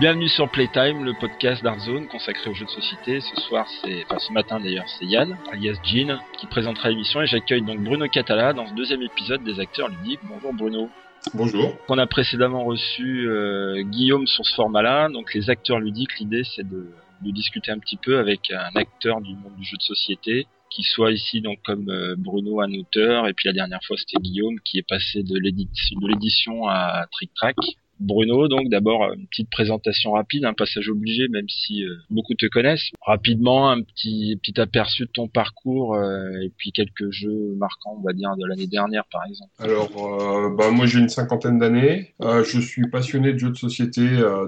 Bienvenue 0.00 0.28
sur 0.28 0.48
Playtime, 0.48 1.02
le 1.02 1.12
podcast 1.12 1.60
d'Artzone 1.64 2.06
consacré 2.06 2.48
aux 2.48 2.54
jeux 2.54 2.66
de 2.66 2.70
société. 2.70 3.20
Ce 3.20 3.40
soir, 3.40 3.66
c'est, 3.82 4.04
enfin 4.04 4.20
ce 4.20 4.32
matin 4.32 4.60
d'ailleurs, 4.60 4.88
c'est 4.96 5.04
Yann, 5.04 5.36
alias 5.50 5.74
Jean, 5.82 6.20
qui 6.38 6.46
présentera 6.46 6.88
l'émission 6.90 7.20
et 7.20 7.26
j'accueille 7.26 7.62
donc 7.62 7.80
Bruno 7.80 8.06
Catala 8.06 8.52
dans 8.52 8.68
ce 8.68 8.74
deuxième 8.74 9.02
épisode 9.02 9.42
des 9.42 9.58
acteurs 9.58 9.88
ludiques. 9.88 10.20
Bonjour 10.22 10.54
Bruno. 10.54 10.88
Bonjour. 11.34 11.76
On 11.88 11.98
a 11.98 12.06
précédemment 12.06 12.62
reçu 12.62 13.28
euh, 13.28 13.82
Guillaume 13.82 14.28
sur 14.28 14.46
ce 14.46 14.54
format-là. 14.54 15.08
Donc 15.08 15.34
les 15.34 15.50
acteurs 15.50 15.80
ludiques, 15.80 16.16
l'idée 16.20 16.44
c'est 16.44 16.68
de, 16.68 16.92
de, 17.22 17.30
discuter 17.32 17.72
un 17.72 17.80
petit 17.80 17.96
peu 17.96 18.20
avec 18.20 18.52
un 18.52 18.70
acteur 18.76 19.20
du 19.20 19.34
monde 19.34 19.56
du 19.56 19.64
jeu 19.64 19.76
de 19.78 19.82
société 19.82 20.46
qui 20.70 20.84
soit 20.84 21.10
ici 21.10 21.40
donc 21.40 21.58
comme 21.64 21.88
euh, 21.88 22.14
Bruno 22.16 22.60
un 22.60 22.72
auteur 22.74 23.26
et 23.26 23.32
puis 23.32 23.48
la 23.48 23.52
dernière 23.52 23.80
fois 23.84 23.96
c'était 23.96 24.22
Guillaume 24.22 24.60
qui 24.64 24.78
est 24.78 24.88
passé 24.88 25.24
de 25.24 25.36
l'édition 25.36 26.68
à 26.68 27.06
Trick 27.10 27.32
Track 27.34 27.56
Bruno, 28.00 28.48
donc 28.48 28.68
d'abord 28.68 29.12
une 29.14 29.26
petite 29.26 29.50
présentation 29.50 30.12
rapide, 30.12 30.44
un 30.44 30.54
passage 30.54 30.88
obligé, 30.88 31.28
même 31.28 31.48
si 31.48 31.84
euh, 31.84 31.94
beaucoup 32.10 32.34
te 32.34 32.46
connaissent. 32.46 32.90
Rapidement, 33.02 33.70
un 33.70 33.82
petit 33.82 34.38
petit 34.42 34.60
aperçu 34.60 35.04
de 35.04 35.10
ton 35.10 35.28
parcours 35.28 35.94
euh, 35.94 36.40
et 36.42 36.52
puis 36.56 36.72
quelques 36.72 37.10
jeux 37.10 37.54
marquants, 37.56 37.96
on 37.98 38.02
va 38.02 38.12
dire, 38.12 38.36
de 38.36 38.46
l'année 38.46 38.66
dernière, 38.66 39.04
par 39.10 39.22
exemple. 39.28 39.50
Alors, 39.58 39.90
euh, 39.96 40.54
bah, 40.56 40.70
moi 40.70 40.86
j'ai 40.86 41.00
une 41.00 41.08
cinquantaine 41.08 41.58
d'années. 41.58 42.14
je 42.20 42.60
suis 42.60 42.88
passionné 42.88 43.32
de 43.32 43.38
jeux 43.38 43.50
de 43.50 43.56
société 43.56 44.02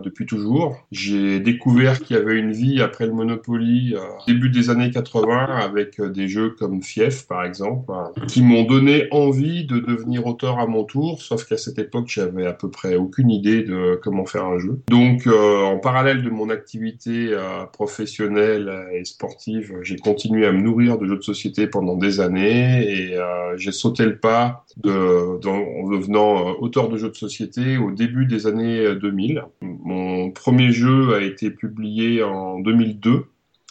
depuis 0.05 0.27
toujours. 0.27 0.77
J'ai 0.93 1.41
découvert 1.41 2.01
qu'il 2.01 2.17
y 2.17 2.19
avait 2.19 2.39
une 2.39 2.53
vie 2.53 2.81
après 2.81 3.07
le 3.07 3.13
Monopoly, 3.13 3.95
début 4.27 4.51
des 4.51 4.71
années 4.71 4.91
80, 4.91 5.47
avec 5.57 6.01
des 6.01 6.29
jeux 6.29 6.51
comme 6.51 6.83
Fief, 6.83 7.27
par 7.27 7.45
exemple, 7.45 7.93
qui 8.29 8.43
m'ont 8.43 8.65
donné 8.65 9.09
envie 9.11 9.65
de 9.65 9.79
devenir 9.79 10.27
auteur 10.27 10.59
à 10.59 10.67
mon 10.67 10.85
tour. 10.85 11.21
Sauf 11.23 11.45
qu'à 11.47 11.57
cette 11.57 11.79
époque, 11.79 12.09
j'avais 12.09 12.47
à 12.47 12.53
peu 12.53 12.71
près 12.71 12.97
aucune 12.97 13.31
idée 13.31 13.40
de 13.41 13.99
comment 14.03 14.27
faire 14.27 14.45
un 14.45 14.59
jeu. 14.59 14.81
Donc, 14.89 15.27
euh, 15.27 15.63
en 15.65 15.79
parallèle 15.79 16.23
de 16.23 16.31
mon 16.31 16.51
activité 16.51 17.29
euh, 17.33 17.65
professionnelle 17.73 18.73
et 18.93 19.05
sportive, 19.05 19.79
j'ai 19.83 19.97
continué 19.97 20.47
à 20.47 20.53
me 20.53 20.61
nourrir 20.61 20.99
de 20.99 21.07
jeux 21.07 21.17
de 21.17 21.23
société 21.23 21.67
pendant 21.67 21.97
des 21.97 22.21
années 22.21 22.83
et 22.89 23.17
euh, 23.17 23.57
j'ai 23.57 23.73
sauté 23.73 24.05
le 24.05 24.19
pas 24.19 24.65
en 24.85 25.89
devenant 25.89 26.57
auteur 26.61 26.89
de 26.89 26.97
jeux 26.97 27.11
de 27.11 27.17
société 27.17 27.79
au 27.79 27.91
début 27.91 28.27
des 28.27 28.47
années 28.47 28.95
2000. 28.95 29.45
Mon 29.63 30.31
premier 30.31 30.73
jeu 30.73 31.15
a 31.15 31.23
été 31.23 31.51
publié 31.51 32.23
en 32.23 32.61
2002 32.61 33.25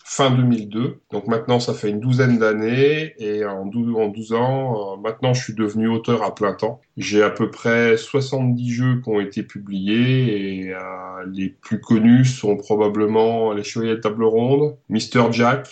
fin 0.10 0.32
2002. 0.32 1.02
Donc 1.12 1.28
maintenant, 1.28 1.60
ça 1.60 1.76
fait 1.76 1.92
une 1.92 2.00
douzaine 2.00 2.40
d'années 2.40 3.14
et 3.20 3.46
en 3.46 3.68
12, 3.68 3.96
en 3.96 4.08
12 4.08 4.34
ans, 4.34 4.96
euh, 4.96 4.98
maintenant, 4.98 5.36
je 5.36 5.44
suis 5.44 5.54
devenu 5.54 5.88
auteur 5.88 6.24
à 6.24 6.34
plein 6.34 6.54
temps. 6.54 6.82
J'ai 6.98 7.22
à 7.22 7.30
peu 7.30 7.52
près 7.52 7.96
70 7.96 8.72
jeux 8.72 9.02
qui 9.02 9.10
ont 9.10 9.20
été 9.20 9.44
publiés 9.44 10.64
et 10.66 10.74
euh, 10.74 10.80
les 11.32 11.50
plus 11.50 11.80
connus 11.80 12.26
sont 12.26 12.58
probablement 12.58 13.54
Les 13.54 13.64
Chevaliers 13.64 13.98
de 13.98 14.02
Table 14.02 14.24
Ronde, 14.24 14.78
Mr. 14.90 15.32
Jack, 15.32 15.70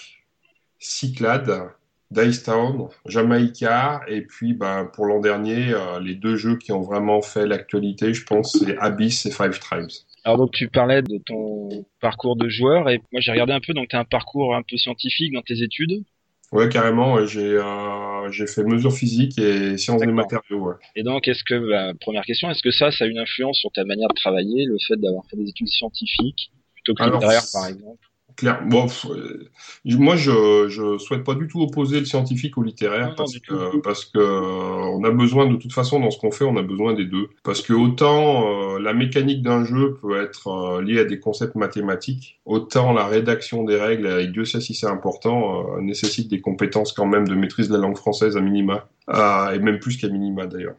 Cyclade, 0.77 1.71
Dice 2.11 2.43
Town, 2.43 2.89
Jamaica, 3.07 4.01
et 4.07 4.21
puis 4.21 4.53
ben, 4.53 4.85
pour 4.85 5.07
l'an 5.07 5.19
dernier, 5.19 5.73
euh, 5.73 5.99
les 5.99 6.13
deux 6.13 6.35
jeux 6.35 6.57
qui 6.57 6.71
ont 6.71 6.81
vraiment 6.81 7.23
fait 7.23 7.47
l'actualité, 7.47 8.13
je 8.13 8.23
pense, 8.23 8.55
c'est 8.59 8.77
Abyss 8.77 9.25
et 9.25 9.31
Five 9.31 9.57
Tribes. 9.59 9.89
Alors 10.27 10.37
donc 10.37 10.51
tu 10.51 10.67
parlais 10.67 11.01
de 11.01 11.19
ton 11.25 11.85
parcours 12.01 12.35
de 12.35 12.49
joueur 12.49 12.89
et 12.89 12.99
moi 13.13 13.21
j'ai 13.21 13.31
regardé 13.31 13.53
un 13.53 13.61
peu 13.61 13.73
donc 13.73 13.87
tu 13.87 13.95
as 13.95 13.99
un 13.99 14.03
parcours 14.03 14.53
un 14.55 14.61
peu 14.61 14.75
scientifique 14.75 15.31
dans 15.31 15.41
tes 15.41 15.63
études. 15.63 16.03
Ouais, 16.51 16.67
carrément. 16.67 17.25
J'ai 17.25 17.55
euh, 17.55 18.29
j'ai 18.29 18.45
fait 18.45 18.65
mesures 18.65 18.93
physiques 18.93 19.39
et 19.39 19.77
sciences 19.77 20.01
des 20.01 20.07
matériaux. 20.07 20.67
Ouais. 20.67 20.73
Et 20.97 21.03
donc, 21.03 21.29
est-ce 21.29 21.45
que 21.45 21.69
bah, 21.69 21.93
première 22.01 22.23
question, 22.23 22.49
est-ce 22.51 22.61
que 22.61 22.71
ça, 22.71 22.91
ça 22.91 23.05
a 23.05 23.07
une 23.07 23.19
influence 23.19 23.57
sur 23.57 23.71
ta 23.71 23.85
manière 23.85 24.09
de 24.09 24.15
travailler, 24.15 24.65
le 24.65 24.77
fait 24.85 24.97
d'avoir 24.97 25.23
fait 25.29 25.37
des 25.37 25.49
études 25.49 25.69
scientifiques 25.69 26.51
plutôt 26.73 26.93
que 26.93 27.03
littéraires, 27.03 27.43
par 27.53 27.67
exemple? 27.67 28.06
Clair. 28.37 28.61
Bon, 28.65 28.87
euh, 29.09 29.49
moi, 29.85 30.15
je 30.15 30.67
je 30.69 30.97
souhaite 30.97 31.23
pas 31.23 31.33
du 31.33 31.47
tout 31.47 31.61
opposer 31.61 31.99
le 31.99 32.05
scientifique 32.05 32.57
au 32.57 32.63
littéraire 32.63 33.15
parce 33.17 33.37
que 33.39 33.77
parce 33.79 34.05
que 34.05 34.19
euh, 34.19 34.97
on 34.97 35.03
a 35.03 35.11
besoin 35.11 35.47
de 35.47 35.57
toute 35.57 35.73
façon 35.73 35.99
dans 35.99 36.11
ce 36.11 36.19
qu'on 36.19 36.31
fait, 36.31 36.45
on 36.45 36.55
a 36.55 36.61
besoin 36.61 36.93
des 36.93 37.05
deux. 37.05 37.27
Parce 37.43 37.61
que 37.61 37.73
autant 37.73 38.75
euh, 38.75 38.79
la 38.79 38.93
mécanique 38.93 39.41
d'un 39.41 39.65
jeu 39.65 39.97
peut 40.01 40.21
être 40.21 40.81
liée 40.81 40.99
à 40.99 41.03
des 41.03 41.19
concepts 41.19 41.55
mathématiques, 41.55 42.39
autant 42.45 42.93
la 42.93 43.07
rédaction 43.07 43.63
des 43.63 43.75
règles, 43.75 44.07
et 44.21 44.27
Dieu 44.27 44.45
sait 44.45 44.61
si 44.61 44.73
c'est 44.73 44.87
important, 44.87 45.77
nécessite 45.81 46.29
des 46.29 46.39
compétences 46.39 46.93
quand 46.93 47.07
même 47.07 47.27
de 47.27 47.35
maîtrise 47.35 47.67
de 47.67 47.73
la 47.73 47.79
langue 47.79 47.97
française 47.97 48.37
à 48.37 48.41
minima, 48.41 48.87
et 49.09 49.59
même 49.59 49.79
plus 49.79 49.97
qu'à 49.97 50.07
minima 50.07 50.45
d'ailleurs. 50.45 50.75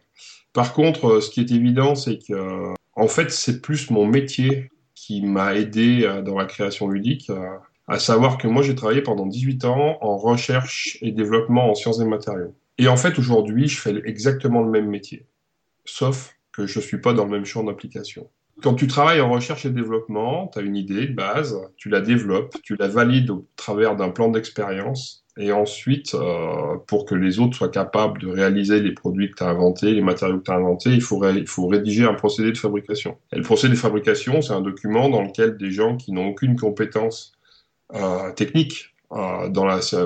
Par 0.52 0.72
contre, 0.72 1.20
ce 1.20 1.30
qui 1.30 1.40
est 1.40 1.50
évident, 1.50 1.94
c'est 1.94 2.18
que 2.18 2.72
en 2.94 3.06
fait, 3.06 3.30
c'est 3.30 3.60
plus 3.60 3.90
mon 3.90 4.06
métier 4.06 4.70
qui 5.08 5.22
m'a 5.22 5.54
aidé 5.54 6.02
euh, 6.04 6.20
dans 6.20 6.36
la 6.36 6.44
création 6.44 6.86
ludique, 6.86 7.30
euh, 7.30 7.56
à 7.86 7.98
savoir 7.98 8.36
que 8.36 8.46
moi 8.46 8.62
j'ai 8.62 8.74
travaillé 8.74 9.00
pendant 9.00 9.24
18 9.24 9.64
ans 9.64 9.96
en 10.02 10.18
recherche 10.18 10.98
et 11.00 11.12
développement 11.12 11.70
en 11.70 11.74
sciences 11.74 11.98
et 12.00 12.04
matériaux. 12.04 12.54
Et 12.76 12.88
en 12.88 12.98
fait 12.98 13.18
aujourd'hui 13.18 13.68
je 13.68 13.80
fais 13.80 14.02
exactement 14.04 14.62
le 14.62 14.70
même 14.70 14.86
métier, 14.86 15.24
sauf 15.86 16.36
que 16.52 16.66
je 16.66 16.78
suis 16.78 17.00
pas 17.00 17.14
dans 17.14 17.24
le 17.24 17.30
même 17.30 17.46
champ 17.46 17.64
d'application. 17.64 18.28
Quand 18.60 18.74
tu 18.74 18.86
travailles 18.86 19.22
en 19.22 19.30
recherche 19.30 19.64
et 19.64 19.70
développement, 19.70 20.48
tu 20.48 20.58
as 20.58 20.62
une 20.62 20.76
idée 20.76 21.06
de 21.06 21.14
base, 21.14 21.56
tu 21.78 21.88
la 21.88 22.02
développes, 22.02 22.56
tu 22.62 22.76
la 22.76 22.88
valides 22.88 23.30
au 23.30 23.46
travers 23.56 23.96
d'un 23.96 24.10
plan 24.10 24.28
d'expérience, 24.28 25.24
et 25.38 25.52
ensuite, 25.52 26.14
euh, 26.14 26.76
pour 26.88 27.04
que 27.04 27.14
les 27.14 27.38
autres 27.38 27.56
soient 27.56 27.68
capables 27.68 28.20
de 28.20 28.26
réaliser 28.26 28.80
les 28.80 28.90
produits 28.90 29.30
que 29.30 29.36
tu 29.36 29.44
as 29.44 29.48
inventés, 29.48 29.92
les 29.92 30.02
matériaux 30.02 30.38
que 30.38 30.44
tu 30.44 30.50
as 30.50 30.56
inventés, 30.56 30.90
il 30.90 31.00
faut, 31.00 31.18
rédiger 31.68 32.04
un 32.04 32.14
procédé 32.14 32.50
de 32.50 32.58
fabrication. 32.58 33.16
Et 33.32 33.36
le 33.36 33.42
procédé 33.42 33.74
de 33.74 33.78
fabrication, 33.78 34.42
c'est 34.42 34.52
un 34.52 34.60
document 34.60 35.08
dans 35.08 35.22
lequel 35.22 35.56
des 35.56 35.70
gens 35.70 35.96
qui 35.96 36.10
n'ont 36.10 36.30
aucune 36.30 36.56
compétence 36.56 37.34
euh, 37.94 38.32
technique, 38.32 38.96
euh, 39.12 39.48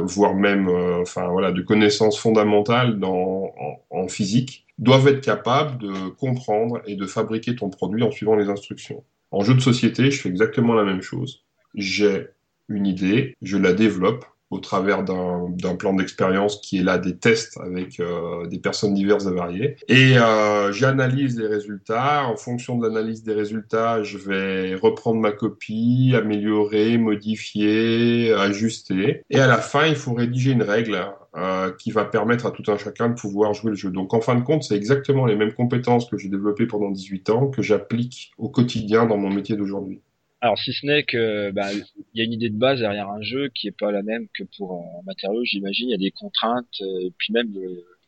voire 0.02 0.34
même 0.34 0.66
de 0.66 1.62
connaissances 1.62 2.18
fondamentales 2.18 3.00
en 3.02 4.08
physique, 4.08 4.66
doivent 4.78 5.08
être 5.08 5.22
capables 5.22 5.78
de 5.78 6.10
comprendre 6.10 6.82
et 6.86 6.94
de 6.94 7.06
fabriquer 7.06 7.56
ton 7.56 7.70
produit 7.70 8.02
en 8.02 8.10
suivant 8.10 8.36
les 8.36 8.50
instructions. 8.50 9.02
En 9.30 9.42
jeu 9.42 9.54
de 9.54 9.60
société, 9.60 10.10
je 10.10 10.20
fais 10.20 10.28
exactement 10.28 10.74
la 10.74 10.84
même 10.84 11.00
chose. 11.00 11.42
J'ai 11.74 12.26
une 12.68 12.86
idée, 12.86 13.34
je 13.40 13.56
la 13.56 13.72
développe, 13.72 14.26
au 14.52 14.58
travers 14.58 15.02
d'un 15.02 15.76
plan 15.76 15.94
d'expérience 15.94 16.60
qui 16.60 16.78
est 16.78 16.82
là 16.82 16.98
des 16.98 17.16
tests 17.16 17.58
avec 17.58 17.98
euh, 18.00 18.46
des 18.46 18.58
personnes 18.58 18.92
diverses 18.92 19.26
et 19.26 19.32
variées. 19.32 19.76
Et 19.88 20.18
euh, 20.18 20.70
j'analyse 20.72 21.38
les 21.38 21.46
résultats. 21.46 22.26
En 22.26 22.36
fonction 22.36 22.76
de 22.76 22.86
l'analyse 22.86 23.24
des 23.24 23.32
résultats, 23.32 24.02
je 24.02 24.18
vais 24.18 24.74
reprendre 24.74 25.20
ma 25.20 25.32
copie, 25.32 26.12
améliorer, 26.14 26.98
modifier, 26.98 28.34
ajuster. 28.34 29.22
Et 29.30 29.40
à 29.40 29.46
la 29.46 29.58
fin, 29.58 29.86
il 29.86 29.96
faut 29.96 30.12
rédiger 30.12 30.50
une 30.50 30.62
règle 30.62 30.98
euh, 31.34 31.72
qui 31.78 31.90
va 31.90 32.04
permettre 32.04 32.44
à 32.44 32.50
tout 32.50 32.70
un 32.70 32.76
chacun 32.76 33.08
de 33.08 33.14
pouvoir 33.14 33.54
jouer 33.54 33.70
le 33.70 33.76
jeu. 33.76 33.90
Donc 33.90 34.12
en 34.12 34.20
fin 34.20 34.34
de 34.34 34.42
compte, 34.42 34.64
c'est 34.64 34.76
exactement 34.76 35.24
les 35.24 35.34
mêmes 35.34 35.54
compétences 35.54 36.10
que 36.10 36.18
j'ai 36.18 36.28
développées 36.28 36.66
pendant 36.66 36.90
18 36.90 37.30
ans 37.30 37.46
que 37.46 37.62
j'applique 37.62 38.32
au 38.36 38.50
quotidien 38.50 39.06
dans 39.06 39.16
mon 39.16 39.30
métier 39.30 39.56
d'aujourd'hui. 39.56 40.02
Alors 40.42 40.58
si 40.58 40.72
ce 40.72 40.84
n'est 40.84 41.04
que 41.04 41.52
bah, 41.52 41.72
il 41.72 42.18
y 42.18 42.20
a 42.20 42.24
une 42.24 42.32
idée 42.32 42.50
de 42.50 42.58
base 42.58 42.80
derrière 42.80 43.08
un 43.08 43.22
jeu 43.22 43.48
qui 43.54 43.68
est 43.68 43.76
pas 43.78 43.92
la 43.92 44.02
même 44.02 44.26
que 44.36 44.42
pour 44.58 44.72
un 44.72 45.02
matériau, 45.06 45.44
j'imagine. 45.44 45.88
Il 45.88 45.92
y 45.92 45.94
a 45.94 45.98
des 45.98 46.10
contraintes, 46.10 46.66
euh, 46.80 47.06
et 47.06 47.12
puis 47.16 47.32
même 47.32 47.54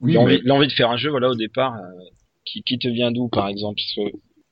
l'envie 0.01 0.67
de 0.67 0.73
faire 0.73 0.91
un 0.91 0.97
jeu, 0.97 1.11
voilà 1.11 1.31
au 1.31 1.37
départ, 1.37 1.77
euh, 1.77 2.05
qui, 2.45 2.65
qui 2.65 2.77
te 2.81 2.89
vient 2.89 3.13
d'où 3.13 3.29
par 3.29 3.47
exemple? 3.47 3.81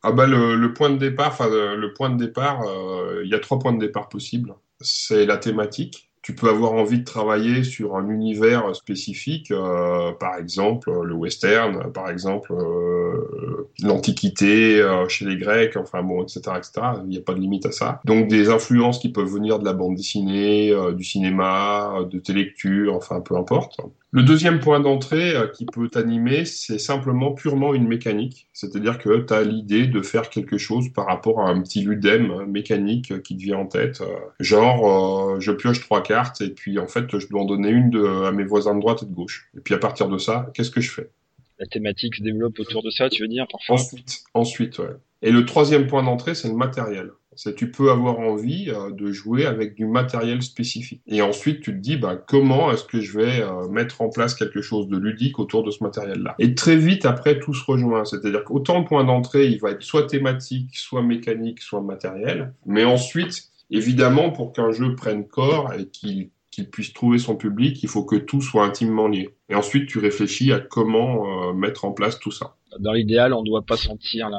Ah 0.05 0.13
bah 0.13 0.29
le, 0.29 0.55
le, 0.55 0.73
point 0.73 0.91
de 0.91 0.97
départ, 0.97 1.29
enfin 1.33 1.49
le, 1.49 1.93
point 1.93 2.11
de 2.11 2.25
départ, 2.25 2.63
euh, 2.63 3.23
il 3.25 3.31
y 3.31 3.35
a 3.35 3.41
trois 3.41 3.59
points 3.59 3.73
de 3.73 3.81
départ 3.81 4.09
possibles. 4.09 4.55
C'est 4.81 5.27
la 5.27 5.37
thématique, 5.37 6.09
tu 6.23 6.37
peux 6.37 6.49
avoir 6.49 6.73
envie 6.73 7.01
de 7.01 7.05
travailler 7.05 7.65
sur 7.65 7.97
un 7.97 8.09
univers 8.09 8.75
spécifique, 8.77 9.51
euh, 9.51 10.13
par 10.13 10.37
exemple 10.37 10.91
le 11.03 11.15
western, 11.15 11.93
par 11.93 12.09
exemple 12.11 12.53
euh, 12.53 13.69
l'antiquité 13.83 14.81
euh, 14.81 15.09
chez 15.09 15.25
les 15.25 15.37
Grecs, 15.37 15.77
enfin 15.77 16.05
bon, 16.05 16.23
etc., 16.23 16.41
etc. 16.57 16.73
Il 17.03 17.09
n'y 17.09 17.19
a 17.19 17.23
pas 17.23 17.35
de 17.35 17.41
limite 17.41 17.67
à 17.67 17.73
ça. 17.73 18.01
Donc 18.05 18.29
des 18.29 18.51
influences 18.51 19.01
qui 19.01 19.11
peuvent 19.11 19.27
venir 19.27 19.59
de 19.59 19.65
la 19.65 19.73
bande 19.73 19.97
dessinée, 19.97 20.73
du 20.95 21.03
cinéma, 21.03 22.05
de 22.09 22.19
tes 22.21 22.33
lectures, 22.33 22.95
enfin 22.95 23.21
peu 23.21 23.37
importe. 23.37 23.81
Le 24.15 24.23
deuxième 24.23 24.61
point 24.61 24.79
d'entrée 24.79 25.35
euh, 25.35 25.49
qui 25.49 25.65
peut 25.65 25.89
t'animer, 25.89 26.45
c'est 26.45 26.79
simplement 26.79 27.33
purement 27.33 27.73
une 27.73 27.89
mécanique. 27.89 28.47
C'est-à-dire 28.53 28.99
que 28.99 29.21
tu 29.21 29.33
as 29.33 29.43
l'idée 29.43 29.87
de 29.87 30.03
faire 30.03 30.29
quelque 30.29 30.59
chose 30.59 30.93
par 30.93 31.07
rapport 31.07 31.41
à 31.41 31.49
un 31.49 31.63
petit 31.63 31.83
ludem 31.83 32.45
mécanique 32.45 33.23
qui 33.23 33.37
te 33.37 33.43
vient 33.43 33.59
en 33.59 33.67
tête. 33.67 34.03
genre, 34.39 35.41
je 35.41 35.51
pioche 35.51 35.81
trois 35.81 36.03
cartes 36.03 36.43
et 36.43 36.51
puis 36.51 36.79
en 36.79 36.87
fait, 36.87 37.19
je 37.19 37.27
dois 37.29 37.41
en 37.41 37.47
donner 37.47 37.71
une 37.71 37.89
de, 37.89 38.05
à 38.27 38.33
mes 38.33 38.45
voisins 38.45 38.75
de 38.75 38.81
droite 38.81 39.03
et 39.03 39.07
de 39.07 39.15
gauche. 39.15 39.49
Et 39.57 39.61
puis 39.61 39.73
à 39.73 39.79
partir 39.79 40.09
de 40.09 40.19
ça, 40.19 40.51
qu'est-ce 40.53 40.71
que 40.71 40.83
je 40.83 40.91
fais? 40.91 41.11
La 41.59 41.67
thématique 41.67 42.17
se 42.17 42.23
développe 42.23 42.59
autour 42.59 42.83
de 42.83 42.91
ça, 42.91 43.09
tu 43.09 43.23
veux 43.23 43.29
dire 43.29 43.47
parfois? 43.51 43.77
Ensuite, 43.77 44.25
ensuite, 44.35 44.79
ouais. 44.79 44.97
Et 45.23 45.31
le 45.31 45.47
troisième 45.47 45.87
point 45.87 46.03
d'entrée, 46.03 46.35
c'est 46.35 46.49
le 46.49 46.55
matériel. 46.55 47.13
C'est 47.35 47.55
tu 47.55 47.71
peux 47.71 47.91
avoir 47.91 48.19
envie 48.19 48.71
euh, 48.71 48.91
de 48.91 49.11
jouer 49.13 49.47
avec 49.47 49.75
du 49.75 49.87
matériel 49.87 50.43
spécifique. 50.43 51.03
Et 51.07 51.23
ensuite, 51.23 51.61
tu 51.61 51.73
te 51.73 51.79
dis, 51.79 51.97
bah, 51.97 52.17
comment 52.17 52.71
est-ce 52.73 52.85
que 52.85 53.01
je 53.01 53.19
vais 53.19 53.43
euh, 53.43 53.69
mettre 53.69 54.03
en 54.03 54.09
place 54.09 54.35
quelque 54.35 54.61
chose 54.61 54.89
de 54.89 54.99
ludique 54.99 55.39
autour 55.39 55.63
de 55.63 55.71
ce 55.71 55.83
matériel-là? 55.83 56.35
Et 56.39 56.55
très 56.55 56.77
vite, 56.77 57.07
après, 57.07 57.39
tout 57.39 57.55
se 57.55 57.65
rejoint. 57.65 58.05
C'est-à-dire 58.05 58.45
qu'autant 58.45 58.81
le 58.81 58.85
point 58.85 59.05
d'entrée, 59.05 59.47
il 59.47 59.61
va 59.61 59.71
être 59.71 59.83
soit 59.83 60.07
thématique, 60.07 60.77
soit 60.77 61.03
mécanique, 61.03 61.61
soit 61.61 61.81
matériel. 61.81 62.53
Mais 62.67 62.85
ensuite, 62.85 63.51
évidemment, 63.71 64.31
pour 64.31 64.53
qu'un 64.53 64.73
jeu 64.73 64.95
prenne 64.95 65.27
corps 65.27 65.73
et 65.73 65.87
qu'il 65.87 66.71
puisse 66.71 66.93
trouver 66.93 67.19
son 67.19 67.37
public, 67.37 67.83
il 67.83 67.89
faut 67.89 68.05
que 68.05 68.17
tout 68.17 68.41
soit 68.41 68.65
intimement 68.65 69.09
lié. 69.09 69.31
Et 69.49 69.55
ensuite, 69.55 69.89
tu 69.89 69.99
réfléchis 69.99 70.53
à 70.53 70.61
comment 70.61 71.49
euh, 71.51 71.53
mettre 71.55 71.85
en 71.85 71.93
place 71.93 72.19
tout 72.19 72.31
ça. 72.31 72.57
Dans 72.79 72.93
l'idéal, 72.93 73.33
on 73.33 73.43
ne 73.43 73.47
doit 73.47 73.63
pas 73.63 73.77
sentir 73.77 74.31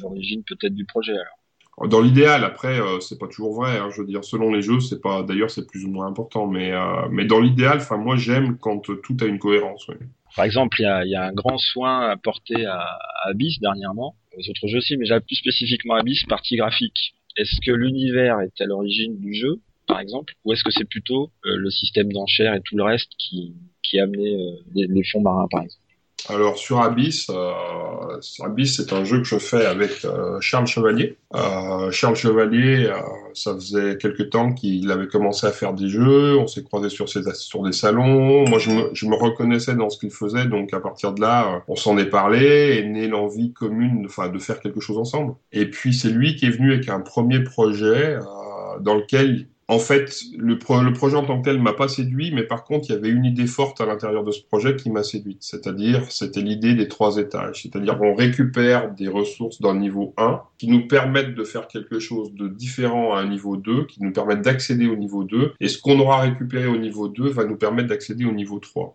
l'origine 0.00 0.42
peut-être 0.44 0.74
du 0.74 0.84
projet. 0.84 1.12
Dans 1.80 2.00
l'idéal, 2.00 2.44
après, 2.44 2.78
euh, 2.78 3.00
c'est 3.00 3.18
pas 3.18 3.26
toujours 3.26 3.54
vrai. 3.54 3.78
Hein, 3.78 3.88
je 3.90 4.02
veux 4.02 4.06
dire, 4.06 4.24
selon 4.24 4.52
les 4.52 4.62
jeux, 4.62 4.80
c'est 4.80 5.00
pas. 5.00 5.22
D'ailleurs, 5.22 5.50
c'est 5.50 5.66
plus 5.66 5.84
ou 5.84 5.88
moins 5.88 6.06
important. 6.06 6.46
Mais 6.46 6.72
euh, 6.72 7.08
mais 7.10 7.24
dans 7.24 7.40
l'idéal, 7.40 7.78
enfin, 7.78 7.96
moi, 7.96 8.16
j'aime 8.16 8.58
quand 8.58 8.80
tout 8.80 9.16
a 9.20 9.24
une 9.24 9.38
cohérence. 9.38 9.86
Par 10.36 10.44
exemple, 10.44 10.80
il 10.80 10.84
y 10.84 10.86
a, 10.86 11.04
y 11.04 11.14
a, 11.14 11.24
un 11.24 11.32
grand 11.32 11.58
soin 11.58 12.10
apporté 12.10 12.66
à, 12.66 12.78
à 12.78 13.30
Abyss 13.30 13.58
dernièrement, 13.60 14.16
aux 14.36 14.50
autres 14.50 14.68
jeux 14.68 14.78
aussi, 14.78 14.96
mais 14.96 15.06
j'ai 15.06 15.18
plus 15.20 15.36
spécifiquement 15.36 15.94
Abyss, 15.94 16.24
partie 16.24 16.56
graphique. 16.56 17.14
Est-ce 17.36 17.60
que 17.64 17.72
l'univers 17.72 18.40
est 18.40 18.60
à 18.60 18.66
l'origine 18.66 19.18
du 19.18 19.34
jeu 19.34 19.60
par 19.92 20.00
exemple, 20.00 20.34
ou 20.44 20.52
est-ce 20.52 20.64
que 20.64 20.70
c'est 20.70 20.88
plutôt 20.88 21.30
euh, 21.44 21.56
le 21.56 21.70
système 21.70 22.12
d'enchères 22.12 22.54
et 22.54 22.62
tout 22.64 22.76
le 22.76 22.84
reste 22.84 23.10
qui, 23.18 23.54
qui 23.82 23.98
a 23.98 24.04
amené 24.04 24.34
euh, 24.34 24.56
les, 24.74 25.04
fonds 25.04 25.20
marins, 25.20 25.48
par 25.50 25.62
exemple? 25.62 25.82
Alors 26.28 26.56
sur 26.56 26.80
Abyss, 26.80 27.28
euh, 28.12 28.64
c'est 28.64 28.92
un 28.92 29.04
jeu 29.04 29.18
que 29.18 29.24
je 29.24 29.38
fais 29.38 29.66
avec 29.66 30.06
Charles 30.40 30.66
Chevalier. 30.66 31.16
Charles 31.90 32.16
Chevalier, 32.16 32.92
ça 33.34 33.54
faisait 33.54 33.96
quelques 33.96 34.30
temps 34.30 34.52
qu'il 34.52 34.90
avait 34.90 35.08
commencé 35.08 35.46
à 35.46 35.52
faire 35.52 35.72
des 35.72 35.88
jeux, 35.88 36.36
on 36.36 36.46
s'est 36.46 36.62
croisé 36.62 36.88
sur, 36.88 37.08
sur 37.08 37.62
des 37.62 37.72
salons, 37.72 38.46
moi 38.48 38.58
je 38.58 39.06
me, 39.06 39.14
reconnaissais 39.14 39.74
dans 39.74 39.88
ce 39.88 39.98
qu'il 39.98 40.10
faisait, 40.10 40.46
donc 40.46 40.72
à 40.74 40.80
partir 40.80 41.12
de 41.12 41.20
là, 41.20 41.62
on 41.68 41.76
s'en 41.76 41.96
est 41.98 42.06
parlé, 42.06 42.78
et 42.78 42.86
né 42.86 43.08
l'envie 43.08 43.52
commune 43.52 44.02
de 44.02 44.38
faire 44.38 44.60
quelque 44.60 44.80
chose 44.80 44.98
ensemble. 44.98 45.34
Et 45.52 45.66
puis 45.66 45.94
c'est 45.94 46.10
lui 46.10 46.36
qui 46.36 46.46
est 46.46 46.50
venu 46.50 46.72
avec 46.72 46.88
un 46.88 47.00
premier 47.00 47.42
projet 47.42 48.18
dans 48.80 48.94
lequel 48.94 49.46
en 49.72 49.78
fait, 49.78 50.20
le, 50.36 50.58
projet 50.58 51.16
en 51.16 51.24
tant 51.24 51.40
que 51.40 51.46
tel 51.46 51.58
m'a 51.58 51.72
pas 51.72 51.88
séduit, 51.88 52.30
mais 52.34 52.42
par 52.42 52.64
contre, 52.64 52.90
il 52.90 52.92
y 52.92 52.94
avait 52.94 53.08
une 53.08 53.24
idée 53.24 53.46
forte 53.46 53.80
à 53.80 53.86
l'intérieur 53.86 54.22
de 54.22 54.30
ce 54.30 54.42
projet 54.42 54.76
qui 54.76 54.90
m'a 54.90 55.02
séduite. 55.02 55.38
C'est-à-dire, 55.40 56.12
c'était 56.12 56.42
l'idée 56.42 56.74
des 56.74 56.88
trois 56.88 57.16
étages. 57.16 57.62
C'est-à-dire, 57.62 57.98
on 58.02 58.14
récupère 58.14 58.90
des 58.92 59.08
ressources 59.08 59.62
d'un 59.62 59.74
niveau 59.74 60.12
1 60.18 60.42
qui 60.58 60.68
nous 60.68 60.86
permettent 60.86 61.34
de 61.34 61.44
faire 61.44 61.68
quelque 61.68 62.00
chose 62.00 62.34
de 62.34 62.48
différent 62.48 63.14
à 63.14 63.20
un 63.20 63.28
niveau 63.30 63.56
2, 63.56 63.86
qui 63.86 64.02
nous 64.02 64.12
permettent 64.12 64.42
d'accéder 64.42 64.86
au 64.88 64.96
niveau 64.96 65.24
2. 65.24 65.54
Et 65.58 65.68
ce 65.68 65.78
qu'on 65.78 65.98
aura 66.00 66.20
récupéré 66.20 66.66
au 66.66 66.76
niveau 66.76 67.08
2 67.08 67.30
va 67.30 67.44
nous 67.44 67.56
permettre 67.56 67.88
d'accéder 67.88 68.26
au 68.26 68.32
niveau 68.32 68.58
3. 68.58 68.94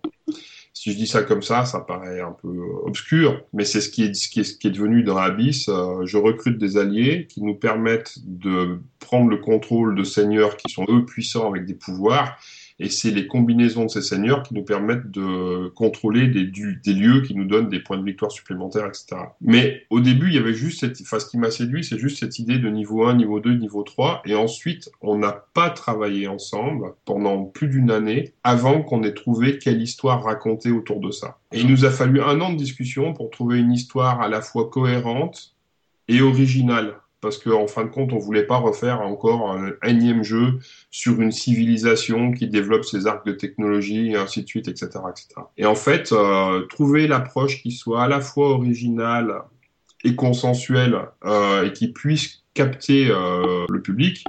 Si 0.79 0.91
je 0.91 0.97
dis 0.97 1.07
ça 1.07 1.23
comme 1.23 1.41
ça, 1.41 1.65
ça 1.65 1.79
paraît 1.79 2.21
un 2.21 2.33
peu 2.39 2.55
obscur, 2.83 3.41
mais 3.51 3.65
c'est 3.65 3.81
ce 3.81 3.89
qui 3.89 4.03
est, 4.03 4.69
devenu 4.69 5.01
dans 5.01 5.17
Abyss. 5.17 5.69
Euh, 5.69 6.05
je 6.05 6.17
recrute 6.17 6.59
des 6.59 6.77
alliés 6.77 7.25
qui 7.27 7.41
nous 7.41 7.55
permettent 7.55 8.19
de 8.23 8.79
prendre 8.99 9.27
le 9.27 9.37
contrôle 9.37 9.95
de 9.95 10.03
seigneurs 10.03 10.55
qui 10.55 10.71
sont 10.71 10.85
eux 10.87 11.03
puissants 11.03 11.49
avec 11.49 11.65
des 11.65 11.73
pouvoirs 11.73 12.37
et 12.79 12.89
c'est 12.89 13.11
les 13.11 13.27
combinaisons 13.27 13.85
de 13.85 13.89
ces 13.89 14.01
seigneurs 14.01 14.43
qui 14.43 14.53
nous 14.53 14.63
permettent 14.63 15.09
de 15.09 15.69
contrôler 15.69 16.27
des, 16.27 16.43
lieux 16.93 17.21
qui 17.21 17.33
nous 17.35 17.45
donnent 17.45 17.69
des 17.69 17.79
points 17.79 17.97
de 17.97 18.03
victoire 18.03 18.31
supplémentaires, 18.31 18.85
etc. 18.85 19.15
Mais 19.41 19.83
au 19.89 19.99
début, 19.99 20.27
il 20.27 20.35
y 20.35 20.37
avait 20.37 20.53
juste 20.53 20.81
cette, 20.81 21.01
enfin, 21.01 21.19
ce 21.19 21.25
qui 21.25 21.37
m'a 21.37 21.49
séduit, 21.49 21.83
c'est 21.83 21.97
juste 21.97 22.19
cette 22.19 22.37
idée 22.39 22.59
de 22.59 22.69
niveau 22.69 23.05
1, 23.05 23.15
niveau 23.15 23.39
2, 23.39 23.55
niveau 23.55 23.83
3, 23.83 24.21
et 24.25 24.35
ensuite, 24.35 24.91
on 25.01 25.17
n'a 25.17 25.45
pas 25.53 25.69
travaillé 25.69 26.27
ensemble 26.27 26.93
pendant 27.05 27.45
plus 27.45 27.67
d'une 27.67 27.89
année 27.89 28.33
avant 28.43 28.83
qu'on 28.83 29.03
ait 29.03 29.13
trouvé 29.13 29.57
quelle 29.57 29.81
histoire 29.81 30.23
raconter 30.23 30.71
autour 30.71 30.99
de 30.99 31.11
ça. 31.11 31.39
Et 31.51 31.61
il 31.61 31.67
nous 31.67 31.85
a 31.85 31.89
fallu 31.89 32.21
un 32.21 32.39
an 32.41 32.51
de 32.51 32.57
discussion 32.57 33.13
pour 33.13 33.29
trouver 33.31 33.59
une 33.59 33.71
histoire 33.71 34.21
à 34.21 34.27
la 34.27 34.41
fois 34.41 34.69
cohérente 34.69 35.55
et 36.07 36.21
originale 36.21 36.95
parce 37.21 37.37
qu'en 37.37 37.67
fin 37.67 37.83
de 37.83 37.89
compte, 37.89 38.13
on 38.13 38.19
voulait 38.19 38.45
pas 38.45 38.57
refaire 38.57 39.01
encore 39.01 39.51
un 39.51 39.71
énième 39.83 40.23
jeu 40.23 40.59
sur 40.91 41.19
une 41.21 41.31
civilisation 41.31 42.31
qui 42.31 42.47
développe 42.47 42.85
ses 42.85 43.07
arcs 43.07 43.25
de 43.25 43.31
technologie 43.31 44.11
et 44.11 44.15
ainsi 44.15 44.43
de 44.43 44.47
suite, 44.47 44.67
etc., 44.67 44.89
etc. 45.09 45.27
Et 45.57 45.65
en 45.65 45.75
fait, 45.75 46.11
euh, 46.11 46.61
trouver 46.67 47.07
l'approche 47.07 47.61
qui 47.61 47.71
soit 47.71 48.03
à 48.03 48.07
la 48.07 48.21
fois 48.21 48.49
originale 48.49 49.41
et 50.03 50.15
consensuelle 50.15 50.99
euh, 51.25 51.65
et 51.65 51.73
qui 51.73 51.91
puisse 51.91 52.43
capter 52.57 53.07
euh, 53.11 53.65
le 53.69 53.81
public 53.83 54.23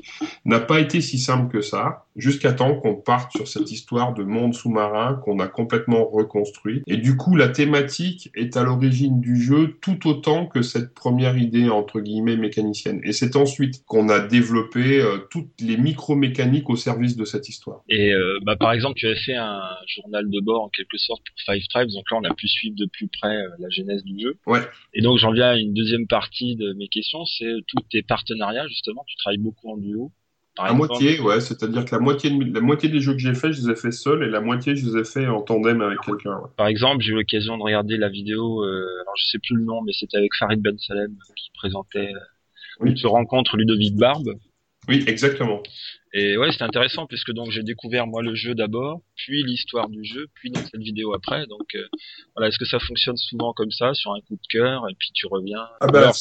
n'a 0.44 0.60
pas 0.60 0.80
été 0.80 1.00
si 1.00 1.18
simple 1.18 1.50
que 1.50 1.62
ça, 1.62 2.04
jusqu'à 2.14 2.52
temps 2.52 2.74
qu'on 2.74 2.96
parte 2.96 3.32
sur 3.32 3.48
cette 3.48 3.72
histoire 3.72 4.12
de 4.12 4.22
monde 4.22 4.52
sous-marin 4.52 5.14
qu'on 5.24 5.40
a 5.40 5.48
complètement 5.48 6.04
reconstruit. 6.04 6.82
Et 6.86 6.98
du 6.98 7.16
coup, 7.16 7.36
la 7.36 7.48
thématique 7.48 8.30
est 8.34 8.58
à 8.58 8.64
l'origine 8.64 9.18
du 9.20 9.40
jeu 9.40 9.78
tout 9.80 10.06
autant 10.06 10.44
que 10.44 10.60
cette 10.60 10.92
première 10.92 11.38
idée, 11.38 11.70
entre 11.70 12.00
guillemets, 12.00 12.36
mécanicienne. 12.36 13.00
Et 13.02 13.12
c'est 13.12 13.34
ensuite 13.34 13.82
qu'on 13.86 14.10
a 14.10 14.20
développé 14.20 15.00
euh, 15.00 15.18
toutes 15.30 15.58
les 15.60 15.78
micro-mécaniques 15.78 16.68
au 16.68 16.76
service 16.76 17.16
de 17.16 17.24
cette 17.24 17.48
histoire. 17.48 17.80
Et 17.88 18.12
euh, 18.12 18.38
bah, 18.42 18.56
par 18.56 18.72
exemple, 18.72 18.96
tu 18.98 19.08
as 19.08 19.16
fait 19.16 19.36
un 19.36 19.62
journal 19.86 20.28
de 20.28 20.40
bord 20.40 20.64
en 20.64 20.68
quelque 20.68 20.98
sorte 20.98 21.22
pour 21.24 21.54
Five 21.54 21.66
Tribes, 21.68 21.88
donc 21.94 22.04
là 22.10 22.18
on 22.20 22.24
a 22.30 22.34
pu 22.34 22.46
suivre 22.46 22.76
de 22.76 22.86
plus 22.92 23.08
près 23.08 23.36
la 23.58 23.70
genèse 23.70 24.04
du 24.04 24.20
jeu. 24.20 24.36
Ouais. 24.46 24.60
Et 24.92 25.00
donc 25.00 25.16
j'en 25.16 25.32
viens 25.32 25.50
à 25.50 25.56
une 25.56 25.72
deuxième 25.72 26.06
partie 26.06 26.56
de 26.56 26.74
mes 26.74 26.88
questions, 26.88 27.24
c'est 27.24 27.54
toutes 27.66 27.88
tes 27.88 28.02
partenariat 28.18 28.66
justement 28.68 29.04
Tu 29.06 29.16
travailles 29.16 29.38
beaucoup 29.38 29.70
en 29.70 29.76
duo 29.76 30.12
à 30.58 30.72
moitié, 30.72 31.20
ouais, 31.20 31.40
c'est-à-dire 31.40 31.84
que 31.84 31.94
la 31.94 32.00
moitié, 32.00 32.30
la 32.30 32.60
moitié 32.60 32.88
des 32.88 33.00
jeux 33.00 33.12
que 33.12 33.20
j'ai 33.20 33.34
fait, 33.34 33.52
je 33.52 33.62
les 33.62 33.70
ai 33.70 33.76
fait 33.76 33.92
seul 33.92 34.24
et 34.24 34.28
la 34.28 34.40
moitié, 34.40 34.74
je 34.74 34.86
les 34.86 35.00
ai 35.00 35.04
fait 35.04 35.26
en 35.28 35.40
tandem 35.40 35.80
avec 35.80 36.00
quelqu'un. 36.00 36.40
Par 36.56 36.66
exemple, 36.66 37.02
j'ai 37.02 37.12
eu 37.12 37.14
l'occasion 37.14 37.56
de 37.56 37.62
regarder 37.62 37.96
la 37.96 38.08
vidéo, 38.08 38.64
euh, 38.64 38.84
alors 39.02 39.14
je 39.16 39.24
sais 39.30 39.38
plus 39.38 39.56
le 39.56 39.62
nom, 39.62 39.82
mais 39.82 39.92
c'était 39.92 40.16
avec 40.16 40.32
Farid 40.36 40.60
Ben 40.60 40.76
Salem 40.78 41.16
qui 41.36 41.50
présentait 41.54 42.12
euh, 42.12 42.80
oui. 42.80 42.94
rencontre 43.04 43.56
Ludovic 43.56 43.94
Barbe. 43.96 44.34
Oui, 44.88 45.04
exactement. 45.06 45.62
Et 46.14 46.36
ouais, 46.38 46.50
c'était 46.52 46.64
intéressant 46.64 47.06
puisque 47.06 47.32
donc 47.32 47.50
j'ai 47.50 47.62
découvert 47.62 48.06
moi 48.06 48.22
le 48.22 48.34
jeu 48.34 48.54
d'abord, 48.54 49.02
puis 49.14 49.42
l'histoire 49.42 49.88
du 49.88 50.04
jeu, 50.04 50.26
puis 50.34 50.50
dans 50.50 50.60
cette 50.60 50.80
vidéo 50.80 51.14
après. 51.14 51.46
Donc 51.46 51.74
euh, 51.74 51.84
voilà, 52.34 52.48
est-ce 52.48 52.58
que 52.58 52.64
ça 52.64 52.78
fonctionne 52.78 53.16
souvent 53.16 53.52
comme 53.52 53.70
ça 53.70 53.92
sur 53.94 54.12
un 54.12 54.20
coup 54.20 54.34
de 54.34 54.46
cœur 54.48 54.88
et 54.90 54.94
puis 54.98 55.10
tu 55.12 55.26
reviens? 55.26 55.66
Ah 55.80 55.86
bah, 55.86 56.12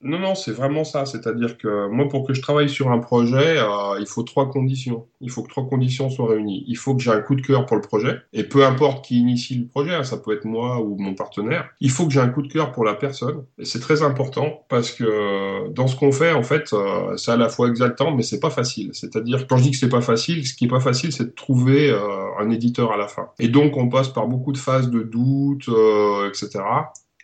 Non, 0.00 0.18
non, 0.18 0.34
c'est 0.34 0.52
vraiment 0.52 0.84
ça. 0.84 1.06
C'est-à-dire 1.06 1.58
que 1.58 1.88
moi, 1.88 2.08
pour 2.08 2.26
que 2.26 2.34
je 2.34 2.40
travaille 2.40 2.68
sur 2.68 2.90
un 2.90 2.98
projet, 2.98 3.58
euh, 3.58 3.98
il 3.98 4.06
faut 4.06 4.22
trois 4.22 4.48
conditions. 4.50 5.06
Il 5.20 5.30
faut 5.30 5.42
que 5.42 5.48
trois 5.48 5.66
conditions 5.66 6.08
soient 6.10 6.28
réunies. 6.28 6.64
Il 6.68 6.76
faut 6.76 6.94
que 6.94 7.02
j'ai 7.02 7.10
un 7.10 7.20
coup 7.20 7.34
de 7.34 7.42
cœur 7.42 7.66
pour 7.66 7.76
le 7.76 7.82
projet, 7.82 8.20
et 8.32 8.44
peu 8.44 8.64
importe 8.64 9.04
qui 9.04 9.18
initie 9.18 9.58
le 9.58 9.66
projet, 9.66 9.94
hein, 9.94 10.04
ça 10.04 10.18
peut 10.18 10.32
être 10.34 10.44
moi 10.44 10.80
ou 10.80 10.96
mon 10.98 11.14
partenaire. 11.14 11.68
Il 11.80 11.90
faut 11.90 12.06
que 12.06 12.12
j'ai 12.12 12.20
un 12.20 12.28
coup 12.28 12.42
de 12.42 12.52
cœur 12.52 12.72
pour 12.72 12.84
la 12.84 12.94
personne, 12.94 13.44
et 13.58 13.64
c'est 13.64 13.80
très 13.80 14.02
important 14.02 14.64
parce 14.68 14.92
que 14.92 15.68
dans 15.72 15.86
ce 15.88 15.96
qu'on 15.96 16.12
fait, 16.12 16.32
en 16.32 16.42
fait, 16.42 16.72
euh, 16.72 17.16
c'est 17.16 17.32
à 17.32 17.36
la 17.36 17.48
fois 17.48 17.68
exaltant, 17.68 18.14
mais 18.14 18.22
c'est 18.22 18.40
pas 18.40 18.50
facile. 18.50 18.90
C'est-à-dire 19.16 19.46
quand 19.46 19.56
je 19.56 19.62
dis 19.62 19.70
que 19.70 19.78
c'est 19.78 19.88
pas 19.88 20.02
facile, 20.02 20.46
ce 20.46 20.52
qui 20.52 20.66
est 20.66 20.68
pas 20.68 20.80
facile, 20.80 21.10
c'est 21.10 21.24
de 21.24 21.30
trouver 21.30 21.90
un 22.38 22.50
éditeur 22.50 22.92
à 22.92 22.98
la 22.98 23.08
fin. 23.08 23.30
Et 23.38 23.48
donc, 23.48 23.76
on 23.78 23.88
passe 23.88 24.08
par 24.08 24.26
beaucoup 24.26 24.52
de 24.52 24.58
phases 24.58 24.90
de 24.90 25.02
doute, 25.02 25.68
euh, 25.68 26.28
etc. 26.28 26.62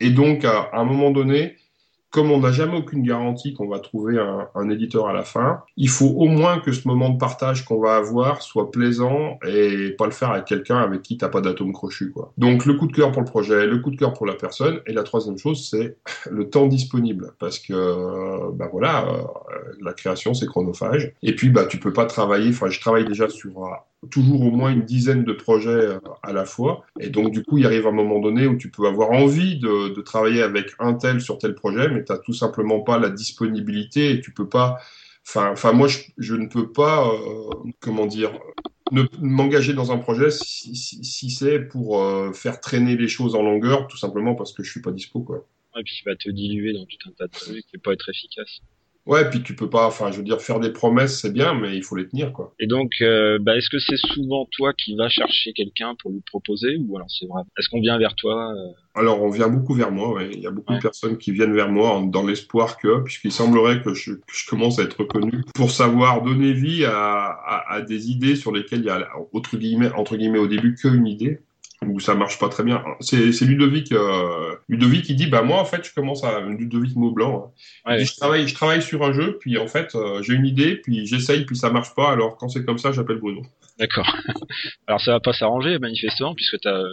Et 0.01 0.11
donc, 0.11 0.45
à, 0.47 0.71
un 0.73 0.85
moment 0.85 1.11
donné, 1.11 1.57
comme 2.13 2.31
on 2.31 2.41
n'a 2.41 2.53
jamais 2.53 2.77
aucune 2.77 3.03
garantie 3.03 3.55
qu'on 3.55 3.67
va 3.67 3.81
trouver 3.81 4.23
un, 4.55 4.69
éditeur 4.69 5.09
à 5.09 5.13
la 5.13 5.23
fin, 5.23 5.63
il 5.77 5.89
faut 5.89 6.15
au 6.17 6.27
moins 6.27 6.61
que 6.61 6.71
ce 6.71 6.87
moment 6.87 7.09
de 7.09 7.19
partage 7.19 7.65
qu'on 7.65 7.81
va 7.81 7.97
avoir 7.97 8.43
soit 8.43 8.71
plaisant 8.71 9.39
et 9.47 9.91
pas 9.99 10.05
le 10.05 10.13
faire 10.13 10.31
avec 10.31 10.45
quelqu'un 10.45 10.77
avec 10.77 11.03
qui 11.03 11.17
t'as 11.17 11.29
pas 11.29 11.41
d'atome 11.41 11.73
crochu, 11.73 12.13
quoi. 12.13 12.33
Donc 12.39 12.67
le 12.67 12.75
coup 12.75 12.87
de 12.87 12.93
cœur 12.93 13.13
pour 13.13 13.23
le 13.23 13.27
projet, 13.27 13.67
le 13.67 13.79
coup 13.79 13.91
de 13.91 13.97
cœur 13.97 14.13
pour 14.13 14.27
la 14.27 14.35
personne, 14.35 14.81
et 14.87 14.93
la 14.93 15.03
troisième 15.03 15.39
chose 15.39 15.69
c'est 15.69 15.97
le 16.31 16.49
temps 16.51 16.67
disponible, 16.67 17.33
parce 17.39 17.59
que 17.59 18.53
bah 18.53 18.69
voilà, 18.71 19.09
euh, 19.09 19.23
la 19.81 19.95
création 19.95 20.35
c'est 20.35 20.47
chronophage, 20.47 21.13
et 21.23 21.35
puis 21.35 21.49
bah 21.49 21.65
tu 21.65 21.79
peux 21.79 21.93
pas 21.93 22.05
travailler. 22.05 22.51
Enfin, 22.51 22.69
je 22.69 22.79
travaille 22.79 23.07
déjà 23.07 23.29
sur 23.29 23.73
toujours 24.11 24.43
au 24.43 24.51
moins 24.51 24.71
une 24.71 24.85
dizaine 24.85 25.25
de 25.25 25.33
projets 25.33 25.71
euh, 25.71 25.99
à 26.23 26.33
la 26.33 26.45
fois. 26.45 26.85
Et 27.01 27.09
donc, 27.09 27.31
du 27.31 27.43
coup, 27.45 27.59
il 27.59 27.67
arrive 27.67 27.87
un 27.87 27.93
moment 27.93 28.21
donné 28.21 28.47
où 28.47 28.57
tu 28.57 28.71
peux 28.71 28.87
avoir 28.87 29.11
envie 29.11 29.59
de, 29.59 30.01
travailler 30.03 30.43
avec 30.43 30.73
un 30.79 30.95
tel 30.95 31.21
sur 31.21 31.39
tel 31.39 31.55
projet, 31.55 31.89
mais 31.89 32.05
tu 32.05 32.13
n'as 32.13 32.19
tout 32.19 32.33
simplement 32.33 32.81
pas 32.81 32.99
la 32.99 33.09
disponibilité 33.09 34.11
et 34.11 34.21
tu 34.21 34.33
peux 34.33 34.49
pas. 34.49 34.79
Enfin, 35.25 35.73
moi, 35.73 35.89
je, 36.19 36.35
ne 36.35 36.47
peux 36.47 36.73
pas, 36.73 37.09
euh, 37.09 37.51
comment 37.81 38.07
dire, 38.07 38.33
ne 38.91 39.05
m'engager 39.21 39.73
dans 39.73 39.93
un 39.93 39.99
projet 39.99 40.31
si, 40.31 40.75
si, 40.75 41.31
c'est 41.31 41.61
pour 41.61 42.03
euh, 42.03 42.33
faire 42.33 42.61
traîner 42.61 42.97
les 42.97 43.09
choses 43.09 43.37
en 43.37 43.43
longueur, 43.43 43.87
tout 43.87 43.97
simplement 43.97 44.35
parce 44.35 44.53
que 44.53 44.65
je 44.65 44.71
suis 44.71 44.83
pas 44.83 44.91
dispo, 44.91 45.21
quoi. 45.21 45.47
Et 45.79 45.83
puis 45.85 45.95
tu 45.95 46.05
vas 46.05 46.17
te 46.17 46.29
diluer 46.29 46.75
dans 46.75 46.85
tout 46.85 47.09
un 47.09 47.13
tas 47.13 47.27
de 47.27 47.33
trucs 47.33 47.65
et 47.73 47.79
pas 47.79 47.93
être 47.93 48.09
efficace. 48.11 48.61
Ouais, 49.05 49.29
puis 49.29 49.43
tu 49.43 49.57
peux 49.57 49.69
pas, 49.69 49.87
enfin, 49.87 50.13
je 50.13 50.19
veux 50.19 50.23
dire, 50.23 50.41
faire 50.41 50.61
des 50.61 50.71
promesses, 50.71 51.21
c'est 51.21 51.33
bien, 51.33 51.55
mais 51.55 51.77
il 51.77 51.83
faut 51.83 51.97
les 51.97 52.07
tenir, 52.07 52.33
quoi. 52.33 52.55
Et 52.61 52.69
donc, 52.69 52.93
euh, 53.01 53.39
bah, 53.41 53.57
est-ce 53.57 53.69
que 53.69 53.81
c'est 53.81 53.97
souvent 53.97 54.49
toi 54.53 54.73
qui 54.75 54.95
vas 54.95 55.09
chercher 55.09 55.53
quelqu'un 55.53 55.97
pour 56.01 56.13
lui 56.13 56.23
proposer, 56.25 56.77
ou 56.87 56.97
alors 56.97 57.11
c'est 57.11 57.27
vrai? 57.27 57.43
Est-ce 57.59 57.69
qu'on 57.69 57.81
vient 57.81 57.99
vers 57.99 58.15
toi 58.15 58.53
euh? 58.53 58.73
Alors, 58.95 59.21
on 59.23 59.31
vient 59.31 59.49
beaucoup 59.49 59.75
vers 59.75 59.91
moi. 59.91 60.13
Ouais. 60.13 60.31
Il 60.33 60.41
y 60.41 60.47
a 60.47 60.53
beaucoup 60.53 60.75
de 60.75 60.79
personnes 60.79 61.19
qui 61.19 61.33
viennent 61.33 61.55
vers 61.55 61.69
moi 61.69 62.01
dans 62.07 62.25
l'espoir 62.25 62.77
que, 62.77 63.03
puisqu'il 63.03 63.33
semblerait 63.33 63.83
que 63.83 63.93
je, 63.93 64.13
que 64.13 64.33
je, 64.33 64.47
commence 64.47 64.79
à 64.79 64.83
être 64.83 65.01
reconnu, 65.01 65.43
pour 65.55 65.73
savoir 65.73 66.23
donner 66.23 66.53
vie 66.53 66.85
à, 66.85 66.95
à, 66.95 67.75
à, 67.75 67.81
des 67.81 68.11
idées 68.11 68.37
sur 68.37 68.53
lesquelles 68.53 68.81
il 68.81 68.87
y 68.87 68.91
a 68.91 69.09
entre 69.33 69.57
guillemets, 69.57 69.91
entre 69.93 70.17
guillemets, 70.17 70.39
au 70.39 70.47
début 70.47 70.75
qu'une 70.75 71.07
idée 71.07 71.41
où 71.87 72.01
ça 72.01 72.15
marche 72.15 72.39
pas 72.39 72.49
très 72.49 72.63
bien. 72.65 72.83
C'est, 73.01 73.33
c'est 73.33 73.45
Ludovic, 73.45 73.93
euh, 73.93 74.55
Ludovic 74.69 75.05
qui 75.05 75.15
dit 75.15 75.27
bah 75.27 75.43
moi 75.43 75.61
en 75.61 75.65
fait 75.65 75.85
je 75.85 75.93
commence 75.95 76.25
à 76.25 76.41
Ludovic 76.41 76.97
Maublanc. 76.97 77.53
Hein. 77.85 77.99
je 77.99 78.17
travaille, 78.17 78.49
je 78.49 78.55
travaille 78.55 78.83
sur 78.83 79.03
un 79.05 79.13
jeu, 79.13 79.39
puis 79.41 79.59
en 79.59 79.67
fait 79.67 79.95
euh, 79.95 80.23
j'ai 80.23 80.35
une 80.35 80.47
idée, 80.47 80.77
puis 80.77 81.07
j'essaye, 81.07 81.45
puis 81.45 81.57
ça 81.57 81.71
marche 81.71 81.95
pas. 81.95 82.11
Alors 82.11 82.37
quand 82.37 82.49
c'est 82.49 82.65
comme 82.65 82.79
ça, 82.79 82.93
j'appelle 82.93 83.19
Bruno. 83.19 83.43
D'accord. 83.79 84.11
alors 84.87 85.01
ça 85.01 85.13
va 85.13 85.21
pas 85.21 85.33
s'arranger 85.33 85.79
manifestement 85.79 86.35
puisque 86.35 86.61
tu 86.61 86.69
as 86.69 86.85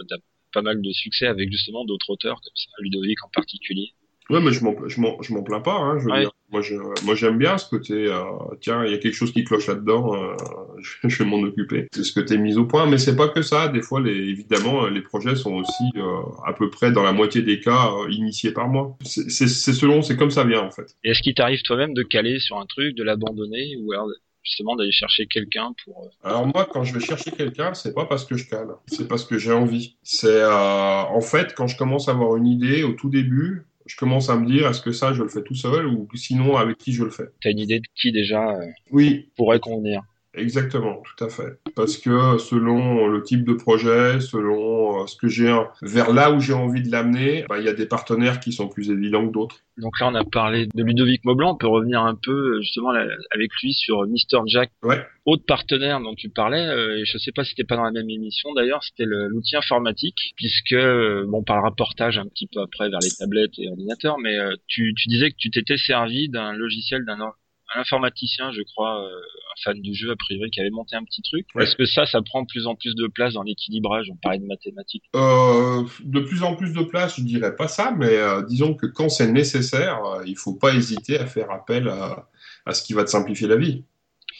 pas 0.52 0.62
mal 0.62 0.80
de 0.82 0.92
succès 0.92 1.26
avec 1.26 1.50
justement 1.50 1.84
d'autres 1.84 2.10
auteurs 2.10 2.40
comme 2.40 2.56
ça, 2.56 2.70
Ludovic 2.80 3.24
en 3.24 3.30
particulier. 3.32 3.92
Ouais, 4.30 4.40
mais 4.40 4.52
je 4.52 4.64
m'en, 4.64 4.74
je 4.86 5.00
m'en, 5.00 5.20
je 5.20 5.34
m'en 5.34 5.42
plains 5.42 5.60
pas. 5.60 5.74
Hein, 5.74 5.98
je 5.98 6.04
veux 6.04 6.20
dire. 6.20 6.30
Moi, 6.52 7.14
j'aime 7.14 7.38
bien 7.38 7.58
ce 7.58 7.68
côté. 7.68 8.06
Euh, 8.06 8.22
tiens, 8.60 8.84
il 8.84 8.90
y 8.90 8.94
a 8.94 8.98
quelque 8.98 9.14
chose 9.14 9.32
qui 9.32 9.44
cloche 9.44 9.68
là-dedans. 9.68 10.14
Euh, 10.14 10.36
je, 10.78 11.08
je, 11.08 11.22
vais 11.22 11.28
m'en 11.28 11.40
occuper. 11.40 11.86
C'est 11.92 12.02
ce 12.02 12.12
que 12.12 12.20
t'es 12.20 12.38
mis 12.38 12.56
au 12.56 12.64
point, 12.64 12.86
mais 12.86 12.98
c'est 12.98 13.16
pas 13.16 13.28
que 13.28 13.42
ça. 13.42 13.68
Des 13.68 13.82
fois, 13.82 14.00
les, 14.00 14.12
évidemment, 14.12 14.86
les 14.86 15.00
projets 15.00 15.36
sont 15.36 15.54
aussi 15.54 15.84
euh, 15.96 16.22
à 16.46 16.52
peu 16.52 16.70
près 16.70 16.92
dans 16.92 17.02
la 17.02 17.12
moitié 17.12 17.42
des 17.42 17.60
cas 17.60 17.90
euh, 17.92 18.10
initiés 18.10 18.52
par 18.52 18.68
moi. 18.68 18.96
C'est, 19.04 19.48
selon, 19.48 20.02
c'est 20.02 20.16
comme 20.16 20.30
ça 20.30 20.44
vient 20.44 20.62
en 20.62 20.70
fait. 20.70 20.96
Et 21.04 21.10
est-ce 21.10 21.22
qu'il 21.22 21.34
t'arrive 21.34 21.62
toi-même 21.62 21.94
de 21.94 22.02
caler 22.02 22.38
sur 22.40 22.58
un 22.58 22.66
truc, 22.66 22.96
de 22.96 23.04
l'abandonner, 23.04 23.76
ou 23.80 23.92
alors 23.92 24.08
justement 24.42 24.74
d'aller 24.74 24.92
chercher 24.92 25.26
quelqu'un 25.26 25.72
pour. 25.84 26.04
Euh, 26.04 26.28
alors 26.28 26.46
moi, 26.46 26.66
quand 26.70 26.82
je 26.82 26.94
vais 26.94 27.04
chercher 27.04 27.30
quelqu'un, 27.30 27.74
c'est 27.74 27.94
pas 27.94 28.06
parce 28.06 28.24
que 28.24 28.36
je 28.36 28.48
cale, 28.48 28.68
c'est 28.86 29.06
parce 29.06 29.24
que 29.24 29.38
j'ai 29.38 29.52
envie. 29.52 29.96
C'est 30.02 30.44
en 30.44 31.20
fait 31.20 31.54
quand 31.54 31.66
je 31.66 31.76
commence 31.76 32.08
à 32.08 32.12
avoir 32.12 32.36
une 32.36 32.46
idée 32.46 32.82
au 32.82 32.92
tout 32.92 33.10
début, 33.10 33.66
je 33.90 33.96
commence 33.96 34.30
à 34.30 34.36
me 34.36 34.46
dire 34.46 34.68
est-ce 34.68 34.80
que 34.80 34.92
ça 34.92 35.12
je 35.12 35.22
le 35.22 35.28
fais 35.28 35.42
tout 35.42 35.54
seul 35.56 35.86
ou 35.86 36.08
sinon 36.14 36.56
avec 36.56 36.78
qui 36.78 36.92
je 36.92 37.02
le 37.04 37.10
fais? 37.10 37.28
T'as 37.42 37.50
une 37.50 37.58
idée 37.58 37.80
de 37.80 37.86
qui 37.94 38.12
déjà 38.12 38.50
euh, 38.50 38.66
oui. 38.92 39.32
pourrait 39.36 39.58
convenir? 39.58 40.02
Exactement, 40.34 41.02
tout 41.02 41.24
à 41.24 41.28
fait. 41.28 41.58
Parce 41.74 41.96
que 41.96 42.38
selon 42.38 43.08
le 43.08 43.22
type 43.22 43.44
de 43.44 43.54
projet, 43.54 44.20
selon 44.20 45.02
euh, 45.02 45.06
ce 45.06 45.16
que 45.16 45.28
j'ai, 45.28 45.52
vers 45.82 46.12
là 46.12 46.30
où 46.30 46.40
j'ai 46.40 46.52
envie 46.52 46.82
de 46.82 46.90
l'amener, 46.90 47.44
bah, 47.48 47.58
il 47.58 47.64
y 47.64 47.68
a 47.68 47.72
des 47.72 47.86
partenaires 47.86 48.38
qui 48.38 48.52
sont 48.52 48.68
plus 48.68 48.90
évidents 48.90 49.26
que 49.26 49.32
d'autres. 49.32 49.56
Donc 49.78 49.98
là, 49.98 50.08
on 50.08 50.14
a 50.14 50.24
parlé 50.24 50.66
de 50.72 50.82
Ludovic 50.84 51.24
Maublanc. 51.24 51.54
On 51.54 51.56
peut 51.56 51.66
revenir 51.66 52.02
un 52.02 52.14
peu 52.14 52.60
justement 52.60 52.90
avec 52.90 53.50
lui 53.62 53.72
sur 53.72 54.06
Mr. 54.06 54.42
Jack. 54.46 54.70
Ouais. 54.82 55.04
Autre 55.26 55.44
partenaire 55.46 56.00
dont 56.00 56.14
tu 56.14 56.28
parlais, 56.28 56.66
euh, 56.66 57.02
je 57.04 57.18
sais 57.18 57.32
pas 57.32 57.44
si 57.44 57.50
c'était 57.50 57.64
pas 57.64 57.76
dans 57.76 57.84
la 57.84 57.90
même 57.90 58.08
émission 58.08 58.52
d'ailleurs, 58.54 58.82
c'était 58.82 59.04
l'outil 59.06 59.56
informatique, 59.56 60.32
puisque 60.36 60.72
euh, 60.72 61.24
bon, 61.28 61.42
par 61.42 61.56
le 61.56 61.62
rapportage 61.62 62.18
un 62.18 62.26
petit 62.26 62.48
peu 62.52 62.60
après 62.60 62.88
vers 62.88 63.00
les 63.00 63.10
tablettes 63.10 63.58
et 63.58 63.68
ordinateurs, 63.68 64.18
mais 64.18 64.38
euh, 64.38 64.54
tu, 64.66 64.94
tu 64.96 65.08
disais 65.08 65.30
que 65.30 65.36
tu 65.36 65.50
t'étais 65.50 65.76
servi 65.76 66.28
d'un 66.28 66.52
logiciel 66.52 67.04
d'un 67.04 67.20
un 67.74 67.80
informaticien, 67.80 68.52
je 68.52 68.62
crois, 68.62 69.04
euh, 69.04 69.08
un 69.08 69.62
fan 69.62 69.80
du 69.80 69.94
jeu 69.94 70.10
a 70.10 70.16
priori, 70.16 70.50
qui 70.50 70.60
avait 70.60 70.70
monté 70.70 70.96
un 70.96 71.04
petit 71.04 71.22
truc. 71.22 71.46
Est-ce 71.58 71.76
que 71.76 71.86
ça, 71.86 72.06
ça 72.06 72.20
prend 72.22 72.42
de 72.42 72.46
plus 72.46 72.66
en 72.66 72.74
plus 72.74 72.94
de 72.94 73.06
place 73.06 73.34
dans 73.34 73.42
l'équilibrage? 73.42 74.08
On 74.10 74.16
parlait 74.16 74.38
de 74.38 74.46
mathématiques. 74.46 75.04
Euh, 75.14 75.84
de 76.04 76.20
plus 76.20 76.42
en 76.42 76.56
plus 76.56 76.72
de 76.72 76.82
place, 76.82 77.16
je 77.16 77.22
dirais 77.22 77.54
pas 77.54 77.68
ça, 77.68 77.92
mais 77.96 78.16
euh, 78.16 78.42
disons 78.42 78.74
que 78.74 78.86
quand 78.86 79.08
c'est 79.08 79.30
nécessaire, 79.30 80.04
euh, 80.04 80.24
il 80.26 80.36
faut 80.36 80.54
pas 80.54 80.74
hésiter 80.74 81.18
à 81.18 81.26
faire 81.26 81.50
appel 81.50 81.88
à, 81.88 82.28
à 82.66 82.74
ce 82.74 82.82
qui 82.82 82.92
va 82.92 83.04
te 83.04 83.10
simplifier 83.10 83.48
la 83.48 83.56
vie. 83.56 83.84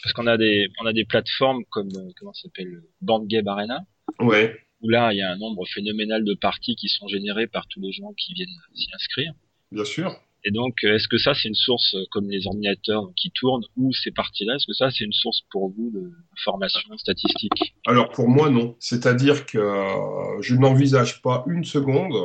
Parce 0.03 0.13
qu'on 0.13 0.27
a 0.27 0.37
des 0.37 0.67
on 0.81 0.85
a 0.87 0.93
des 0.93 1.05
plateformes 1.05 1.63
comme 1.69 1.89
comment 2.17 2.33
s'appelle 2.33 2.81
BandGame 3.01 3.47
Arena. 3.47 3.81
Ouais. 4.19 4.57
Où 4.81 4.89
là, 4.89 5.13
il 5.13 5.17
y 5.17 5.21
a 5.21 5.31
un 5.31 5.37
nombre 5.37 5.63
phénoménal 5.67 6.23
de 6.23 6.33
parties 6.33 6.75
qui 6.75 6.87
sont 6.87 7.07
générées 7.07 7.45
par 7.45 7.67
tous 7.67 7.79
les 7.79 7.91
gens 7.91 8.11
qui 8.17 8.33
viennent 8.33 8.49
s'y 8.73 8.87
inscrire. 8.95 9.33
Bien 9.71 9.85
sûr. 9.85 10.19
Et 10.43 10.51
donc, 10.51 10.83
euh, 10.83 10.95
est-ce 10.95 11.07
que 11.07 11.17
ça, 11.17 11.33
c'est 11.33 11.47
une 11.47 11.55
source 11.55 11.93
euh, 11.93 12.03
comme 12.11 12.29
les 12.29 12.47
ordinateurs 12.47 13.09
qui 13.15 13.31
tournent 13.31 13.63
ou 13.77 13.93
ces 13.93 14.11
parties-là 14.11 14.55
Est-ce 14.55 14.65
que 14.65 14.73
ça, 14.73 14.89
c'est 14.89 15.03
une 15.03 15.13
source 15.13 15.41
pour 15.51 15.69
vous 15.69 15.91
de 15.93 16.11
formation 16.43 16.97
statistique? 16.97 17.75
Alors, 17.85 18.09
pour 18.09 18.27
moi, 18.27 18.49
non. 18.49 18.75
C'est-à-dire 18.79 19.45
que 19.45 19.59
euh, 19.59 20.41
je 20.41 20.55
n'envisage 20.55 21.21
pas 21.21 21.43
une 21.47 21.63
seconde 21.63 22.15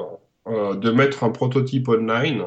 de 0.47 0.91
mettre 0.93 1.25
un 1.25 1.31
prototype 1.31 1.89
online 1.89 2.45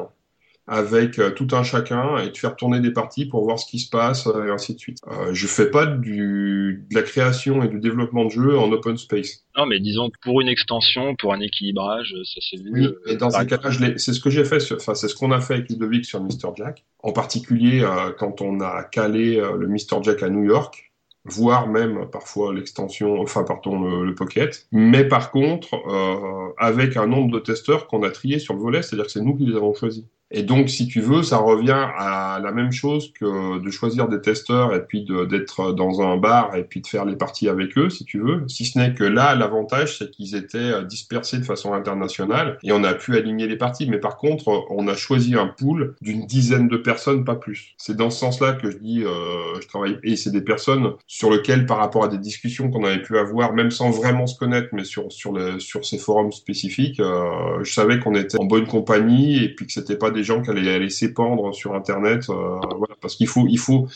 avec 0.70 1.18
euh, 1.18 1.30
tout 1.30 1.48
un 1.50 1.64
chacun 1.64 2.16
et 2.18 2.30
de 2.30 2.36
faire 2.36 2.54
tourner 2.54 2.78
des 2.78 2.92
parties 2.92 3.26
pour 3.26 3.42
voir 3.42 3.58
ce 3.58 3.68
qui 3.68 3.80
se 3.80 3.90
passe 3.90 4.28
euh, 4.28 4.46
et 4.46 4.50
ainsi 4.50 4.74
de 4.74 4.78
suite. 4.78 4.98
Euh, 5.08 5.34
je 5.34 5.48
fais 5.48 5.68
pas 5.68 5.84
du, 5.84 6.86
de 6.88 6.94
la 6.94 7.02
création 7.02 7.64
et 7.64 7.68
du 7.68 7.80
développement 7.80 8.24
de 8.24 8.30
jeux 8.30 8.56
en 8.56 8.70
open 8.70 8.96
space. 8.96 9.44
Non, 9.56 9.66
mais 9.66 9.80
disons 9.80 10.10
que 10.10 10.16
pour 10.22 10.40
une 10.40 10.48
extension, 10.48 11.16
pour 11.16 11.34
un 11.34 11.40
équilibrage, 11.40 12.14
ça 12.22 12.40
c'est 12.48 12.62
vu. 12.62 12.70
Oui, 12.72 12.88
et 13.06 13.16
dans 13.16 13.36
un 13.36 13.44
cas-là, 13.44 13.70
c'est 13.96 14.12
ce 14.12 14.20
que 14.20 14.30
j'ai 14.30 14.44
fait, 14.44 14.62
enfin 14.72 14.94
c'est 14.94 15.08
ce 15.08 15.16
qu'on 15.16 15.32
a 15.32 15.40
fait 15.40 15.54
avec 15.54 15.68
Ludovic 15.68 16.04
sur 16.04 16.22
Mr. 16.22 16.54
Jack. 16.56 16.84
En 17.02 17.12
particulier 17.12 17.84
quand 18.18 18.40
on 18.40 18.60
a 18.60 18.84
calé 18.84 19.36
le 19.36 19.66
Mr. 19.66 20.02
Jack 20.02 20.22
à 20.22 20.28
New 20.28 20.44
York 20.44 20.90
voire 21.24 21.68
même 21.68 22.06
parfois 22.10 22.54
l'extension, 22.54 23.20
enfin 23.20 23.44
pardon 23.44 23.80
le, 23.80 24.06
le, 24.06 24.14
Pocket. 24.14 24.66
Mais 24.72 25.04
par 25.06 25.30
contre, 25.30 25.74
euh, 25.74 26.52
avec 26.58 26.96
un 26.96 27.06
nombre 27.06 27.30
de 27.30 27.38
testeurs 27.38 27.86
qu'on 27.86 28.02
a 28.02 28.10
triés 28.10 28.38
sur 28.38 28.54
le 28.54 28.60
volet, 28.60 28.82
c'est-à-dire 28.82 29.06
que 29.06 29.12
c'est 29.12 29.20
nous 29.20 29.36
qui 29.36 29.46
les 29.46 29.56
avons 29.56 29.74
choisis. 29.74 30.04
Et 30.30 30.42
donc, 30.42 30.70
si 30.70 30.86
tu 30.86 31.00
veux, 31.00 31.22
ça 31.22 31.38
revient 31.38 31.88
à 31.98 32.40
la 32.42 32.52
même 32.52 32.70
chose 32.70 33.12
que 33.12 33.58
de 33.58 33.70
choisir 33.70 34.08
des 34.08 34.20
testeurs 34.20 34.74
et 34.74 34.84
puis 34.84 35.04
d'être 35.28 35.72
dans 35.72 36.02
un 36.02 36.16
bar 36.16 36.54
et 36.54 36.64
puis 36.64 36.80
de 36.80 36.86
faire 36.86 37.04
les 37.04 37.16
parties 37.16 37.48
avec 37.48 37.76
eux, 37.76 37.90
si 37.90 38.04
tu 38.04 38.20
veux. 38.20 38.44
Si 38.46 38.64
ce 38.64 38.78
n'est 38.78 38.94
que 38.94 39.04
là, 39.04 39.34
l'avantage, 39.34 39.98
c'est 39.98 40.10
qu'ils 40.10 40.36
étaient 40.36 40.58
euh, 40.58 40.82
dispersés 40.84 41.38
de 41.38 41.44
façon 41.44 41.74
internationale 41.74 42.58
et 42.62 42.72
on 42.72 42.84
a 42.84 42.94
pu 42.94 43.16
aligner 43.16 43.48
les 43.48 43.56
parties. 43.56 43.88
Mais 43.88 43.98
par 43.98 44.16
contre, 44.18 44.66
on 44.70 44.86
a 44.86 44.94
choisi 44.94 45.34
un 45.34 45.48
pool 45.48 45.94
d'une 46.00 46.26
dizaine 46.26 46.68
de 46.68 46.76
personnes, 46.76 47.24
pas 47.24 47.34
plus. 47.34 47.74
C'est 47.76 47.96
dans 47.96 48.10
ce 48.10 48.20
sens-là 48.20 48.52
que 48.52 48.70
je 48.70 48.78
dis, 48.78 49.02
euh, 49.04 49.60
je 49.60 49.66
travaille, 49.66 49.98
et 50.04 50.16
c'est 50.16 50.30
des 50.30 50.42
personnes 50.42 50.92
sur 51.06 51.30
lesquelles, 51.30 51.66
par 51.66 51.78
rapport 51.78 52.04
à 52.04 52.08
des 52.08 52.18
discussions 52.18 52.70
qu'on 52.70 52.84
avait 52.84 53.02
pu 53.02 53.18
avoir, 53.18 53.52
même 53.52 53.70
sans 53.70 53.90
vraiment 53.90 54.26
se 54.26 54.38
connaître, 54.38 54.68
mais 54.72 54.84
sur, 54.84 55.10
sur, 55.10 55.32
le, 55.32 55.58
sur 55.58 55.84
ces 55.84 55.98
forums 55.98 56.32
spécifiques, 56.32 57.00
euh, 57.00 57.64
je 57.64 57.72
savais 57.72 57.98
qu'on 57.98 58.14
était 58.14 58.38
en 58.38 58.44
bonne 58.44 58.66
compagnie 58.66 59.42
et 59.42 59.48
puis 59.54 59.66
que 59.66 59.72
c'était 59.72 59.96
pas 59.96 60.10
des 60.10 60.19
des 60.20 60.24
gens 60.24 60.42
qui 60.42 60.50
allaient 60.50 60.78
laisser 60.78 61.14
pendre 61.14 61.52
sur 61.52 61.74
Internet. 61.74 62.28
Euh, 62.28 62.58
voilà, 62.76 62.94
parce 63.00 63.16
qu'il 63.16 63.26
faut, 63.26 63.46
il 63.48 63.58
faut, 63.58 63.88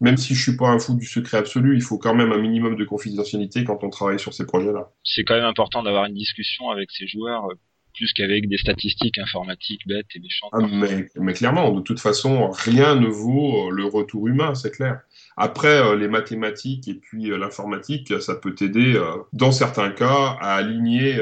même 0.00 0.16
si 0.16 0.34
je 0.34 0.42
suis 0.42 0.56
pas 0.56 0.68
un 0.68 0.78
fou 0.78 0.94
du 0.94 1.06
secret 1.06 1.38
absolu, 1.38 1.74
il 1.74 1.82
faut 1.82 1.98
quand 1.98 2.14
même 2.14 2.32
un 2.32 2.38
minimum 2.38 2.76
de 2.76 2.84
confidentialité 2.84 3.64
quand 3.64 3.82
on 3.82 3.90
travaille 3.90 4.20
sur 4.20 4.32
ces 4.32 4.46
projets-là. 4.46 4.90
C'est 5.02 5.24
quand 5.24 5.34
même 5.34 5.44
important 5.44 5.82
d'avoir 5.82 6.06
une 6.06 6.14
discussion 6.14 6.70
avec 6.70 6.90
ces 6.92 7.08
joueurs 7.08 7.46
euh, 7.46 7.54
plus 7.94 8.12
qu'avec 8.12 8.48
des 8.48 8.58
statistiques 8.58 9.18
informatiques 9.18 9.86
bêtes 9.86 10.06
et 10.14 10.20
méchantes. 10.20 10.50
Ah, 10.52 10.66
mais, 10.70 11.08
mais, 11.16 11.32
clairement, 11.34 11.70
de 11.72 11.82
toute 11.82 12.00
façon, 12.00 12.50
rien 12.50 12.94
ne 12.94 13.08
vaut 13.08 13.70
le 13.70 13.84
retour 13.84 14.28
humain, 14.28 14.54
c'est 14.54 14.70
clair. 14.70 15.00
Après, 15.36 15.80
euh, 15.80 15.96
les 15.96 16.08
mathématiques 16.08 16.88
et 16.88 16.94
puis 16.94 17.30
euh, 17.30 17.38
l'informatique, 17.38 18.20
ça 18.20 18.34
peut 18.34 18.54
t'aider, 18.54 18.94
euh, 18.96 19.16
dans 19.32 19.52
certains 19.52 19.90
cas, 19.90 20.36
à 20.40 20.54
aligner 20.56 21.20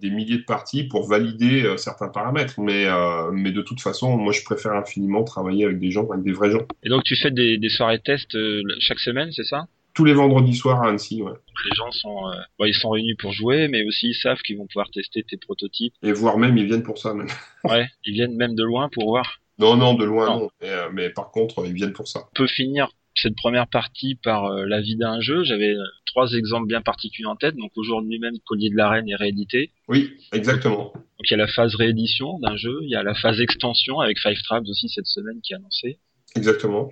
des 0.00 0.10
milliers 0.10 0.38
de 0.38 0.44
parties 0.44 0.84
pour 0.84 1.08
valider 1.08 1.74
certains 1.76 2.08
paramètres. 2.08 2.60
Mais, 2.60 2.86
mais 3.32 3.52
de 3.52 3.62
toute 3.62 3.80
façon, 3.80 4.16
moi, 4.16 4.32
je 4.32 4.42
préfère 4.44 4.72
infiniment 4.72 5.24
travailler 5.24 5.64
avec 5.64 5.78
des 5.78 5.90
gens, 5.90 6.08
avec 6.10 6.24
des 6.24 6.32
vrais 6.32 6.50
gens. 6.50 6.66
Et 6.82 6.88
donc, 6.88 7.04
tu 7.04 7.16
fais 7.16 7.30
des, 7.30 7.58
des 7.58 7.68
soirées 7.68 8.00
tests 8.00 8.36
chaque 8.80 8.98
semaine, 8.98 9.30
c'est 9.32 9.44
ça? 9.44 9.66
Tous 9.94 10.04
les 10.04 10.12
vendredis 10.12 10.56
soirs 10.56 10.82
à 10.82 10.88
Annecy, 10.88 11.22
ouais. 11.22 11.32
Les 11.64 11.76
gens 11.76 11.90
sont, 11.92 12.28
euh, 12.28 12.66
ils 12.66 12.74
sont 12.74 12.90
réunis 12.90 13.14
pour 13.14 13.32
jouer, 13.32 13.68
mais 13.68 13.84
aussi 13.84 14.08
ils 14.08 14.14
savent 14.14 14.40
qu'ils 14.40 14.58
vont 14.58 14.66
pouvoir 14.66 14.90
tester 14.90 15.22
tes 15.22 15.36
prototypes. 15.36 15.94
Et 16.02 16.12
voire 16.12 16.36
même, 16.36 16.58
ils 16.58 16.66
viennent 16.66 16.82
pour 16.82 16.98
ça, 16.98 17.14
même. 17.14 17.28
ouais, 17.64 17.86
ils 18.04 18.12
viennent 18.14 18.34
même 18.34 18.56
de 18.56 18.64
loin 18.64 18.88
pour 18.92 19.04
voir. 19.04 19.40
Non, 19.60 19.76
non, 19.76 19.94
de 19.94 20.04
loin, 20.04 20.26
non. 20.26 20.50
Mais, 20.60 20.72
mais, 20.92 21.10
par 21.10 21.30
contre, 21.30 21.64
ils 21.64 21.72
viennent 21.72 21.92
pour 21.92 22.08
ça. 22.08 22.22
On 22.32 22.34
peut 22.34 22.48
finir 22.48 22.88
cette 23.14 23.36
première 23.36 23.68
partie 23.68 24.16
par 24.16 24.46
euh, 24.46 24.66
la 24.66 24.80
vie 24.80 24.96
d'un 24.96 25.20
jeu. 25.20 25.44
J'avais 25.44 25.74
euh, 25.74 25.84
trois 26.06 26.32
exemples 26.32 26.66
bien 26.66 26.82
particuliers 26.82 27.26
en 27.26 27.36
tête. 27.36 27.56
Donc 27.56 27.72
aujourd'hui 27.76 28.18
même, 28.18 28.38
Collier 28.46 28.70
de 28.70 28.76
la 28.76 28.88
Reine 28.88 29.08
est 29.08 29.16
réédité. 29.16 29.70
Oui, 29.88 30.12
exactement. 30.32 30.92
Donc 30.94 31.30
il 31.30 31.32
y 31.32 31.34
a 31.34 31.38
la 31.38 31.46
phase 31.46 31.74
réédition 31.74 32.38
d'un 32.40 32.56
jeu, 32.56 32.78
il 32.82 32.90
y 32.90 32.96
a 32.96 33.02
la 33.02 33.14
phase 33.14 33.40
extension 33.40 34.00
avec 34.00 34.18
Five 34.18 34.40
Traps 34.42 34.68
aussi 34.68 34.88
cette 34.88 35.06
semaine 35.06 35.40
qui 35.42 35.52
est 35.52 35.56
annoncée. 35.56 35.98
Exactement. 36.36 36.90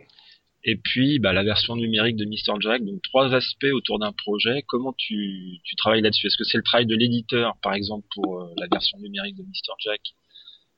Et 0.65 0.77
puis 0.77 1.19
bah, 1.19 1.33
la 1.33 1.43
version 1.43 1.75
numérique 1.75 2.17
de 2.17 2.25
Mr. 2.25 2.61
Jack. 2.61 2.85
Donc 2.85 3.03
trois 3.03 3.35
aspects 3.35 3.73
autour 3.73 3.99
d'un 3.99 4.13
projet. 4.13 4.63
Comment 4.69 4.95
tu, 4.97 5.59
tu 5.65 5.77
travailles 5.77 6.03
là-dessus? 6.03 6.29
Est-ce 6.29 6.37
que 6.37 6.45
c'est 6.45 6.59
le 6.59 6.63
travail 6.63 6.87
de 6.87 6.95
l'éditeur, 6.95 7.57
par 7.63 7.75
exemple, 7.75 8.07
pour 8.15 8.41
euh, 8.41 8.47
la 8.59 8.69
version 8.71 8.99
numérique 8.99 9.37
de 9.37 9.43
Mr. 9.43 9.75
Jack, 9.85 10.01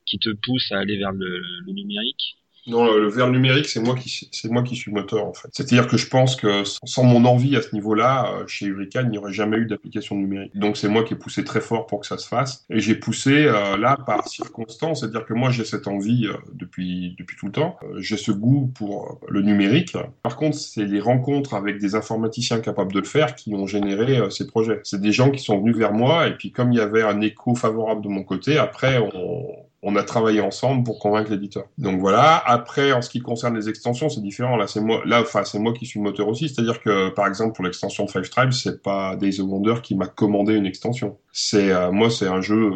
qui 0.07 0.17
te 0.17 0.29
pousse 0.29 0.71
à 0.71 0.79
aller 0.79 0.97
vers 0.97 1.11
le, 1.11 1.39
le 1.39 1.73
numérique? 1.73 2.37
Non, 2.67 2.91
le 2.95 3.07
verre 3.09 3.29
numérique, 3.29 3.67
c'est 3.67 3.79
moi 3.79 3.95
qui 3.95 4.27
c'est 4.31 4.49
moi 4.49 4.63
qui 4.63 4.75
suis 4.75 4.91
moteur 4.91 5.27
en 5.27 5.33
fait. 5.33 5.49
C'est-à-dire 5.51 5.87
que 5.87 5.97
je 5.97 6.07
pense 6.07 6.35
que 6.35 6.63
sans 6.63 7.03
mon 7.03 7.23
envie 7.25 7.55
à 7.55 7.61
ce 7.61 7.75
niveau-là, 7.75 8.33
euh, 8.33 8.47
chez 8.47 8.67
Eureka, 8.67 9.03
il 9.03 9.09
n'y 9.09 9.19
aurait 9.19 9.33
jamais 9.33 9.57
eu 9.57 9.65
d'application 9.67 10.15
numérique. 10.15 10.55
Donc 10.55 10.75
c'est 10.75 10.87
moi 10.87 11.03
qui 11.03 11.13
ai 11.13 11.17
poussé 11.17 11.43
très 11.43 11.61
fort 11.61 11.85
pour 11.85 11.99
que 11.99 12.07
ça 12.07 12.17
se 12.17 12.27
fasse. 12.27 12.65
Et 12.71 12.79
j'ai 12.79 12.95
poussé 12.95 13.45
euh, 13.45 13.77
là 13.77 13.97
par 14.05 14.27
circonstance, 14.27 15.01
c'est-à-dire 15.01 15.25
que 15.25 15.33
moi 15.35 15.51
j'ai 15.51 15.63
cette 15.63 15.87
envie 15.87 16.25
euh, 16.25 16.33
depuis 16.53 17.15
depuis 17.19 17.37
tout 17.37 17.45
le 17.45 17.51
temps. 17.51 17.77
j'ai 17.97 18.17
ce 18.17 18.31
goût 18.31 18.71
pour 18.73 19.19
le 19.29 19.43
numérique. 19.43 19.95
Par 20.23 20.35
contre, 20.35 20.57
c'est 20.57 20.85
les 20.85 20.99
rencontres 20.99 21.53
avec 21.53 21.77
des 21.77 21.93
informaticiens 21.93 22.61
capables 22.61 22.93
de 22.93 22.99
le 22.99 23.05
faire 23.05 23.35
qui 23.35 23.53
ont 23.53 23.67
généré 23.67 24.19
ces 24.31 24.47
projets. 24.47 24.79
C'est 24.83 25.01
des 25.01 25.11
gens 25.11 25.29
qui 25.29 25.43
sont 25.43 25.59
venus 25.59 25.77
vers 25.77 25.93
moi 25.93 26.27
et 26.27 26.31
puis 26.35 26.51
comme 26.51 26.71
il 26.71 26.77
y 26.77 26.81
avait 26.81 27.03
un 27.03 27.21
écho 27.21 27.53
favorable 27.53 28.01
de 28.01 28.09
mon 28.09 28.23
côté, 28.23 28.57
après 28.57 28.97
on 28.97 29.64
on 29.87 29.95
a 29.95 30.03
travaillé 30.03 30.41
ensemble 30.41 30.83
pour 30.83 30.97
convaincre 30.97 31.29
l'éditeur. 31.29 31.65
Donc 31.77 31.99
voilà. 31.99 32.37
Après, 32.47 32.91
en 32.91 33.03
ce 33.03 33.09
qui 33.09 33.19
concerne 33.19 33.55
les 33.55 33.69
extensions, 33.69 34.09
c'est 34.09 34.19
différent. 34.19 34.57
Là, 34.57 34.65
c'est 34.65 34.81
moi, 34.81 35.03
là, 35.05 35.21
enfin, 35.21 35.43
c'est 35.43 35.59
moi 35.59 35.73
qui 35.73 35.85
suis 35.85 35.99
moteur 35.99 36.27
aussi. 36.27 36.49
C'est-à-dire 36.49 36.81
que, 36.81 37.09
par 37.09 37.27
exemple, 37.27 37.53
pour 37.53 37.63
l'extension 37.63 38.03
de 38.03 38.09
Five 38.09 38.27
Tribes, 38.27 38.51
c'est 38.51 38.81
pas 38.81 39.15
Days 39.15 39.39
of 39.39 39.47
Wonder 39.47 39.75
qui 39.83 39.93
m'a 39.93 40.07
commandé 40.07 40.55
une 40.55 40.65
extension. 40.65 41.19
C'est 41.31 41.71
euh, 41.71 41.91
moi, 41.91 42.09
c'est 42.09 42.27
un 42.27 42.41
jeu, 42.41 42.71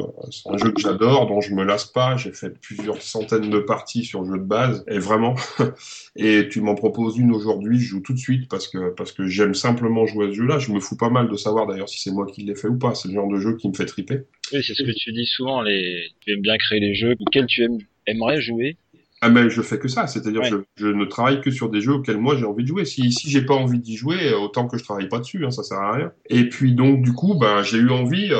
un 0.45 0.57
jeu 0.57 0.71
que 0.71 0.79
j'adore, 0.79 1.25
dont 1.25 1.41
je 1.41 1.55
me 1.55 1.63
lasse 1.63 1.85
pas. 1.85 2.15
J'ai 2.15 2.31
fait 2.31 2.51
plusieurs 2.51 3.01
centaines 3.01 3.49
de 3.49 3.59
parties 3.59 4.05
sur 4.05 4.21
le 4.21 4.33
jeu 4.33 4.37
de 4.37 4.45
base, 4.45 4.83
et 4.87 4.99
vraiment. 4.99 5.33
et 6.15 6.47
tu 6.47 6.61
m'en 6.61 6.75
proposes 6.75 7.17
une 7.17 7.31
aujourd'hui, 7.31 7.79
je 7.79 7.87
joue 7.87 8.01
tout 8.01 8.13
de 8.13 8.19
suite 8.19 8.47
parce 8.49 8.67
que 8.67 8.89
parce 8.91 9.13
que 9.13 9.25
j'aime 9.25 9.55
simplement 9.55 10.05
jouer 10.05 10.27
à 10.27 10.29
ce 10.29 10.35
jeu-là. 10.35 10.59
Je 10.59 10.71
me 10.71 10.79
fous 10.79 10.95
pas 10.97 11.09
mal 11.09 11.27
de 11.27 11.35
savoir 11.35 11.65
d'ailleurs 11.65 11.89
si 11.89 11.99
c'est 11.99 12.11
moi 12.11 12.27
qui 12.27 12.43
l'ai 12.43 12.55
fait 12.55 12.67
ou 12.67 12.77
pas. 12.77 12.93
C'est 12.93 13.07
le 13.07 13.15
genre 13.15 13.29
de 13.29 13.39
jeu 13.39 13.55
qui 13.55 13.67
me 13.67 13.73
fait 13.73 13.87
triper. 13.87 14.25
Oui, 14.53 14.63
c'est 14.63 14.73
ce 14.73 14.83
que 14.83 14.91
tu 14.91 15.11
dis 15.11 15.25
souvent. 15.25 15.61
Les... 15.61 16.07
Tu 16.21 16.33
aimes 16.33 16.41
bien 16.41 16.57
créer 16.57 16.79
les 16.79 16.95
jeux 16.95 17.15
auxquels 17.19 17.45
tu 17.47 17.63
aimes... 17.63 17.79
aimerais 18.07 18.41
jouer. 18.41 18.77
Ah 19.21 19.29
mais 19.29 19.49
je 19.49 19.61
fais 19.61 19.77
que 19.77 19.89
ça, 19.89 20.07
c'est-à-dire 20.07 20.43
je, 20.43 20.55
je, 20.77 20.87
ne 20.87 21.03
travaille 21.03 21.41
que 21.41 21.51
sur 21.51 21.69
des 21.69 21.81
jeux 21.81 21.95
auxquels 21.95 22.17
moi 22.17 22.37
j'ai 22.37 22.45
envie 22.45 22.63
de 22.63 22.69
jouer. 22.69 22.85
Si 22.85 23.11
si 23.11 23.29
j'ai 23.29 23.41
pas 23.41 23.53
envie 23.53 23.79
d'y 23.79 23.97
jouer, 23.97 24.33
autant 24.33 24.67
que 24.67 24.77
je 24.77 24.83
travaille 24.83 25.09
pas 25.09 25.19
dessus, 25.19 25.45
hein, 25.45 25.51
ça 25.51 25.61
sert 25.61 25.77
à 25.77 25.91
rien. 25.91 26.13
Et 26.29 26.47
puis 26.47 26.73
donc 26.73 27.01
du 27.01 27.11
coup, 27.11 27.35
ben 27.35 27.61
j'ai 27.63 27.77
eu 27.79 27.89
envie. 27.89 28.29
Euh, 28.31 28.37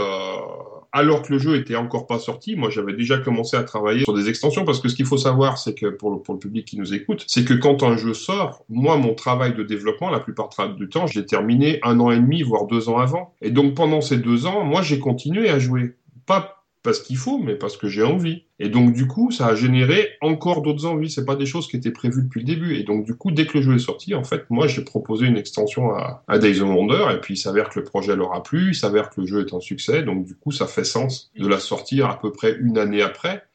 alors 0.91 1.21
que 1.21 1.33
le 1.33 1.39
jeu 1.39 1.55
était 1.55 1.75
encore 1.75 2.07
pas 2.07 2.17
sorti, 2.17 2.55
moi 2.55 2.69
j'avais 2.69 2.93
déjà 2.93 3.19
commencé 3.19 3.55
à 3.55 3.63
travailler 3.63 4.03
sur 4.03 4.13
des 4.13 4.27
extensions 4.27 4.65
parce 4.65 4.79
que 4.79 4.89
ce 4.89 4.95
qu'il 4.95 5.05
faut 5.05 5.17
savoir, 5.17 5.57
c'est 5.57 5.75
que 5.75 5.87
pour 5.87 6.11
le, 6.11 6.19
pour 6.19 6.33
le 6.33 6.39
public 6.39 6.65
qui 6.65 6.77
nous 6.77 6.93
écoute, 6.93 7.25
c'est 7.27 7.45
que 7.45 7.53
quand 7.53 7.83
un 7.83 7.95
jeu 7.95 8.13
sort, 8.13 8.63
moi 8.69 8.97
mon 8.97 9.13
travail 9.13 9.53
de 9.53 9.63
développement, 9.63 10.09
la 10.09 10.19
plupart 10.19 10.49
du 10.75 10.89
temps, 10.89 11.05
je 11.05 11.19
l'ai 11.19 11.25
terminé 11.25 11.79
un 11.83 11.99
an 11.99 12.09
et 12.09 12.17
demi, 12.17 12.41
voire 12.41 12.65
deux 12.65 12.89
ans 12.89 12.97
avant. 12.97 13.33
Et 13.41 13.51
donc 13.51 13.75
pendant 13.75 14.01
ces 14.01 14.17
deux 14.17 14.45
ans, 14.45 14.63
moi 14.63 14.81
j'ai 14.81 14.99
continué 14.99 15.49
à 15.49 15.59
jouer. 15.59 15.93
Pas 16.29 16.59
parce 16.83 16.99
qu'il 16.99 17.17
faut, 17.17 17.39
mais 17.39 17.55
parce 17.55 17.75
que 17.75 17.87
j'ai 17.87 18.03
envie. 18.03 18.43
Et 18.59 18.69
donc 18.69 18.93
du 18.93 19.07
coup, 19.07 19.31
ça 19.31 19.47
a 19.47 19.55
généré 19.55 20.11
encore 20.21 20.61
d'autres 20.61 20.85
envies. 20.85 21.09
C'est 21.09 21.25
pas 21.25 21.35
des 21.35 21.47
choses 21.47 21.67
qui 21.67 21.75
étaient 21.75 21.91
prévues 21.91 22.21
depuis 22.21 22.41
le 22.41 22.45
début. 22.45 22.75
Et 22.75 22.83
donc 22.83 23.03
du 23.03 23.15
coup, 23.15 23.31
dès 23.31 23.47
que 23.47 23.57
le 23.57 23.63
jeu 23.63 23.75
est 23.75 23.79
sorti, 23.79 24.13
en 24.13 24.23
fait, 24.23 24.45
moi 24.51 24.67
j'ai 24.67 24.83
proposé 24.83 25.25
une 25.25 25.37
extension 25.37 25.93
à, 25.95 26.23
à 26.27 26.37
Days 26.37 26.61
of 26.61 26.69
Wonder, 26.69 27.07
et 27.13 27.19
puis 27.19 27.33
il 27.33 27.37
s'avère 27.37 27.69
que 27.69 27.79
le 27.79 27.85
projet 27.85 28.15
leur 28.15 28.33
a 28.35 28.43
plu, 28.43 28.69
il 28.69 28.75
s'avère 28.75 29.09
que 29.09 29.21
le 29.21 29.27
jeu 29.27 29.45
est 29.45 29.53
un 29.55 29.59
succès, 29.59 30.03
donc 30.03 30.23
du 30.25 30.35
coup, 30.35 30.51
ça 30.51 30.67
fait 30.67 30.83
sens 30.83 31.31
de 31.35 31.47
la 31.47 31.59
sortir 31.59 32.09
à 32.09 32.19
peu 32.19 32.31
près 32.31 32.55
une 32.59 32.77
année 32.77 33.01
après. 33.01 33.48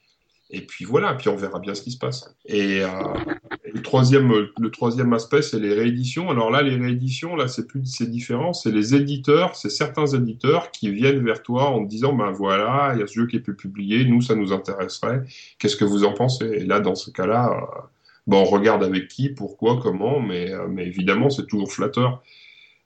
Et 0.55 0.61
puis 0.61 0.85
voilà, 0.85 1.15
puis 1.15 1.29
on 1.29 1.35
verra 1.35 1.59
bien 1.59 1.75
ce 1.75 1.83
qui 1.83 1.91
se 1.91 1.99
passe. 1.99 2.33
Et, 2.47 2.81
euh, 2.83 2.89
le 3.73 3.83
troisième, 3.83 4.33
le 4.57 4.71
troisième 4.71 5.13
aspect, 5.13 5.43
c'est 5.43 5.59
les 5.59 5.75
rééditions. 5.75 6.31
Alors 6.31 6.49
là, 6.53 6.63
les 6.63 6.77
rééditions, 6.77 7.35
là, 7.35 7.49
c'est 7.49 7.67
plus, 7.67 7.85
c'est 7.87 8.09
différent. 8.09 8.53
C'est 8.53 8.71
les 8.71 8.95
éditeurs, 8.95 9.57
c'est 9.57 9.69
certains 9.69 10.07
éditeurs 10.07 10.71
qui 10.71 10.91
viennent 10.91 11.25
vers 11.25 11.43
toi 11.43 11.71
en 11.71 11.83
te 11.85 11.89
disant, 11.89 12.13
ben 12.13 12.31
voilà, 12.31 12.93
il 12.95 13.01
y 13.01 13.03
a 13.03 13.07
ce 13.09 13.15
jeu 13.15 13.27
qui 13.27 13.37
est 13.37 13.41
plus 13.41 13.57
publié, 13.57 14.05
nous, 14.05 14.21
ça 14.21 14.37
nous 14.37 14.53
intéresserait. 14.53 15.25
Qu'est-ce 15.59 15.77
que 15.77 15.85
vous 15.85 16.05
en 16.05 16.13
pensez? 16.13 16.47
Et 16.47 16.65
là, 16.65 16.79
dans 16.79 16.95
ce 16.95 17.11
cas-là, 17.11 17.51
euh, 17.51 17.81
bon, 18.29 18.43
on 18.43 18.45
regarde 18.45 18.85
avec 18.85 19.09
qui, 19.09 19.31
pourquoi, 19.31 19.81
comment, 19.83 20.21
mais, 20.21 20.53
euh, 20.53 20.69
mais 20.69 20.87
évidemment, 20.87 21.31
c'est 21.31 21.47
toujours 21.47 21.73
flatteur 21.73 22.23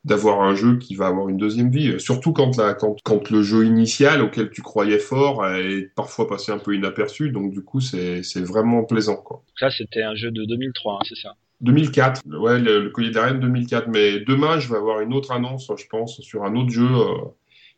d'avoir 0.08 0.40
un 0.40 0.54
jeu 0.54 0.78
qui 0.78 0.94
va 0.94 1.06
avoir 1.06 1.28
une 1.28 1.36
deuxième 1.36 1.70
vie. 1.70 2.00
Surtout 2.00 2.32
quand, 2.32 2.56
la, 2.56 2.74
quand, 2.74 2.96
quand 3.04 3.30
le 3.30 3.42
jeu 3.42 3.64
initial 3.64 4.22
auquel 4.22 4.50
tu 4.50 4.62
croyais 4.62 4.98
fort 4.98 5.46
est 5.46 5.94
parfois 5.94 6.26
passé 6.26 6.50
un 6.50 6.58
peu 6.58 6.74
inaperçu. 6.74 7.30
Donc 7.30 7.52
du 7.52 7.62
coup, 7.62 7.80
c'est 7.80 8.40
vraiment 8.40 8.84
plaisant. 8.84 9.16
Quoi. 9.16 9.44
Ça, 9.58 9.70
c'était 9.70 10.02
un 10.02 10.16
jeu 10.16 10.30
de 10.30 10.44
2003, 10.44 10.94
hein, 10.94 10.98
c'est 11.06 11.16
ça? 11.16 11.34
2004, 11.60 12.22
ouais, 12.38 12.58
le, 12.58 12.88
collier 12.90 13.10
d'arène 13.10 13.40
2004. 13.40 13.88
Mais 13.88 14.20
demain, 14.20 14.58
je 14.58 14.68
vais 14.68 14.76
avoir 14.76 15.00
une 15.00 15.12
autre 15.12 15.30
annonce, 15.32 15.70
je 15.76 15.86
pense, 15.86 16.20
sur 16.20 16.44
un 16.44 16.54
autre 16.56 16.70
jeu 16.70 16.88
euh, 16.88 17.14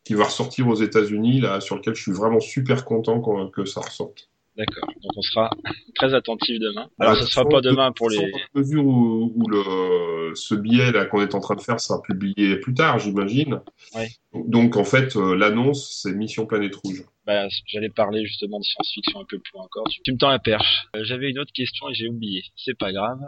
qui 0.05 0.14
va 0.14 0.25
ressortir 0.25 0.69
aux 0.69 0.77
États-Unis, 0.77 1.40
là, 1.40 1.61
sur 1.61 1.77
lequel 1.77 1.95
je 1.95 2.03
suis 2.03 2.12
vraiment 2.12 2.40
super 2.40 2.85
content 2.85 3.21
que 3.49 3.64
ça 3.64 3.81
ressorte. 3.81 4.29
D'accord. 4.61 4.92
Donc 5.03 5.12
on 5.16 5.23
sera 5.23 5.51
très 5.94 6.12
attentif 6.12 6.59
demain. 6.59 6.90
Alors 6.99 7.16
ce 7.16 7.25
sera 7.25 7.49
pas 7.49 7.62
demain 7.62 7.92
pour 7.92 8.11
les. 8.11 8.31
mesure 8.55 8.85
où, 8.85 9.33
où 9.35 9.49
le 9.49 10.35
ce 10.35 10.55
billet 10.55 10.92
là 10.92 11.07
qu'on 11.07 11.23
est 11.23 11.35
en 11.35 11.40
train 11.40 11.55
de 11.55 11.62
faire 11.62 11.81
sera 11.81 12.03
publié 12.03 12.57
plus 12.57 12.75
tard, 12.75 12.99
j'imagine. 12.99 13.62
Ouais. 13.94 14.09
Donc 14.35 14.77
en 14.77 14.85
fait 14.85 15.16
euh, 15.16 15.35
l'annonce 15.35 16.03
c'est 16.03 16.12
Mission 16.12 16.44
Planète 16.44 16.77
Rouge. 16.77 17.05
Bah, 17.25 17.49
j'allais 17.66 17.88
parler 17.88 18.27
justement 18.27 18.59
de 18.59 18.64
science-fiction 18.64 19.20
un 19.20 19.25
peu 19.25 19.38
plus 19.38 19.59
encore. 19.59 19.87
Tu 20.05 20.12
me 20.12 20.18
tends 20.18 20.29
la 20.29 20.38
perche. 20.38 20.88
Euh, 20.94 21.05
j'avais 21.05 21.31
une 21.31 21.38
autre 21.38 21.53
question 21.55 21.88
et 21.88 21.94
j'ai 21.94 22.09
oublié. 22.09 22.44
C'est 22.55 22.77
pas 22.77 22.92
grave. 22.92 23.20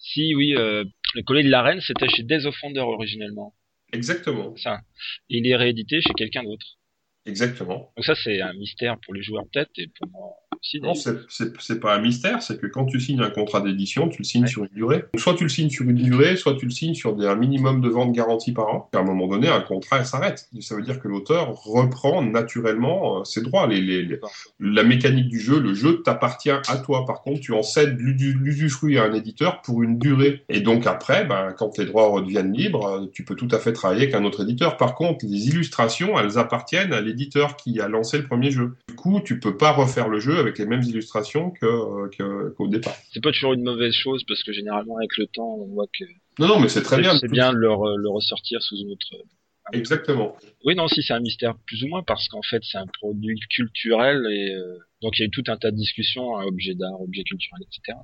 Si 0.00 0.34
oui, 0.34 0.56
euh, 0.56 0.84
le 1.14 1.22
collier 1.22 1.44
de 1.44 1.50
la 1.50 1.62
reine 1.62 1.80
c'était 1.80 2.08
chez 2.08 2.26
Wonder 2.64 2.80
originellement. 2.80 3.54
Exactement. 3.92 4.56
Ça. 4.56 4.80
Il 5.28 5.46
est 5.46 5.54
réédité 5.54 6.00
chez 6.00 6.14
quelqu'un 6.14 6.42
d'autre. 6.42 6.66
Exactement. 7.26 7.92
Donc 7.96 8.04
ça 8.04 8.14
c'est 8.22 8.40
un 8.40 8.52
mystère 8.54 8.96
pour 9.04 9.14
les 9.14 9.22
joueurs 9.22 9.44
peut-être 9.52 9.70
et 9.78 9.88
pour 9.98 10.08
moi 10.08 10.36
non, 10.80 10.94
c'est 10.94 11.80
pas 11.80 11.94
un 11.94 12.00
mystère, 12.00 12.42
c'est 12.42 12.58
que 12.58 12.66
quand 12.66 12.86
tu 12.86 12.98
signes 12.98 13.20
un 13.20 13.30
contrat 13.30 13.60
d'édition, 13.60 14.08
tu 14.08 14.18
le 14.22 14.24
signes 14.24 14.46
sur 14.46 14.64
une 14.64 14.70
durée. 14.74 15.04
soit 15.16 15.34
tu 15.34 15.44
le 15.44 15.48
signes 15.48 15.70
sur 15.70 15.84
une 15.84 15.94
durée, 15.94 16.36
soit 16.36 16.54
tu 16.54 16.64
le 16.64 16.70
signes 16.70 16.94
sur 16.94 17.18
un 17.20 17.36
minimum 17.36 17.80
de 17.80 17.88
ventes 17.88 18.12
garanties 18.12 18.52
par 18.52 18.68
an. 18.68 18.90
À 18.94 18.98
un 18.98 19.02
moment 19.02 19.28
donné, 19.28 19.48
un 19.48 19.60
contrat 19.60 20.04
s'arrête. 20.04 20.48
Ça 20.60 20.74
veut 20.74 20.82
dire 20.82 21.00
que 21.00 21.08
l'auteur 21.08 21.54
reprend 21.54 22.22
naturellement 22.22 23.20
euh, 23.20 23.24
ses 23.24 23.42
droits. 23.42 23.66
Les, 23.66 24.18
la 24.58 24.82
mécanique 24.82 25.28
du 25.28 25.38
jeu, 25.38 25.60
le 25.60 25.74
jeu 25.74 26.02
t'appartient 26.02 26.50
à 26.50 26.76
toi. 26.84 27.04
Par 27.04 27.22
contre, 27.22 27.40
tu 27.40 27.52
en 27.52 27.62
cèdes 27.62 27.98
l'usufruit 28.00 28.98
à 28.98 29.04
un 29.04 29.12
éditeur 29.12 29.60
pour 29.62 29.82
une 29.82 29.98
durée. 29.98 30.44
Et 30.48 30.60
donc 30.60 30.86
après, 30.86 31.24
ben, 31.24 31.54
quand 31.56 31.78
les 31.78 31.84
droits 31.84 32.08
redeviennent 32.08 32.52
libres, 32.52 32.86
euh, 32.86 33.06
tu 33.12 33.24
peux 33.24 33.36
tout 33.36 33.48
à 33.50 33.58
fait 33.58 33.72
travailler 33.72 34.02
avec 34.02 34.14
un 34.14 34.24
autre 34.24 34.42
éditeur. 34.42 34.76
Par 34.76 34.94
contre, 34.94 35.26
les 35.26 35.48
illustrations, 35.48 36.18
elles 36.18 36.38
appartiennent 36.38 36.92
à 36.92 37.00
l'éditeur 37.00 37.13
qui 37.56 37.80
a 37.80 37.88
lancé 37.88 38.18
le 38.18 38.24
premier 38.24 38.50
jeu. 38.50 38.72
Du 38.88 38.94
coup, 38.94 39.20
tu 39.24 39.40
peux 39.40 39.56
pas 39.56 39.72
refaire 39.72 40.08
le 40.08 40.20
jeu 40.20 40.38
avec 40.38 40.58
les 40.58 40.66
mêmes 40.66 40.82
illustrations 40.82 41.50
qu'au 41.50 42.08
que, 42.08 42.68
départ. 42.68 42.94
C'est 43.12 43.22
pas 43.22 43.32
toujours 43.32 43.54
une 43.54 43.62
mauvaise 43.62 43.94
chose 43.94 44.24
parce 44.26 44.42
que 44.42 44.52
généralement 44.52 44.96
avec 44.98 45.16
le 45.16 45.26
temps 45.26 45.56
on 45.60 45.66
voit 45.66 45.86
que 45.86 46.04
non 46.38 46.48
non 46.48 46.60
mais 46.60 46.68
c'est 46.68 46.82
très 46.82 47.00
bien. 47.00 47.16
C'est 47.16 47.30
bien 47.30 47.52
de 47.52 47.58
le, 47.58 47.68
le, 47.68 48.08
ressortir 48.08 48.62
sous 48.62 48.76
une 48.76 48.92
autre. 48.92 49.06
Exactement. 49.72 50.36
Oui 50.64 50.74
non 50.74 50.88
si 50.88 51.02
c'est 51.02 51.14
un 51.14 51.20
mystère 51.20 51.54
plus 51.66 51.84
ou 51.84 51.88
moins 51.88 52.02
parce 52.02 52.28
qu'en 52.28 52.42
fait 52.42 52.62
c'est 52.62 52.78
un 52.78 52.86
produit 52.86 53.40
culturel 53.50 54.26
et 54.30 54.54
euh, 54.54 54.78
donc 55.04 55.18
il 55.18 55.22
y 55.22 55.24
a 55.24 55.26
eu 55.26 55.30
tout 55.30 55.44
un 55.48 55.56
tas 55.56 55.70
de 55.70 55.76
discussions, 55.76 56.36
hein, 56.38 56.44
objet 56.46 56.74
d'art, 56.74 57.00
objet 57.00 57.22
culturel, 57.22 57.62
etc. 57.62 57.98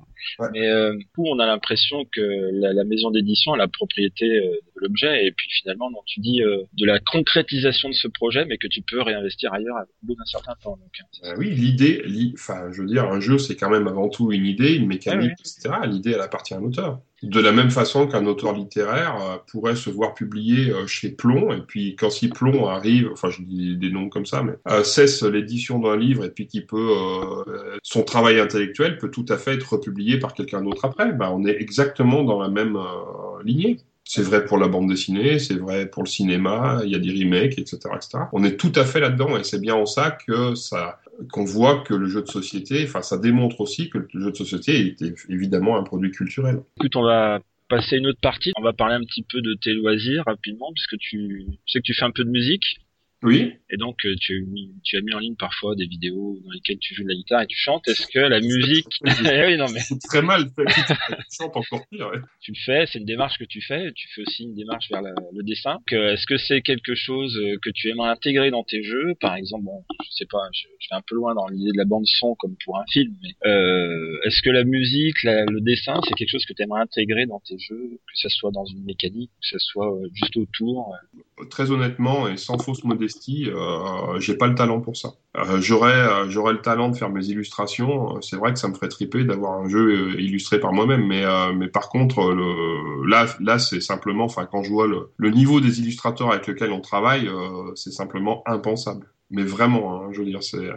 Mais 0.53 0.69
euh, 0.69 0.97
coup, 1.15 1.25
on 1.27 1.39
a 1.39 1.45
l'impression 1.45 2.05
que 2.11 2.21
la, 2.53 2.73
la 2.73 2.83
maison 2.83 3.11
d'édition 3.11 3.53
a 3.53 3.57
la 3.57 3.67
propriété 3.67 4.25
euh, 4.25 4.51
de 4.75 4.81
l'objet, 4.81 5.25
et 5.25 5.31
puis 5.31 5.47
finalement, 5.49 5.89
non, 5.91 5.99
tu 6.05 6.19
dis 6.19 6.41
euh, 6.41 6.63
de 6.73 6.85
la 6.85 6.99
concrétisation 6.99 7.89
de 7.89 7.93
ce 7.93 8.07
projet, 8.07 8.45
mais 8.45 8.57
que 8.57 8.67
tu 8.67 8.81
peux 8.81 9.01
réinvestir 9.01 9.53
ailleurs 9.53 9.77
au 10.03 10.05
bout 10.07 10.15
d'un 10.15 10.25
certain 10.25 10.53
temps. 10.61 10.77
Donc, 10.77 10.91
hein, 11.01 11.05
euh, 11.25 11.35
oui, 11.37 11.51
l'idée, 11.51 12.03
enfin, 12.33 12.71
je 12.71 12.81
veux 12.81 12.87
dire, 12.87 13.05
un 13.05 13.19
jeu, 13.19 13.37
c'est 13.37 13.55
quand 13.55 13.69
même 13.69 13.87
avant 13.87 14.09
tout 14.09 14.31
une 14.31 14.45
idée, 14.45 14.75
une 14.75 14.87
mécanique, 14.87 15.33
etc. 15.39 15.69
L'idée, 15.87 16.11
elle 16.11 16.21
appartient 16.21 16.53
à 16.53 16.59
l'auteur. 16.59 17.01
De 17.23 17.39
la 17.39 17.51
même 17.51 17.69
façon 17.69 18.07
qu'un 18.07 18.25
auteur 18.25 18.51
littéraire 18.51 19.43
pourrait 19.51 19.75
se 19.75 19.91
voir 19.91 20.15
publié 20.15 20.73
chez 20.87 21.11
Plomb, 21.11 21.53
et 21.53 21.61
puis 21.61 21.95
quand 21.95 22.09
si 22.09 22.29
Plomb 22.29 22.65
arrive, 22.65 23.09
enfin 23.11 23.29
je 23.29 23.43
dis 23.43 23.77
des 23.77 23.91
noms 23.91 24.09
comme 24.09 24.25
ça, 24.25 24.41
mais 24.41 24.53
cesse 24.83 25.21
l'édition 25.21 25.77
d'un 25.77 25.95
livre 25.95 26.25
et 26.25 26.31
puis 26.31 26.47
qui 26.47 26.61
peut 26.61 26.90
euh, 26.91 27.77
son 27.83 28.03
travail 28.03 28.39
intellectuel 28.39 28.97
peut 28.97 29.09
tout 29.09 29.25
à 29.29 29.37
fait 29.37 29.53
être 29.53 29.73
republié 29.73 30.19
par 30.19 30.33
quelqu'un 30.33 30.61
d'autre 30.61 30.85
après. 30.85 31.13
Ben, 31.13 31.29
on 31.33 31.45
est 31.45 31.59
exactement 31.59 32.23
dans 32.23 32.41
la 32.41 32.49
même 32.49 32.75
euh, 32.75 33.43
lignée. 33.43 33.77
C'est 34.03 34.23
vrai 34.23 34.45
pour 34.45 34.57
la 34.57 34.67
bande 34.67 34.89
dessinée, 34.89 35.39
c'est 35.39 35.57
vrai 35.57 35.85
pour 35.85 36.03
le 36.03 36.07
cinéma, 36.09 36.81
il 36.83 36.91
y 36.91 36.95
a 36.95 36.99
des 36.99 37.11
remakes, 37.11 37.57
etc., 37.57 37.79
etc. 37.95 38.25
On 38.33 38.43
est 38.43 38.57
tout 38.57 38.73
à 38.75 38.83
fait 38.83 38.99
là-dedans 38.99 39.37
et 39.37 39.43
c'est 39.43 39.61
bien 39.61 39.75
en 39.75 39.85
ça 39.85 40.11
que 40.11 40.55
ça 40.55 40.99
qu'on 41.31 41.45
voit 41.45 41.83
que 41.83 41.93
le 41.93 42.07
jeu 42.07 42.21
de 42.21 42.27
société, 42.27 42.83
enfin 42.83 43.01
ça 43.01 43.17
démontre 43.17 43.61
aussi 43.61 43.89
que 43.89 43.99
le 43.99 44.21
jeu 44.21 44.31
de 44.31 44.35
société 44.35 44.79
est 44.87 45.29
évidemment 45.29 45.77
un 45.77 45.83
produit 45.83 46.11
culturel. 46.11 46.61
Écoute, 46.77 46.95
on 46.95 47.03
va 47.03 47.39
passer 47.69 47.97
une 47.97 48.07
autre 48.07 48.19
partie. 48.21 48.51
On 48.57 48.63
va 48.63 48.73
parler 48.73 48.95
un 48.95 49.03
petit 49.03 49.23
peu 49.23 49.41
de 49.41 49.53
tes 49.53 49.73
loisirs 49.73 50.23
rapidement 50.25 50.71
puisque 50.73 50.97
tu 50.97 51.47
sais 51.65 51.79
que 51.79 51.85
tu 51.85 51.93
fais 51.93 52.03
un 52.03 52.11
peu 52.11 52.23
de 52.23 52.29
musique. 52.29 52.81
Oui. 53.23 53.53
Et 53.69 53.77
donc 53.77 54.03
euh, 54.05 54.15
tu, 54.19 54.35
as 54.35 54.51
mis, 54.51 54.71
tu 54.83 54.97
as 54.97 55.01
mis 55.01 55.13
en 55.13 55.19
ligne 55.19 55.35
parfois 55.35 55.75
des 55.75 55.85
vidéos 55.85 56.39
dans 56.43 56.51
lesquelles 56.51 56.79
tu 56.79 56.95
joues 56.95 57.03
de 57.03 57.09
la 57.09 57.15
guitare 57.15 57.41
et 57.41 57.47
tu 57.47 57.57
chantes. 57.57 57.87
Est-ce 57.87 58.07
que 58.07 58.19
la 58.19 58.39
musique 58.39 58.87
eh 59.05 59.45
oui, 59.45 59.57
non 59.57 59.67
mais 59.71 59.81
très 60.03 60.23
mal. 60.23 60.45
tu 60.55 61.37
chantes 61.37 61.55
encore 61.55 61.85
pire. 61.89 62.07
Ouais. 62.07 62.19
Tu 62.41 62.51
le 62.51 62.57
fais, 62.65 62.85
c'est 62.87 62.97
une 62.97 63.05
démarche 63.05 63.37
que 63.37 63.43
tu 63.43 63.61
fais. 63.61 63.91
Tu 63.93 64.07
fais 64.13 64.23
aussi 64.23 64.43
une 64.43 64.55
démarche 64.55 64.89
vers 64.89 65.01
le 65.01 65.43
dessin. 65.43 65.77
Est-ce 65.91 66.25
que 66.25 66.37
c'est 66.37 66.61
quelque 66.61 66.95
chose 66.95 67.37
euh, 67.37 67.57
que 67.61 67.69
tu 67.69 67.89
aimerais 67.89 68.09
intégrer 68.09 68.49
dans 68.49 68.63
tes 68.63 68.83
jeux? 68.83 69.13
Par 69.19 69.35
exemple, 69.35 69.65
bon, 69.65 69.83
je 70.03 70.11
sais 70.11 70.25
pas, 70.29 70.49
je, 70.53 70.67
vais 70.89 70.97
un 70.97 71.03
peu 71.07 71.15
loin 71.15 71.35
dans 71.35 71.47
l'idée 71.47 71.71
de 71.71 71.77
la 71.77 71.85
bande 71.85 72.05
son 72.05 72.35
comme 72.35 72.55
pour 72.65 72.79
un 72.79 72.85
film. 72.91 73.13
Mais 73.21 73.49
euh, 73.49 74.19
est-ce 74.25 74.41
que 74.41 74.49
la 74.49 74.63
musique, 74.63 75.21
le 75.23 75.61
dessin, 75.61 75.99
c'est 76.07 76.15
quelque 76.15 76.31
chose 76.31 76.45
que 76.45 76.53
tu 76.53 76.63
aimerais 76.63 76.81
intégrer 76.81 77.27
dans 77.27 77.39
tes 77.39 77.59
jeux, 77.59 77.99
que 78.07 78.15
ce 78.15 78.29
soit 78.29 78.51
dans 78.51 78.65
une 78.65 78.83
mécanique, 78.83 79.29
que 79.41 79.47
ce 79.47 79.59
soit 79.59 79.93
euh, 79.95 80.07
juste 80.13 80.37
autour 80.37 80.95
Très 81.49 81.71
honnêtement 81.71 82.27
et 82.27 82.37
sans 82.37 82.57
fausse 82.57 82.83
modestie 82.83 83.10
euh, 83.47 84.19
j'ai 84.19 84.35
pas 84.35 84.47
le 84.47 84.55
talent 84.55 84.81
pour 84.81 84.97
ça. 84.97 85.13
Euh, 85.37 85.61
j'aurais, 85.61 85.93
euh, 85.93 86.29
j'aurais 86.29 86.53
le 86.53 86.61
talent 86.61 86.89
de 86.89 86.95
faire 86.95 87.09
mes 87.09 87.25
illustrations. 87.27 88.19
C'est 88.21 88.35
vrai 88.35 88.53
que 88.53 88.59
ça 88.59 88.67
me 88.67 88.73
ferait 88.73 88.89
triper 88.89 89.23
d'avoir 89.23 89.59
un 89.59 89.69
jeu 89.69 90.19
illustré 90.19 90.59
par 90.59 90.73
moi-même, 90.73 91.05
mais, 91.05 91.23
mais 91.55 91.67
par 91.67 91.89
contre, 91.89 92.33
là, 93.07 93.25
là, 93.39 93.59
c'est 93.59 93.81
simplement, 93.81 94.25
enfin, 94.25 94.45
quand 94.45 94.63
je 94.63 94.71
vois 94.71 94.87
le, 94.87 95.29
niveau 95.29 95.61
des 95.61 95.79
illustrateurs 95.79 96.31
avec 96.31 96.47
lesquels 96.47 96.71
on 96.71 96.81
travaille, 96.81 97.29
c'est 97.75 97.91
simplement 97.91 98.43
impensable. 98.45 99.07
Mais 99.29 99.43
vraiment, 99.43 100.03
hein, 100.03 100.09
je 100.11 100.19
veux 100.19 100.25
dire, 100.25 100.43
c'est 100.43 100.69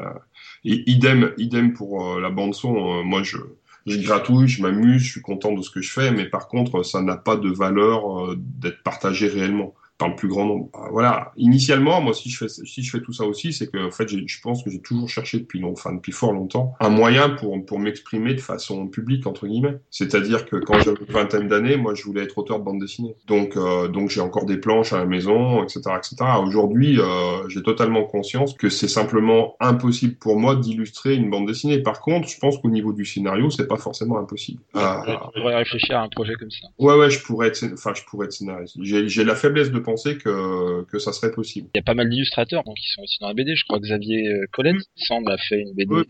idem, 0.64 1.32
idem 1.36 1.72
pour 1.72 2.20
la 2.20 2.30
bande 2.30 2.54
son. 2.54 3.02
moi, 3.04 3.22
je 3.22 3.38
je 3.86 3.98
gratouille, 3.98 4.48
je 4.48 4.62
m'amuse, 4.62 5.02
je 5.02 5.10
suis 5.10 5.20
content 5.20 5.52
de 5.52 5.60
ce 5.60 5.68
que 5.68 5.82
je 5.82 5.92
fais, 5.92 6.10
mais 6.10 6.24
par 6.24 6.48
contre, 6.48 6.82
ça 6.82 7.02
n'a 7.02 7.18
pas 7.18 7.36
de 7.36 7.50
valeur 7.50 8.34
d'être 8.36 8.82
partagé 8.82 9.28
réellement 9.28 9.74
par 10.04 10.10
le 10.10 10.16
plus 10.16 10.28
grand 10.28 10.44
nombre. 10.44 10.68
Bah, 10.72 10.88
voilà. 10.90 11.32
Initialement, 11.36 12.00
moi, 12.00 12.12
si 12.12 12.28
je 12.28 12.36
fais, 12.36 12.48
si 12.48 12.82
je 12.82 12.90
fais 12.90 13.00
tout 13.00 13.12
ça 13.12 13.24
aussi, 13.24 13.52
c'est 13.52 13.70
que, 13.70 13.86
en 13.86 13.90
fait, 13.90 14.08
je 14.08 14.40
pense 14.42 14.62
que 14.62 14.70
j'ai 14.70 14.80
toujours 14.80 15.08
cherché 15.08 15.38
depuis 15.38 15.60
long, 15.60 15.72
enfin, 15.72 15.94
depuis 15.94 16.12
fort 16.12 16.32
longtemps, 16.32 16.74
un 16.80 16.90
moyen 16.90 17.30
pour, 17.30 17.64
pour 17.64 17.78
m'exprimer 17.78 18.34
de 18.34 18.40
façon 18.40 18.86
publique, 18.86 19.26
entre 19.26 19.46
guillemets. 19.46 19.78
C'est-à-dire 19.90 20.44
que 20.44 20.56
quand 20.56 20.78
j'avais 20.80 20.98
une 21.08 21.12
vingtaine 21.12 21.48
d'années, 21.48 21.76
moi, 21.76 21.94
je 21.94 22.04
voulais 22.04 22.22
être 22.22 22.36
auteur 22.36 22.58
de 22.58 22.64
bande 22.64 22.80
dessinée. 22.80 23.14
Donc, 23.26 23.56
euh, 23.56 23.88
donc, 23.88 24.10
j'ai 24.10 24.20
encore 24.20 24.44
des 24.44 24.58
planches 24.58 24.92
à 24.92 24.98
la 24.98 25.06
maison, 25.06 25.62
etc., 25.62 25.80
etc. 25.96 26.16
Aujourd'hui, 26.42 27.00
euh, 27.00 27.48
j'ai 27.48 27.62
totalement 27.62 28.04
conscience 28.04 28.54
que 28.54 28.68
c'est 28.68 28.88
simplement 28.88 29.56
impossible 29.60 30.16
pour 30.16 30.38
moi 30.38 30.54
d'illustrer 30.54 31.14
une 31.14 31.30
bande 31.30 31.46
dessinée. 31.46 31.78
Par 31.78 32.00
contre, 32.00 32.28
je 32.28 32.38
pense 32.38 32.58
qu'au 32.58 32.70
niveau 32.70 32.92
du 32.92 33.06
scénario, 33.06 33.48
c'est 33.48 33.68
pas 33.68 33.78
forcément 33.78 34.18
impossible. 34.18 34.60
Euh, 34.76 34.80
je 35.06 35.40
pourrais 35.40 35.56
réfléchir 35.56 35.96
à 35.96 36.02
un 36.02 36.08
projet 36.08 36.34
comme 36.34 36.50
ça. 36.50 36.66
Ouais, 36.78 36.94
ouais, 36.94 37.08
je 37.08 37.22
pourrais 37.22 37.48
être, 37.48 37.64
enfin, 37.72 37.92
je 37.94 38.02
pourrais 38.04 38.26
être 38.26 38.32
scénariste. 38.32 38.76
J'ai 38.82 39.24
la 39.24 39.34
faiblesse 39.34 39.70
de 39.70 39.78
penser 39.78 39.93
que, 39.96 40.84
que 40.84 40.98
ça 40.98 41.12
serait 41.12 41.30
possible. 41.30 41.68
Il 41.74 41.78
y 41.78 41.80
a 41.80 41.82
pas 41.82 41.94
mal 41.94 42.08
d'illustrateurs 42.08 42.62
qui 42.64 42.88
sont 42.88 43.02
aussi 43.02 43.18
dans 43.20 43.28
la 43.28 43.34
BD. 43.34 43.54
Je 43.54 43.64
crois 43.64 43.78
que 43.78 43.84
Xavier 43.84 44.28
euh, 44.28 44.46
Collet 44.52 44.74
semble 44.96 45.30
a 45.30 45.36
fait 45.38 45.60
une 45.60 45.74
BD. 45.74 45.94
Oui, 45.94 46.04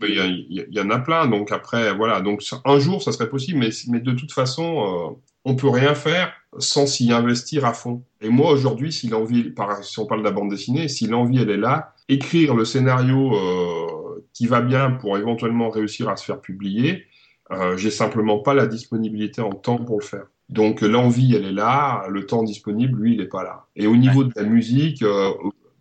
il 0.49 0.67
y, 0.69 0.79
en 0.79 0.89
a 0.89 0.99
plein. 0.99 1.27
Donc 1.27 1.51
après, 1.51 1.93
voilà. 1.93 2.21
Donc 2.21 2.43
un 2.65 2.79
jour, 2.79 3.01
ça 3.01 3.11
serait 3.11 3.29
possible, 3.29 3.59
mais, 3.59 3.69
mais 3.87 3.99
de 3.99 4.11
toute 4.11 4.31
façon, 4.31 5.13
euh, 5.13 5.15
on 5.45 5.55
peut 5.55 5.69
rien 5.69 5.95
faire 5.95 6.33
sans 6.57 6.87
s'y 6.87 7.11
investir 7.11 7.65
à 7.65 7.73
fond. 7.73 8.03
Et 8.21 8.29
moi, 8.29 8.51
aujourd'hui, 8.51 8.91
si 8.91 9.07
l'envie, 9.07 9.53
si 9.81 9.99
on 9.99 10.05
parle 10.05 10.21
de 10.21 10.25
la 10.25 10.31
bande 10.31 10.49
dessinée, 10.49 10.87
si 10.87 11.07
l'envie, 11.07 11.39
elle 11.41 11.49
est 11.49 11.57
là, 11.57 11.93
écrire 12.09 12.55
le 12.55 12.65
scénario 12.65 13.35
euh, 13.35 14.25
qui 14.33 14.47
va 14.47 14.61
bien 14.61 14.91
pour 14.91 15.17
éventuellement 15.17 15.69
réussir 15.69 16.09
à 16.09 16.15
se 16.15 16.25
faire 16.25 16.41
publier, 16.41 17.05
euh, 17.51 17.77
j'ai 17.77 17.91
simplement 17.91 18.39
pas 18.39 18.53
la 18.53 18.67
disponibilité 18.67 19.41
en 19.41 19.51
temps 19.51 19.77
pour 19.77 19.99
le 19.99 20.05
faire. 20.05 20.25
Donc 20.49 20.81
l'envie, 20.81 21.35
elle 21.35 21.45
est 21.45 21.51
là, 21.51 22.05
le 22.09 22.25
temps 22.25 22.43
disponible, 22.43 23.01
lui, 23.01 23.13
il 23.13 23.17
n'est 23.19 23.25
pas 23.25 23.43
là. 23.43 23.65
Et 23.75 23.87
au 23.87 23.95
niveau 23.95 24.23
de 24.23 24.31
la 24.35 24.43
musique, 24.43 25.01
euh, 25.01 25.31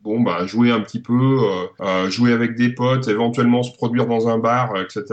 bon, 0.03 0.21
bah, 0.21 0.47
jouer 0.47 0.71
un 0.71 0.81
petit 0.81 1.03
peu, 1.03 1.13
euh, 1.13 1.67
euh, 1.81 2.11
jouer 2.11 2.33
avec 2.33 2.57
des 2.57 2.71
potes, 2.71 3.09
éventuellement 3.09 3.63
se 3.63 3.73
produire 3.73 4.07
dans 4.07 4.29
un 4.29 4.39
bar, 4.39 4.81
etc. 4.81 5.05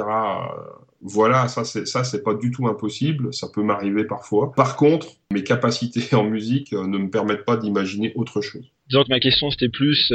voilà, 1.02 1.48
ça 1.50 1.66
c'est 1.66 1.86
ça 1.86 2.04
c'est 2.04 2.24
pas 2.24 2.34
du 2.34 2.52
tout 2.52 2.68
impossible, 2.68 3.34
ça 3.34 3.48
peut 3.54 3.64
m'arriver 3.64 4.06
parfois. 4.06 4.54
Par 4.54 4.78
contre, 4.78 5.08
mes 5.32 5.44
capacités 5.44 6.16
en 6.16 6.24
musique 6.24 6.72
ne 6.72 6.98
me 6.98 7.10
permettent 7.10 7.46
pas 7.46 7.58
d'imaginer 7.58 8.14
autre 8.16 8.42
chose. 8.42 8.72
Donc 8.90 9.10
ma 9.10 9.20
question 9.20 9.52
c'était 9.52 9.70
plus, 9.70 10.12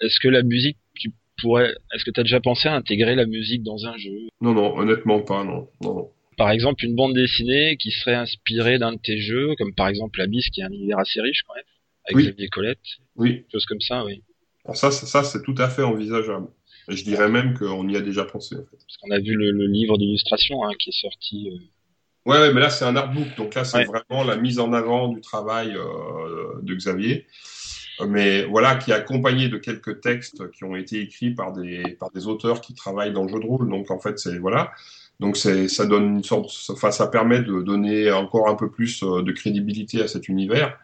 est-ce 0.00 0.20
que 0.20 0.28
la 0.28 0.42
musique, 0.42 0.78
tu 0.94 1.12
pourrais, 1.42 1.74
est-ce 1.94 2.04
que 2.04 2.10
tu 2.10 2.20
as 2.20 2.24
déjà 2.24 2.40
pensé 2.40 2.68
à 2.68 2.74
intégrer 2.74 3.14
la 3.14 3.26
musique 3.26 3.62
dans 3.62 3.86
un 3.86 3.96
jeu? 3.98 4.28
Non, 4.40 4.54
non, 4.54 4.78
honnêtement 4.78 5.20
pas, 5.20 5.44
non, 5.44 5.68
non. 5.82 5.94
non 5.94 6.10
par 6.36 6.50
exemple 6.50 6.84
une 6.84 6.94
bande 6.94 7.14
dessinée 7.14 7.76
qui 7.76 7.90
serait 7.90 8.14
inspirée 8.14 8.78
d'un 8.78 8.92
de 8.92 8.98
tes 8.98 9.18
jeux, 9.18 9.54
comme 9.58 9.74
par 9.74 9.88
exemple 9.88 10.20
Abyss 10.20 10.48
qui 10.50 10.60
est 10.60 10.64
un 10.64 10.72
univers 10.72 10.98
assez 10.98 11.20
riche 11.20 11.42
quand 11.46 11.54
même, 11.54 11.64
avec 12.04 12.16
oui. 12.16 12.24
Xavier 12.24 12.48
Colette. 12.48 12.78
Oui. 13.16 13.44
Chose 13.52 13.66
comme 13.66 13.80
ça, 13.80 14.04
oui. 14.04 14.22
Alors 14.64 14.76
ça, 14.76 14.90
ça 14.90 15.24
c'est 15.24 15.42
tout 15.42 15.54
à 15.58 15.68
fait 15.68 15.82
envisageable. 15.82 16.48
je 16.88 17.04
dirais 17.04 17.28
même 17.28 17.56
qu'on 17.58 17.88
y 17.88 17.96
a 17.96 18.00
déjà 18.00 18.24
pensé. 18.24 18.56
En 18.56 18.64
fait. 18.64 18.70
Parce 18.70 18.96
qu'on 19.00 19.10
a 19.10 19.18
vu 19.18 19.34
le, 19.34 19.66
livre 19.66 19.98
d'illustration 19.98 20.64
hein, 20.64 20.70
qui 20.78 20.90
est 20.90 21.00
sorti. 21.00 21.50
Euh... 21.50 21.58
Ouais, 22.30 22.38
ouais, 22.38 22.54
mais 22.54 22.60
là 22.60 22.70
c'est 22.70 22.86
un 22.86 22.96
artbook, 22.96 23.36
donc 23.36 23.54
là 23.54 23.64
c'est 23.64 23.84
vraiment 23.84 24.24
la 24.24 24.36
mise 24.36 24.58
en 24.58 24.72
avant 24.72 25.08
du 25.08 25.20
travail 25.20 25.74
euh, 25.76 26.60
de 26.62 26.74
Xavier. 26.74 27.26
Mais 28.08 28.44
voilà, 28.44 28.74
qui 28.74 28.90
est 28.90 28.94
accompagné 28.94 29.48
de 29.48 29.56
quelques 29.56 30.00
textes 30.00 30.50
qui 30.50 30.64
ont 30.64 30.74
été 30.74 31.00
écrits 31.00 31.30
par 31.30 31.52
des 31.52 31.96
par 32.00 32.10
des 32.10 32.26
auteurs 32.26 32.60
qui 32.60 32.74
travaillent 32.74 33.12
dans 33.12 33.22
le 33.22 33.28
jeu 33.28 33.38
de 33.38 33.46
rôle. 33.46 33.68
Donc 33.68 33.90
en 33.90 34.00
fait, 34.00 34.18
c'est 34.18 34.38
voilà. 34.38 34.72
Donc 35.20 35.36
ça 35.36 35.86
donne 35.86 36.16
une 36.16 36.24
sorte, 36.24 36.50
enfin 36.70 36.90
ça 36.90 37.06
permet 37.06 37.40
de 37.40 37.62
donner 37.62 38.10
encore 38.10 38.48
un 38.48 38.56
peu 38.56 38.70
plus 38.70 39.02
euh, 39.02 39.22
de 39.22 39.32
crédibilité 39.32 40.02
à 40.02 40.08
cet 40.08 40.28
univers. 40.28 40.78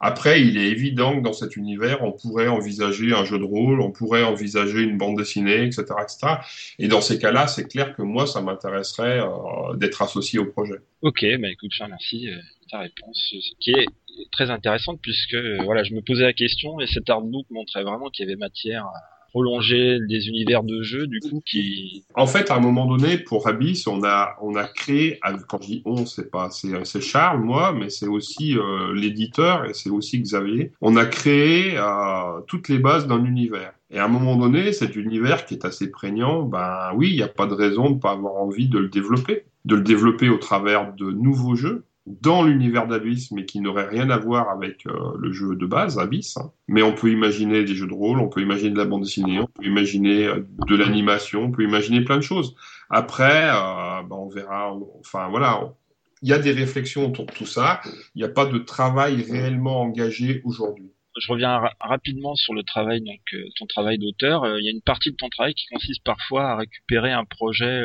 Après, 0.00 0.42
il 0.42 0.56
est 0.56 0.68
évident 0.68 1.16
que 1.16 1.22
dans 1.22 1.32
cet 1.34 1.56
univers, 1.56 2.02
on 2.02 2.12
pourrait 2.12 2.48
envisager 2.48 3.12
un 3.12 3.24
jeu 3.24 3.38
de 3.38 3.44
rôle, 3.44 3.80
on 3.80 3.92
pourrait 3.92 4.24
envisager 4.24 4.80
une 4.80 4.96
bande 4.96 5.18
dessinée, 5.18 5.64
etc., 5.64 5.84
etc. 6.02 6.34
Et 6.78 6.88
dans 6.88 7.00
ces 7.00 7.18
cas-là, 7.18 7.46
c'est 7.46 7.68
clair 7.68 7.94
que 7.94 8.02
moi, 8.02 8.26
ça 8.26 8.40
m'intéresserait 8.40 9.20
euh, 9.20 9.76
d'être 9.76 10.00
associé 10.00 10.38
au 10.38 10.46
projet. 10.46 10.78
Ok, 11.02 11.24
bah 11.40 11.50
écoute, 11.50 11.70
je 11.72 11.84
remercie 11.84 12.30
euh, 12.30 12.38
ta 12.70 12.80
réponse, 12.80 13.34
qui 13.60 13.70
est 13.70 13.86
très 14.32 14.50
intéressante 14.50 14.98
puisque 15.02 15.36
voilà, 15.64 15.84
je 15.84 15.92
me 15.92 16.00
posais 16.00 16.22
la 16.22 16.32
question 16.32 16.80
et 16.80 16.86
cet 16.86 17.10
artbook 17.10 17.46
montrait 17.50 17.82
vraiment 17.82 18.08
qu'il 18.10 18.24
y 18.24 18.28
avait 18.28 18.38
matière 18.38 18.86
à 18.86 19.13
prolonger 19.34 19.98
des 20.08 20.28
univers 20.28 20.62
de 20.62 20.80
jeu 20.82 21.08
du 21.08 21.18
coup 21.18 21.42
qui 21.44 22.04
en 22.14 22.28
fait 22.28 22.52
à 22.52 22.56
un 22.56 22.60
moment 22.60 22.86
donné 22.86 23.18
pour 23.18 23.48
Abyss 23.48 23.88
on 23.88 24.04
a 24.04 24.36
on 24.40 24.54
a 24.54 24.62
créé 24.62 25.18
quand 25.48 25.60
je 25.60 25.66
dis 25.66 25.82
on 25.84 26.06
c'est 26.06 26.30
pas 26.30 26.50
c'est 26.50 27.00
Charles 27.00 27.42
moi 27.42 27.74
mais 27.76 27.90
c'est 27.90 28.06
aussi 28.06 28.56
euh, 28.56 28.94
l'éditeur 28.94 29.64
et 29.64 29.74
c'est 29.74 29.90
aussi 29.90 30.20
Xavier. 30.20 30.70
On 30.80 30.96
a 30.96 31.04
créé 31.04 31.76
euh, 31.76 32.40
toutes 32.46 32.68
les 32.68 32.78
bases 32.78 33.08
d'un 33.08 33.24
univers. 33.24 33.72
Et 33.90 33.98
à 33.98 34.04
un 34.04 34.08
moment 34.08 34.36
donné 34.36 34.72
cet 34.72 34.94
univers 34.94 35.46
qui 35.46 35.54
est 35.54 35.64
assez 35.64 35.90
prégnant 35.90 36.42
ben 36.42 36.92
oui 36.94 37.10
il 37.10 37.16
n'y 37.16 37.22
a 37.22 37.28
pas 37.28 37.46
de 37.46 37.54
raison 37.54 37.90
de 37.90 37.98
pas 37.98 38.12
avoir 38.12 38.34
envie 38.34 38.68
de 38.68 38.78
le 38.78 38.88
développer. 38.88 39.46
De 39.64 39.74
le 39.74 39.82
développer 39.82 40.28
au 40.28 40.36
travers 40.36 40.92
de 40.94 41.10
nouveaux 41.10 41.56
jeux 41.56 41.86
dans 42.06 42.42
l'univers 42.42 42.86
d'Abyss, 42.86 43.30
mais 43.30 43.46
qui 43.46 43.60
n'aurait 43.60 43.88
rien 43.88 44.10
à 44.10 44.18
voir 44.18 44.50
avec 44.50 44.86
euh, 44.86 44.92
le 45.18 45.32
jeu 45.32 45.56
de 45.56 45.66
base, 45.66 45.98
Abyss. 45.98 46.36
Hein. 46.36 46.52
Mais 46.68 46.82
on 46.82 46.92
peut 46.92 47.10
imaginer 47.10 47.64
des 47.64 47.74
jeux 47.74 47.86
de 47.86 47.94
rôle, 47.94 48.20
on 48.20 48.28
peut 48.28 48.42
imaginer 48.42 48.70
de 48.70 48.78
la 48.78 48.84
bande 48.84 49.02
dessinée, 49.02 49.40
on 49.40 49.46
peut 49.46 49.64
imaginer 49.64 50.26
euh, 50.26 50.46
de 50.66 50.76
l'animation, 50.76 51.44
on 51.44 51.50
peut 51.50 51.64
imaginer 51.64 52.02
plein 52.02 52.16
de 52.16 52.22
choses. 52.22 52.54
Après, 52.90 53.48
euh, 53.48 54.02
ben, 54.02 54.16
on 54.16 54.28
verra. 54.28 54.74
Enfin 55.00 55.28
voilà, 55.30 55.72
il 56.20 56.28
y 56.28 56.34
a 56.34 56.38
des 56.38 56.52
réflexions 56.52 57.06
autour 57.06 57.24
de 57.24 57.32
tout 57.32 57.46
ça. 57.46 57.80
Il 58.14 58.18
n'y 58.18 58.24
a 58.24 58.28
pas 58.28 58.44
de 58.44 58.58
travail 58.58 59.22
réellement 59.22 59.80
engagé 59.80 60.42
aujourd'hui. 60.44 60.90
Je 61.16 61.32
reviens 61.32 61.60
rapidement 61.80 62.34
sur 62.34 62.54
le 62.54 62.64
travail, 62.64 63.00
donc 63.00 63.20
ton 63.56 63.66
travail 63.66 63.98
d'auteur. 63.98 64.44
Il 64.58 64.64
y 64.64 64.68
a 64.68 64.72
une 64.72 64.82
partie 64.82 65.12
de 65.12 65.16
ton 65.16 65.28
travail 65.28 65.54
qui 65.54 65.66
consiste 65.68 66.02
parfois 66.02 66.50
à 66.50 66.56
récupérer 66.56 67.12
un 67.12 67.24
projet 67.24 67.84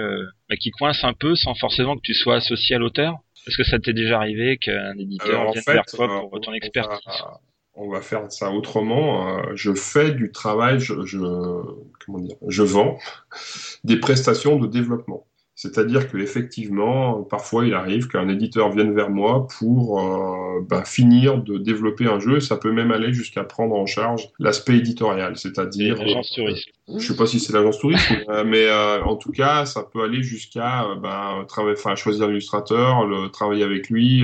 bah, 0.49 0.55
qui 0.55 0.71
coince 0.71 1.03
un 1.03 1.13
peu, 1.13 1.35
sans 1.35 1.53
forcément 1.53 1.95
que 1.95 2.01
tu 2.01 2.15
sois 2.15 2.37
associé 2.37 2.75
à 2.75 2.79
l'auteur. 2.79 3.19
Est-ce 3.47 3.57
que 3.57 3.63
ça 3.63 3.79
t'est 3.79 3.93
déjà 3.93 4.17
arrivé 4.17 4.57
qu'un 4.57 4.97
éditeur 4.97 5.51
vienne 5.51 5.63
vers 5.65 5.85
toi 5.85 6.07
pour 6.07 6.37
euh, 6.37 6.39
ton 6.39 6.53
expertise? 6.53 6.99
on 7.79 7.89
va 7.89 8.01
faire 8.01 8.29
ça 8.31 8.51
autrement. 8.51 9.39
Euh, 9.39 9.55
je 9.55 9.73
fais 9.73 10.11
du 10.11 10.31
travail, 10.31 10.79
je, 10.79 11.05
je, 11.05 11.17
comment 12.05 12.19
dire, 12.19 12.35
je 12.47 12.63
vends 12.63 12.99
des 13.83 13.97
prestations 13.97 14.57
de 14.57 14.67
développement. 14.67 15.25
C'est-à-dire 15.61 16.09
que 16.09 16.17
effectivement, 16.17 17.21
parfois 17.23 17.65
il 17.65 17.73
arrive 17.73 18.07
qu'un 18.07 18.29
éditeur 18.29 18.71
vienne 18.71 18.95
vers 18.95 19.09
moi 19.09 19.45
pour 19.59 19.99
euh, 19.99 20.61
ben, 20.61 20.85
finir 20.85 21.39
de 21.39 21.57
développer 21.57 22.05
un 22.05 22.17
jeu. 22.17 22.39
Ça 22.39 22.55
peut 22.55 22.71
même 22.71 22.91
aller 22.91 23.11
jusqu'à 23.11 23.43
prendre 23.43 23.75
en 23.75 23.85
charge 23.85 24.29
l'aspect 24.39 24.77
éditorial, 24.77 25.35
c'est-à-dire 25.35 25.97
l'agence 25.97 26.31
touriste. 26.33 26.69
Je 26.87 27.05
sais 27.05 27.15
pas 27.17 27.25
si 27.25 27.41
c'est 27.41 27.51
l'agence 27.51 27.77
touriste, 27.77 28.09
mais 28.45 28.67
euh, 28.67 29.03
en 29.03 29.17
tout 29.17 29.33
cas, 29.33 29.65
ça 29.65 29.83
peut 29.83 30.01
aller 30.01 30.23
jusqu'à 30.23 30.85
euh, 30.85 30.95
ben, 30.95 31.95
choisir 31.97 32.27
l'illustrateur, 32.29 33.05
le 33.05 33.27
travailler 33.27 33.65
avec 33.65 33.89
lui, 33.89 34.23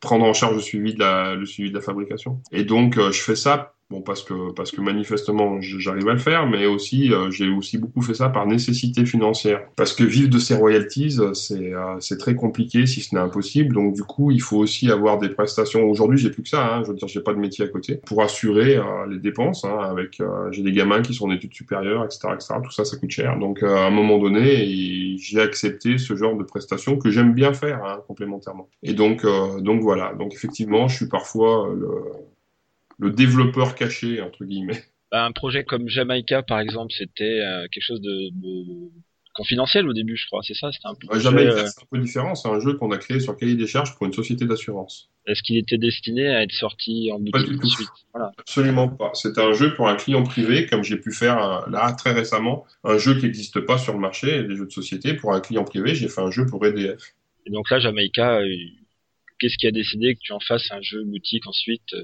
prendre 0.00 0.24
en 0.24 0.32
charge 0.32 0.56
le 0.56 0.60
suivi 0.60 0.92
de 0.92 0.98
la, 0.98 1.36
le 1.36 1.46
suivi 1.46 1.70
de 1.70 1.76
la 1.76 1.82
fabrication. 1.82 2.40
Et 2.50 2.64
donc 2.64 2.96
je 2.98 3.20
fais 3.20 3.36
ça 3.36 3.74
Bon, 3.90 4.02
parce 4.02 4.22
que, 4.22 4.52
parce 4.52 4.70
que 4.70 4.82
manifestement, 4.82 5.62
j'arrive 5.62 6.08
à 6.08 6.12
le 6.12 6.18
faire, 6.18 6.46
mais 6.46 6.66
aussi, 6.66 7.10
euh, 7.10 7.30
j'ai 7.30 7.48
aussi 7.48 7.78
beaucoup 7.78 8.02
fait 8.02 8.12
ça 8.12 8.28
par 8.28 8.46
nécessité 8.46 9.06
financière. 9.06 9.62
Parce 9.76 9.94
que 9.94 10.04
vivre 10.04 10.28
de 10.28 10.38
ces 10.38 10.54
royalties, 10.54 11.18
c'est 11.32 11.72
euh, 11.72 12.16
très 12.18 12.34
compliqué, 12.34 12.84
si 12.84 13.00
ce 13.00 13.14
n'est 13.14 13.20
impossible. 13.22 13.74
Donc, 13.74 13.94
du 13.94 14.02
coup, 14.02 14.30
il 14.30 14.42
faut 14.42 14.58
aussi 14.58 14.90
avoir 14.90 15.18
des 15.18 15.30
prestations. 15.30 15.84
Aujourd'hui, 15.88 16.18
j'ai 16.18 16.28
plus 16.28 16.42
que 16.42 16.50
ça, 16.50 16.66
hein, 16.66 16.82
je 16.82 16.88
veux 16.88 16.96
dire, 16.96 17.08
j'ai 17.08 17.22
pas 17.22 17.32
de 17.32 17.38
métier 17.38 17.64
à 17.64 17.68
côté. 17.68 17.96
Pour 18.04 18.22
assurer 18.22 18.76
euh, 18.76 19.06
les 19.08 19.20
dépenses, 19.20 19.64
hein, 19.64 19.78
avec, 19.80 20.20
j'ai 20.50 20.62
des 20.62 20.72
gamins 20.72 21.00
qui 21.00 21.14
sont 21.14 21.26
en 21.28 21.32
études 21.32 21.54
supérieures, 21.54 22.04
etc., 22.04 22.28
etc. 22.34 22.54
Tout 22.62 22.70
ça, 22.70 22.84
ça 22.84 22.98
coûte 22.98 23.10
cher. 23.10 23.38
Donc, 23.38 23.62
à 23.62 23.86
un 23.86 23.90
moment 23.90 24.18
donné, 24.18 25.16
j'ai 25.16 25.40
accepté 25.40 25.96
ce 25.96 26.14
genre 26.14 26.36
de 26.36 26.44
prestations 26.44 26.98
que 26.98 27.10
j'aime 27.10 27.32
bien 27.32 27.54
faire, 27.54 27.82
hein, 27.86 28.02
complémentairement. 28.06 28.68
Et 28.82 28.92
donc, 28.92 29.24
donc 29.60 29.80
voilà. 29.80 30.12
Donc, 30.12 30.34
effectivement, 30.34 30.88
je 30.88 30.96
suis 30.96 31.08
parfois 31.08 31.70
le 31.74 31.88
le 32.98 33.10
développeur 33.10 33.74
caché, 33.74 34.20
entre 34.20 34.44
guillemets. 34.44 34.82
Bah, 35.10 35.24
un 35.24 35.32
projet 35.32 35.64
comme 35.64 35.88
Jamaica, 35.88 36.42
par 36.42 36.60
exemple, 36.60 36.92
c'était 36.96 37.40
euh, 37.40 37.66
quelque 37.72 37.84
chose 37.84 38.00
de, 38.02 38.30
confidentiel 39.34 39.88
au 39.88 39.94
début, 39.94 40.16
je 40.16 40.26
crois. 40.26 40.40
C'est 40.42 40.54
ça, 40.54 40.70
c'était 40.72 40.88
un 40.88 40.94
projet. 40.94 41.20
Jamaica, 41.20 41.50
euh, 41.50 41.66
c'est 41.66 41.82
un 41.82 41.86
peu 41.90 41.98
différent. 41.98 42.34
C'est 42.34 42.48
un 42.48 42.60
jeu 42.60 42.74
qu'on 42.74 42.90
a 42.90 42.98
créé 42.98 43.20
sur 43.20 43.36
cahier 43.36 43.54
des 43.54 43.66
charges 43.66 43.96
pour 43.96 44.06
une 44.06 44.12
société 44.12 44.44
d'assurance. 44.44 45.10
Est-ce 45.26 45.42
qu'il 45.42 45.56
était 45.56 45.78
destiné 45.78 46.28
à 46.28 46.42
être 46.42 46.52
sorti 46.52 47.10
en 47.12 47.20
boutique 47.20 47.60
tout 47.60 47.70
suite 47.70 47.88
Absolument 48.38 48.88
pas. 48.88 49.12
C'était 49.14 49.40
un 49.40 49.52
jeu 49.52 49.74
pour 49.74 49.88
un 49.88 49.96
client 49.96 50.24
privé, 50.24 50.66
comme 50.66 50.82
j'ai 50.82 50.96
pu 50.96 51.12
faire 51.12 51.42
euh, 51.42 51.70
là 51.70 51.92
très 51.92 52.12
récemment, 52.12 52.66
un 52.84 52.98
jeu 52.98 53.14
qui 53.14 53.24
n'existe 53.24 53.60
pas 53.60 53.78
sur 53.78 53.94
le 53.94 54.00
marché 54.00 54.42
des 54.42 54.56
jeux 54.56 54.66
de 54.66 54.72
société. 54.72 55.14
Pour 55.14 55.32
un 55.32 55.40
client 55.40 55.64
privé, 55.64 55.94
j'ai 55.94 56.08
fait 56.08 56.20
un 56.20 56.30
jeu 56.30 56.44
pour 56.44 56.66
EDF. 56.66 57.00
Et 57.46 57.50
donc 57.50 57.70
là, 57.70 57.78
Jamaica, 57.78 58.40
qu'est-ce 59.38 59.56
qui 59.56 59.66
a 59.66 59.70
décidé 59.70 60.16
que 60.16 60.20
tu 60.20 60.32
en 60.32 60.40
fasses 60.40 60.70
un 60.70 60.82
jeu 60.82 61.02
boutique 61.04 61.46
ensuite 61.46 61.94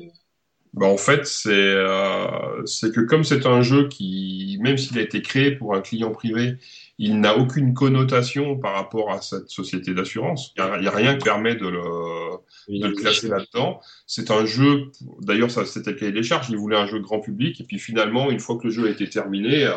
bah, 0.74 0.86
en 0.86 0.96
fait, 0.96 1.24
c'est 1.24 1.50
euh, 1.52 2.66
c'est 2.66 2.92
que 2.92 3.00
comme 3.00 3.22
c'est 3.22 3.46
un 3.46 3.62
jeu 3.62 3.86
qui, 3.86 4.58
même 4.60 4.76
s'il 4.76 4.98
a 4.98 5.02
été 5.02 5.22
créé 5.22 5.52
pour 5.52 5.72
un 5.76 5.80
client 5.80 6.10
privé, 6.10 6.56
il 6.98 7.20
n'a 7.20 7.38
aucune 7.38 7.74
connotation 7.74 8.58
par 8.58 8.74
rapport 8.74 9.12
à 9.12 9.20
cette 9.20 9.48
société 9.48 9.94
d'assurance. 9.94 10.52
Il 10.56 10.64
n'y 10.80 10.88
a, 10.88 10.90
a, 10.90 10.94
rien 10.94 11.14
qui 11.14 11.24
permet 11.24 11.54
de 11.54 11.68
le, 11.68 12.80
de 12.80 12.88
le 12.88 12.94
classer 12.94 13.28
là-dedans. 13.28 13.80
C'est 14.08 14.32
un 14.32 14.46
jeu, 14.46 14.90
d'ailleurs, 15.20 15.52
ça 15.52 15.64
c'était 15.64 15.94
cahier 15.94 16.10
des 16.10 16.24
charges, 16.24 16.50
il 16.50 16.56
voulait 16.56 16.76
un 16.76 16.86
jeu 16.86 16.98
grand 16.98 17.20
public, 17.20 17.60
et 17.60 17.64
puis 17.64 17.78
finalement, 17.78 18.28
une 18.32 18.40
fois 18.40 18.58
que 18.58 18.64
le 18.64 18.70
jeu 18.70 18.88
a 18.88 18.90
été 18.90 19.08
terminé, 19.08 19.64
euh, 19.64 19.74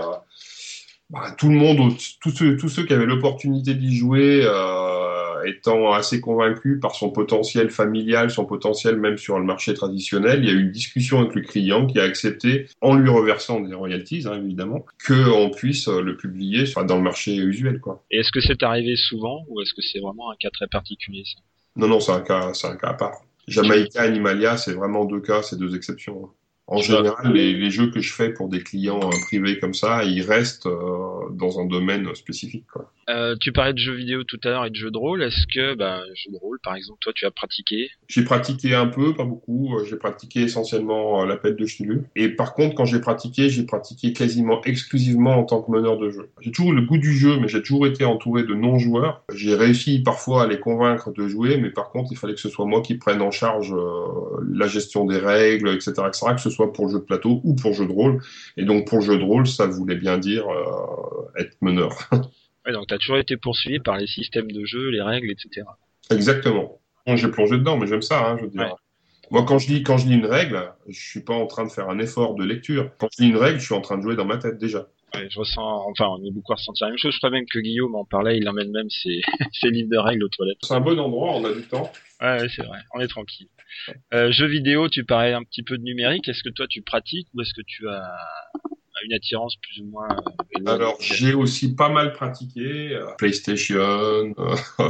bah, 1.12 1.32
tout 1.38 1.50
le 1.50 1.56
monde, 1.56 1.94
tous 2.20 2.32
ceux, 2.32 2.58
tous 2.58 2.70
ceux 2.70 2.86
qui 2.86 2.94
avaient 2.94 3.06
l'opportunité 3.06 3.76
d'y 3.76 3.96
jouer, 3.96 4.42
euh, 4.44 5.07
étant 5.46 5.92
assez 5.92 6.22
convaincus 6.22 6.80
par 6.82 6.96
son 6.96 7.10
potentiel 7.10 7.70
familial, 7.70 8.30
son 8.30 8.46
potentiel 8.46 8.98
même 8.98 9.18
sur 9.18 9.40
le 9.40 9.46
marché 9.46 9.74
traditionnel, 9.74 10.44
il 10.44 10.50
y 10.50 10.52
a 10.52 10.54
eu 10.54 10.62
une 10.62 10.72
discussion 10.72 11.20
avec 11.20 11.36
le 11.36 11.42
client 11.42 11.86
qui 11.86 12.00
a 12.00 12.04
accepté, 12.04 12.68
en 12.82 12.96
lui 12.96 13.10
reversant 13.10 13.60
des 13.60 13.74
royalties 13.74 14.24
hein, 14.26 14.38
évidemment, 14.38 14.86
qu'on 15.06 15.50
puisse 15.50 15.88
le 15.88 16.16
publier 16.16 16.66
dans 16.88 16.98
le 16.98 17.04
marché 17.04 17.36
usuel. 17.36 17.80
Quoi. 17.80 18.04
Et 18.12 18.20
est-ce 18.20 18.32
que 18.32 18.42
c'est 18.42 18.64
arrivé 18.64 18.96
souvent 18.96 19.46
ou 19.50 19.62
est-ce 19.62 19.74
que 19.74 19.82
c'est 19.82 20.00
vraiment 20.00 20.32
un 20.32 20.36
cas 20.40 20.50
très 20.52 20.68
particulier 20.68 21.24
ça? 21.26 21.42
Non, 21.76 21.88
non, 21.88 22.00
c'est 22.00 22.12
un 22.12 22.22
cas, 22.22 22.54
c'est 22.54 22.68
un 22.68 22.76
cas 22.76 22.90
à 22.90 22.94
part. 22.94 23.22
Jamaïca, 23.48 24.02
Animalia, 24.02 24.58
c'est 24.58 24.74
vraiment 24.74 25.06
deux 25.06 25.22
cas, 25.22 25.42
c'est 25.42 25.58
deux 25.58 25.76
exceptions. 25.76 26.26
Hein. 26.26 26.30
En 26.70 26.80
général, 26.80 27.32
les, 27.32 27.72
jeux 27.72 27.90
que 27.90 28.02
je 28.02 28.12
fais 28.14 28.34
pour 28.34 28.50
des 28.50 28.62
clients 28.62 29.00
euh, 29.02 29.18
privés 29.28 29.58
comme 29.58 29.74
ça, 29.74 30.04
ils 30.04 30.22
restent 30.22 30.66
euh, 30.66 31.30
dans 31.32 31.62
un 31.62 31.66
domaine 31.66 32.14
spécifique. 32.14 32.66
Quoi. 32.72 32.92
Euh, 33.10 33.38
tu 33.40 33.54
parlais 33.54 33.72
de 33.72 33.78
jeux 33.78 33.94
vidéo 33.94 34.26
tout 34.26 34.40
à 34.44 34.50
l'heure 34.50 34.66
et 34.66 34.70
de 34.70 34.76
jeux 34.76 34.92
de 34.92 34.98
rôle. 34.98 35.24
Est-ce 35.24 35.48
que, 35.48 35.76
bah, 35.76 36.02
jeux 36.14 36.32
de 36.34 36.38
rôle, 36.38 36.60
par 36.62 36.76
exemple, 36.76 37.00
toi, 37.00 37.14
tu 37.16 37.26
as 37.26 37.32
pratiqué? 37.32 37.90
J'ai 38.10 38.26
pratiqué 38.26 38.76
un 38.76 38.88
peu, 38.88 39.16
pas 39.16 39.24
beaucoup. 39.24 39.80
J'ai 39.90 39.96
pratiqué 39.96 40.42
essentiellement 40.42 41.24
la 41.24 41.38
pète 41.38 41.56
de 41.56 41.66
Chulu. 41.66 42.02
Et 42.18 42.28
par 42.28 42.54
contre, 42.54 42.76
quand 42.76 42.84
j'ai 42.84 43.00
pratiqué, 43.00 43.48
j'ai 43.48 43.66
pratiqué 43.66 44.12
quasiment 44.12 44.62
exclusivement 44.66 45.38
en 45.38 45.46
tant 45.46 45.62
que 45.62 45.72
meneur 45.72 45.98
de 45.98 46.10
jeu. 46.10 46.32
J'ai 46.42 46.52
toujours 46.52 46.74
le 46.74 46.82
goût 46.82 46.98
du 46.98 47.14
jeu, 47.14 47.38
mais 47.40 47.48
j'ai 47.48 47.62
toujours 47.62 47.88
été 47.88 48.04
entouré 48.04 48.44
de 48.44 48.54
non-joueurs. 48.54 49.24
J'ai 49.34 49.56
réussi 49.56 50.00
parfois 50.00 50.44
à 50.44 50.48
les 50.48 50.60
convaincre 50.60 51.14
de 51.14 51.30
jouer, 51.30 51.58
mais 51.58 51.70
par 51.70 51.92
contre, 51.92 52.12
il 52.12 52.18
fallait 52.18 52.34
que 52.34 52.42
ce 52.42 52.50
soit 52.50 52.66
moi 52.66 52.82
qui 52.82 52.96
prenne 52.96 53.22
en 53.22 53.32
charge 53.32 53.74
la 54.52 54.68
gestion 54.68 55.06
des 55.06 55.18
règles, 55.18 55.70
etc., 55.70 55.94
etc., 56.08 56.26
que 56.36 56.42
ce 56.42 56.57
soit 56.58 56.74
pour 56.74 56.88
le 56.88 56.92
jeu 56.92 57.00
de 57.00 57.04
plateau 57.06 57.40
ou 57.44 57.56
pour 57.56 57.74
jeu 57.74 57.86
de 57.86 57.92
rôle. 57.92 58.22
Et 58.58 58.66
donc 58.66 58.88
pour 58.88 59.02
jeu 59.02 59.18
de 59.18 59.24
rôle, 59.24 59.48
ça 59.48 59.68
voulait 59.68 59.96
bien 59.96 60.18
dire 60.18 60.46
euh, 60.50 61.40
être 61.40 61.56
meneur. 61.62 61.92
ouais, 62.66 62.74
donc 62.74 62.88
tu 62.88 62.94
as 62.94 62.98
toujours 62.98 63.18
été 63.18 63.38
poursuivi 63.38 63.80
par 63.80 63.98
les 63.98 64.08
systèmes 64.08 64.52
de 64.52 64.66
jeu, 64.66 64.90
les 64.90 65.02
règles, 65.02 65.32
etc. 65.32 65.66
Exactement. 66.10 66.80
J'ai 67.16 67.30
plongé 67.30 67.58
dedans, 67.58 67.78
mais 67.78 67.88
j'aime 67.88 68.02
ça, 68.02 68.28
hein, 68.28 68.38
je 68.38 68.44
veux 68.44 68.50
dire. 68.50 68.76
Moi, 69.30 69.44
quand 69.46 69.60
je 69.60 69.68
lis, 69.68 69.84
quand 69.84 69.98
je 69.98 70.08
lis 70.08 70.16
une 70.16 70.26
règle, 70.26 70.74
je 70.88 71.00
suis 71.00 71.22
pas 71.22 71.34
en 71.34 71.48
train 71.48 71.66
de 71.66 71.70
faire 71.70 71.90
un 71.90 72.00
effort 72.00 72.36
de 72.36 72.44
lecture. 72.44 72.92
Quand 72.98 73.08
je 73.16 73.24
lis 73.24 73.30
une 73.30 73.38
règle, 73.38 73.60
je 73.60 73.66
suis 73.66 73.74
en 73.74 73.82
train 73.82 73.98
de 73.98 74.02
jouer 74.02 74.16
dans 74.16 74.26
ma 74.26 74.38
tête 74.38 74.58
déjà. 74.58 74.88
Ouais, 75.14 75.28
je 75.30 75.40
ressens, 75.40 75.86
enfin, 75.90 76.08
on 76.10 76.24
est 76.24 76.32
beaucoup 76.32 76.52
à 76.52 76.56
ressentir 76.56 76.88
la 76.88 76.92
même 76.92 77.00
chose. 77.00 77.14
Je 77.14 77.18
crois 77.20 77.30
même 77.30 77.46
que 77.52 77.60
Guillaume 77.60 77.96
en 77.96 78.06
parlait, 78.06 78.38
il 78.38 78.48
emmène 78.50 78.72
même 78.72 78.90
ses, 78.90 79.22
ses 79.54 79.70
livres 79.70 79.90
de 79.90 79.98
règles 79.98 80.24
aux 80.24 80.30
toilettes. 80.30 80.58
C'est 80.62 80.74
un 80.74 80.82
bon 80.82 81.00
endroit, 81.00 81.36
on 81.36 81.46
a 81.46 81.54
du 81.54 81.64
temps. 81.64 81.92
Ouais, 82.22 82.48
c'est 82.50 82.64
vrai, 82.64 82.80
on 82.94 83.00
est 83.00 83.08
tranquille. 83.08 83.48
Euh, 84.14 84.32
jeux 84.32 84.48
vidéo, 84.48 84.90
tu 84.90 85.06
parlais 85.06 85.34
un 85.34 85.44
petit 85.44 85.64
peu 85.64 85.78
de 85.78 85.84
numérique. 85.84 86.28
Est-ce 86.28 86.44
que 86.44 86.50
toi 86.50 86.66
tu 86.68 86.82
pratiques 86.82 87.28
ou 87.34 87.42
est-ce 87.42 87.54
que 87.54 87.62
tu 87.66 87.88
as 87.88 88.02
une 89.06 89.14
attirance 89.14 89.56
plus 89.58 89.82
ou 89.82 89.86
moins 89.86 90.08
euh, 90.10 90.72
Alors, 90.72 90.98
j'ai 91.00 91.34
aussi 91.34 91.76
pas 91.76 91.90
mal 91.90 92.14
pratiqué 92.14 92.96
euh, 92.96 93.06
PlayStation, 93.18 94.34
euh, 94.38 94.56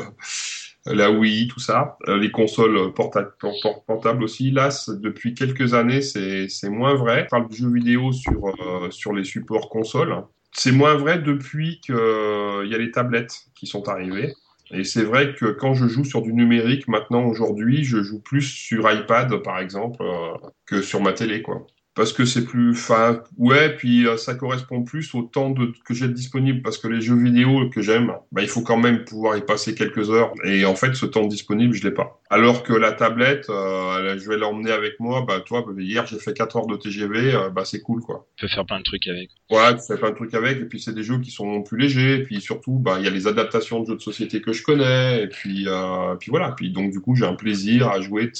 la 0.92 1.12
Wii, 1.12 1.48
tout 1.48 1.60
ça, 1.60 1.98
les 2.08 2.32
consoles 2.32 2.94
portables 2.94 4.24
aussi. 4.24 4.52
Là, 4.52 4.70
depuis 4.88 5.34
quelques 5.34 5.74
années, 5.74 6.02
c'est 6.02 6.70
moins 6.70 6.96
vrai. 6.96 7.24
Je 7.26 7.30
parle 7.30 7.50
de 7.50 7.54
jeux 7.54 7.72
vidéo 7.72 8.12
sur 8.12 8.54
sur 8.92 9.14
les 9.14 9.24
supports 9.24 9.70
consoles. 9.70 10.24
C'est 10.52 10.72
moins 10.72 10.96
vrai 10.96 11.20
depuis 11.20 11.80
qu'il 11.82 11.96
y 11.96 12.76
a 12.76 12.78
les 12.78 12.92
tablettes 12.92 13.48
qui 13.56 13.68
sont 13.68 13.88
arrivées. 13.90 14.34
Et 14.72 14.84
c'est 14.84 15.04
vrai 15.04 15.34
que 15.34 15.46
quand 15.46 15.74
je 15.74 15.88
joue 15.88 16.04
sur 16.04 16.22
du 16.22 16.34
numérique, 16.34 16.88
maintenant, 16.88 17.26
aujourd'hui, 17.26 17.84
je 17.84 18.04
joue 18.04 18.20
plus 18.20 18.42
sur 18.42 18.92
iPad, 18.92 19.34
par 19.42 19.60
exemple, 19.60 20.02
euh, 20.02 20.38
que 20.66 20.82
sur 20.82 21.02
ma 21.02 21.14
télé, 21.14 21.42
quoi 21.42 21.66
parce 21.98 22.14
que 22.14 22.26
c'est 22.26 22.46
plus, 22.46 22.74
enfin, 22.74 23.24
ouais, 23.40 23.76
puis 23.76 24.06
euh, 24.06 24.18
ça 24.18 24.36
correspond 24.36 24.84
plus 24.84 25.16
au 25.16 25.24
temps 25.24 25.50
de, 25.50 25.74
que 25.84 25.96
j'ai 25.96 26.08
disponible, 26.08 26.62
parce 26.62 26.78
que 26.78 26.88
les 26.88 27.02
jeux 27.02 27.16
vidéo 27.16 27.72
que 27.72 27.82
j'aime, 27.82 28.14
bah, 28.32 28.44
il 28.44 28.48
faut 28.48 28.62
quand 28.62 28.78
même 28.78 29.04
pouvoir 29.04 29.36
y 29.36 29.42
passer 29.42 29.74
quelques 29.74 30.12
heures, 30.12 30.32
et 30.44 30.64
en 30.64 30.76
fait, 30.76 30.94
ce 30.94 31.08
temps 31.08 31.26
disponible, 31.26 31.74
je 31.74 31.84
l'ai 31.84 31.94
pas. 31.94 32.22
Alors 32.30 32.64
que 32.64 32.74
la 32.74 32.92
tablette, 32.92 33.50
euh, 33.50 34.18
je 34.20 34.30
vais 34.30 34.38
l'emmener 34.38 34.72
avec 34.72 35.00
moi, 35.00 35.24
bah, 35.26 35.40
toi, 35.40 35.64
bah, 35.66 35.74
hier, 35.78 36.06
j'ai 36.06 36.20
fait 36.20 36.34
4 36.34 36.58
heures 36.58 36.68
de 36.68 36.76
TGV, 36.76 37.34
euh, 37.34 37.50
bah, 37.50 37.64
c'est 37.64 37.80
cool, 37.82 38.02
quoi. 38.02 38.28
Tu 38.36 38.46
peux 38.46 38.50
faire 38.50 38.66
plein 38.66 38.80
de 38.80 38.84
trucs 38.84 39.08
avec. 39.08 39.30
Ouais, 39.50 39.76
tu 39.76 39.82
fais 39.88 39.98
plein 39.98 40.10
de 40.10 40.16
trucs 40.16 40.34
avec, 40.34 40.58
et 40.58 40.66
puis 40.66 40.82
c'est 40.82 40.94
des 40.94 41.04
jeux 41.04 41.20
qui 41.20 41.32
sont 41.32 41.64
plus 41.64 41.78
légers, 41.78 42.16
et 42.16 42.24
puis 42.24 42.42
surtout, 42.42 42.80
bah, 42.80 42.98
il 43.00 43.06
y 43.06 43.08
a 43.08 43.12
les 43.12 43.28
adaptations 43.28 43.82
de 43.82 43.88
jeux 43.88 43.96
de 43.96 44.02
société 44.02 44.42
que 44.42 44.52
je 44.52 44.62
connais, 44.62 45.24
et 45.24 45.28
puis, 45.28 45.66
euh, 45.68 46.16
puis 46.16 46.30
voilà, 46.30 46.52
puis 46.52 46.70
donc, 46.72 46.92
du 46.92 47.00
coup, 47.00 47.16
j'ai 47.16 47.26
un 47.26 47.36
plaisir 47.36 47.88
à 47.88 48.02
jouer, 48.02 48.32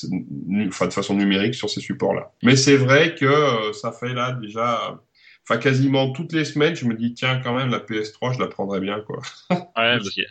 enfin, 0.68 0.88
de 0.88 0.94
façon 0.94 1.16
numérique 1.16 1.56
sur 1.56 1.70
ces 1.70 1.80
supports-là. 1.80 2.32
Mais 2.44 2.58
c'est 2.58 2.78
vrai 2.78 3.16
que, 3.16 3.26
euh, 3.26 3.72
ça 3.72 3.94
fait 3.94 4.14
là 4.14 4.34
déjà, 4.34 5.02
enfin 5.48 5.60
quasiment 5.60 6.12
toutes 6.12 6.34
les 6.34 6.44
semaines, 6.44 6.76
je 6.76 6.86
me 6.86 6.94
dis 6.94 7.14
tiens 7.14 7.40
quand 7.42 7.56
même 7.56 7.70
la 7.70 7.80
PS3, 7.80 8.34
je 8.34 8.40
la 8.40 8.48
prendrais 8.48 8.82
bien 8.82 9.00
quoi. 9.00 9.22
Ouais, 9.50 9.58
parce 9.76 10.10
que... 10.14 10.22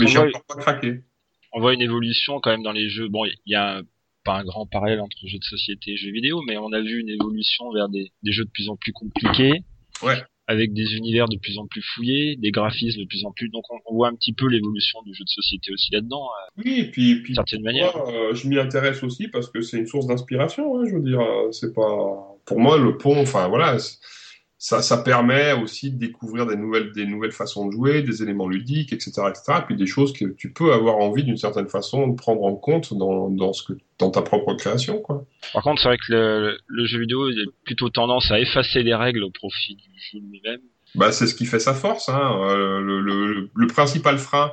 Mais 0.00 0.06
j'ai 0.06 0.18
encore 0.18 0.44
pas 0.44 0.56
craqué. 0.56 1.02
On 1.52 1.60
voit 1.60 1.74
une 1.74 1.82
évolution 1.82 2.40
quand 2.40 2.50
même 2.50 2.62
dans 2.62 2.72
les 2.72 2.88
jeux. 2.88 3.08
Bon, 3.08 3.24
il 3.24 3.36
y 3.46 3.54
a 3.54 3.82
pas 4.24 4.38
un 4.38 4.44
grand 4.44 4.66
parallèle 4.66 5.00
entre 5.00 5.16
jeux 5.26 5.38
de 5.38 5.44
société 5.44 5.92
et 5.92 5.96
jeux 5.96 6.12
vidéo, 6.12 6.42
mais 6.46 6.56
on 6.56 6.72
a 6.72 6.80
vu 6.80 7.00
une 7.00 7.08
évolution 7.08 7.72
vers 7.72 7.88
des, 7.88 8.12
des 8.22 8.32
jeux 8.32 8.44
de 8.44 8.50
plus 8.50 8.68
en 8.68 8.76
plus 8.76 8.92
compliqués. 8.92 9.62
Ouais 10.02 10.22
avec 10.52 10.72
des 10.72 10.94
univers 10.94 11.28
de 11.28 11.36
plus 11.36 11.58
en 11.58 11.66
plus 11.66 11.82
fouillés, 11.82 12.36
des 12.36 12.50
graphismes 12.50 13.00
de 13.00 13.06
plus 13.06 13.24
en 13.24 13.32
plus. 13.32 13.48
Donc 13.48 13.64
on, 13.70 13.94
voit 13.94 14.08
un 14.08 14.14
petit 14.14 14.32
peu 14.32 14.48
l'évolution 14.48 15.02
du 15.02 15.14
jeu 15.14 15.24
de 15.24 15.28
société 15.28 15.72
aussi 15.72 15.90
là-dedans. 15.92 16.24
Euh, 16.24 16.62
oui, 16.64 16.80
et 16.80 16.90
puis, 16.90 17.22
puis 17.22 17.34
certaine 17.34 17.62
manière. 17.62 17.96
Euh, 17.96 18.34
je 18.34 18.48
m'y 18.48 18.58
intéresse 18.58 19.02
aussi 19.02 19.28
parce 19.28 19.48
que 19.48 19.60
c'est 19.60 19.78
une 19.78 19.86
source 19.86 20.06
d'inspiration. 20.06 20.78
Hein, 20.78 20.84
je 20.88 20.94
veux 20.94 21.02
dire, 21.02 21.20
euh, 21.20 21.50
c'est 21.52 21.72
pas 21.72 22.36
pour 22.44 22.58
moi 22.58 22.78
le 22.78 22.96
pont. 22.96 23.20
Enfin 23.20 23.48
voilà, 23.48 23.76
ça, 24.62 24.80
ça 24.80 24.98
permet 24.98 25.54
aussi 25.54 25.90
de 25.90 25.98
découvrir 25.98 26.46
des 26.46 26.54
nouvelles, 26.54 26.92
des 26.92 27.04
nouvelles 27.04 27.32
façons 27.32 27.66
de 27.66 27.72
jouer, 27.72 28.02
des 28.02 28.22
éléments 28.22 28.46
ludiques, 28.46 28.92
etc., 28.92 29.22
etc. 29.28 29.58
Et 29.58 29.66
puis 29.66 29.74
des 29.74 29.88
choses 29.88 30.12
que 30.12 30.24
tu 30.24 30.52
peux 30.52 30.72
avoir 30.72 30.98
envie 30.98 31.24
d'une 31.24 31.36
certaine 31.36 31.66
façon 31.66 32.06
de 32.06 32.14
prendre 32.14 32.44
en 32.44 32.54
compte 32.54 32.94
dans, 32.94 33.28
dans, 33.28 33.52
ce 33.52 33.64
que, 33.64 33.72
dans 33.98 34.10
ta 34.10 34.22
propre 34.22 34.54
création, 34.54 35.00
quoi. 35.00 35.24
Par 35.52 35.64
contre, 35.64 35.82
c'est 35.82 35.88
vrai 35.88 35.96
que 35.96 36.12
le, 36.12 36.58
le, 36.68 36.86
jeu 36.86 37.00
vidéo 37.00 37.26
a 37.26 37.32
plutôt 37.64 37.88
tendance 37.88 38.30
à 38.30 38.38
effacer 38.38 38.84
les 38.84 38.94
règles 38.94 39.24
au 39.24 39.30
profit 39.30 39.74
du 39.74 39.90
jeu 39.98 40.20
lui-même. 40.30 40.60
Bah, 40.94 41.10
c'est 41.10 41.26
ce 41.26 41.34
qui 41.34 41.44
fait 41.44 41.58
sa 41.58 41.74
force. 41.74 42.08
Hein. 42.08 42.38
Euh, 42.44 42.80
le, 42.80 43.00
le, 43.00 43.50
le, 43.52 43.66
principal 43.66 44.16
frein 44.16 44.52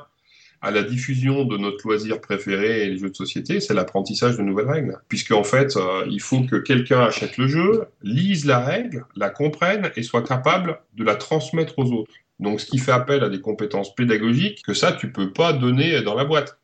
à 0.62 0.72
la 0.72 0.84
diffusion 0.84 1.46
de 1.46 1.58
notre 1.58 1.88
loisir 1.88 2.20
préféré, 2.22 2.88
les 2.88 2.98
jeux 2.98 3.10
de 3.10 3.16
société, 3.16 3.60
c'est 3.60 3.74
l'apprentissage 3.74 4.38
de 4.38 4.42
nouvelles 4.42 4.70
règles. 4.70 4.98
Puisque 5.08 5.32
en 5.32 5.44
fait, 5.44 5.78
euh, 5.78 6.06
il 6.10 6.22
faut 6.22 6.42
que 6.42 6.58
quelqu'un 6.58 7.02
achète 7.02 7.38
le 7.38 7.48
jeu, 7.48 7.86
lise 8.02 8.46
la 8.46 8.60
règle, 8.60 9.06
la 9.16 9.30
comprenne 9.30 9.92
et 9.96 10.04
soit 10.04 10.24
capable 10.24 10.80
de 10.96 11.04
la 11.04 11.16
transmettre 11.16 11.80
aux 11.80 11.92
autres. 11.92 12.12
Donc, 12.40 12.62
ce 12.62 12.66
qui 12.66 12.78
fait 12.78 12.92
appel 12.92 13.24
à 13.24 13.30
des 13.30 13.42
compétences 13.42 13.94
pédagogiques 13.94 14.62
que 14.64 14.74
ça, 14.74 14.94
tu 14.94 15.12
peux 15.12 15.32
pas 15.34 15.52
donner 15.52 16.02
dans 16.02 16.16
la 16.16 16.24
boîte. 16.24 16.59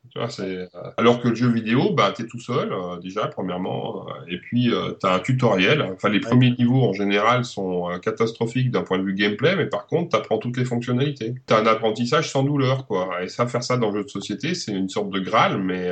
Alors 0.96 1.20
que 1.20 1.28
le 1.28 1.34
jeu 1.34 1.48
vidéo, 1.48 1.92
bah, 1.92 2.12
tu 2.14 2.22
es 2.22 2.26
tout 2.26 2.40
seul, 2.40 2.70
déjà, 3.02 3.26
premièrement. 3.28 4.06
et 4.28 4.38
puis, 4.38 4.70
tu 5.00 5.06
as 5.06 5.14
un 5.14 5.18
tutoriel. 5.18 5.82
Enfin, 5.94 6.08
les 6.08 6.20
premiers 6.20 6.54
niveaux, 6.58 6.82
en 6.82 6.92
général, 6.92 7.44
sont 7.44 7.88
catastrophiques 8.02 8.70
d'un 8.70 8.82
point 8.82 8.98
de 8.98 9.04
vue 9.04 9.14
gameplay, 9.14 9.56
mais 9.56 9.66
par 9.66 9.86
contre, 9.86 10.10
tu 10.10 10.16
apprends 10.16 10.38
toutes 10.38 10.56
les 10.56 10.64
fonctionnalités. 10.64 11.34
Tu 11.46 11.54
as 11.54 11.58
un 11.58 11.66
apprentissage 11.66 12.30
sans 12.30 12.42
douleur, 12.42 12.86
quoi. 12.86 13.22
Et 13.22 13.28
ça, 13.28 13.46
faire 13.46 13.62
ça 13.62 13.76
dans 13.76 13.90
le 13.90 13.98
jeu 13.98 14.04
de 14.04 14.10
société, 14.10 14.54
c'est 14.54 14.72
une 14.72 14.88
sorte 14.88 15.10
de 15.10 15.20
Graal, 15.20 15.58
mais, 15.58 15.90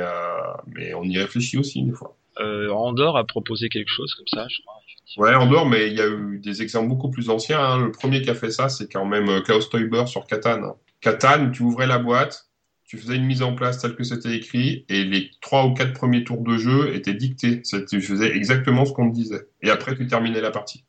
mais 0.67 0.93
on 0.93 1.03
y 1.03 1.17
réfléchit 1.17 1.57
aussi, 1.57 1.83
des 1.83 1.93
fois. 1.93 2.15
Andorre 2.39 3.17
a 3.17 3.23
proposé 3.23 3.69
quelque 3.69 3.89
chose 3.89 4.13
comme 4.15 4.27
ça, 4.27 4.47
je 4.49 4.61
crois. 4.61 4.75
Ouais, 5.17 5.33
Andorre, 5.33 5.65
mais 5.67 5.87
il 5.87 5.93
y 5.93 6.01
a 6.01 6.07
eu 6.07 6.39
des 6.39 6.61
exemples 6.61 6.89
beaucoup 6.89 7.09
plus 7.09 7.29
anciens. 7.29 7.59
Hein. 7.59 7.85
Le 7.85 7.91
premier 7.91 8.21
qui 8.21 8.29
a 8.29 8.35
fait 8.35 8.51
ça, 8.51 8.67
c'est 8.67 8.91
quand 8.91 9.05
même 9.05 9.41
Klaus 9.43 9.69
Teuber 9.69 10.07
sur 10.07 10.25
Catan. 10.25 10.75
Catan, 10.99 11.51
tu 11.51 11.63
ouvrais 11.63 11.87
la 11.87 11.99
boîte, 11.99 12.49
tu 12.95 13.01
faisais 13.01 13.15
une 13.15 13.25
mise 13.25 13.41
en 13.41 13.55
place 13.55 13.79
telle 13.79 13.95
que 13.95 14.03
c'était 14.03 14.35
écrit, 14.35 14.85
et 14.89 15.03
les 15.03 15.31
trois 15.41 15.65
ou 15.65 15.73
quatre 15.73 15.93
premiers 15.93 16.23
tours 16.23 16.41
de 16.41 16.57
jeu 16.57 16.95
étaient 16.95 17.13
dictés. 17.13 17.61
Tu 17.61 18.01
faisais 18.01 18.35
exactement 18.35 18.85
ce 18.85 18.93
qu'on 18.93 19.09
te 19.09 19.15
disait. 19.15 19.47
Et 19.61 19.69
après, 19.69 19.95
tu 19.95 20.07
terminais 20.07 20.41
la 20.41 20.51
partie. 20.51 20.83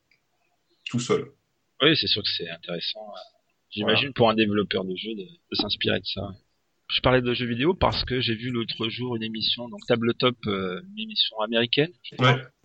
Tout 0.85 1.01
seul. 1.01 1.27
Oui, 1.83 1.97
c'est 1.97 2.07
sûr 2.07 2.23
que 2.23 2.29
c'est 2.29 2.49
intéressant. 2.49 3.01
J'imagine 3.71 4.13
pour 4.13 4.31
un 4.31 4.35
développeur 4.35 4.85
de 4.85 4.97
jeu 4.97 5.15
de, 5.15 5.27
s'inspirer 5.53 6.01
de 6.01 6.07
ça. 6.07 6.31
Je 6.89 7.01
parlais 7.01 7.21
de 7.21 7.35
jeux 7.35 7.47
vidéo 7.47 7.75
parce 7.75 8.05
que 8.05 8.21
j'ai 8.21 8.35
vu 8.35 8.51
l'autre 8.51 8.89
jour 8.89 9.17
une 9.17 9.25
émission, 9.25 9.69
donc 9.69 9.81
Tabletop, 9.89 10.37
euh, 10.47 10.81
une 10.93 11.01
émission 11.01 11.39
américaine, 11.41 11.91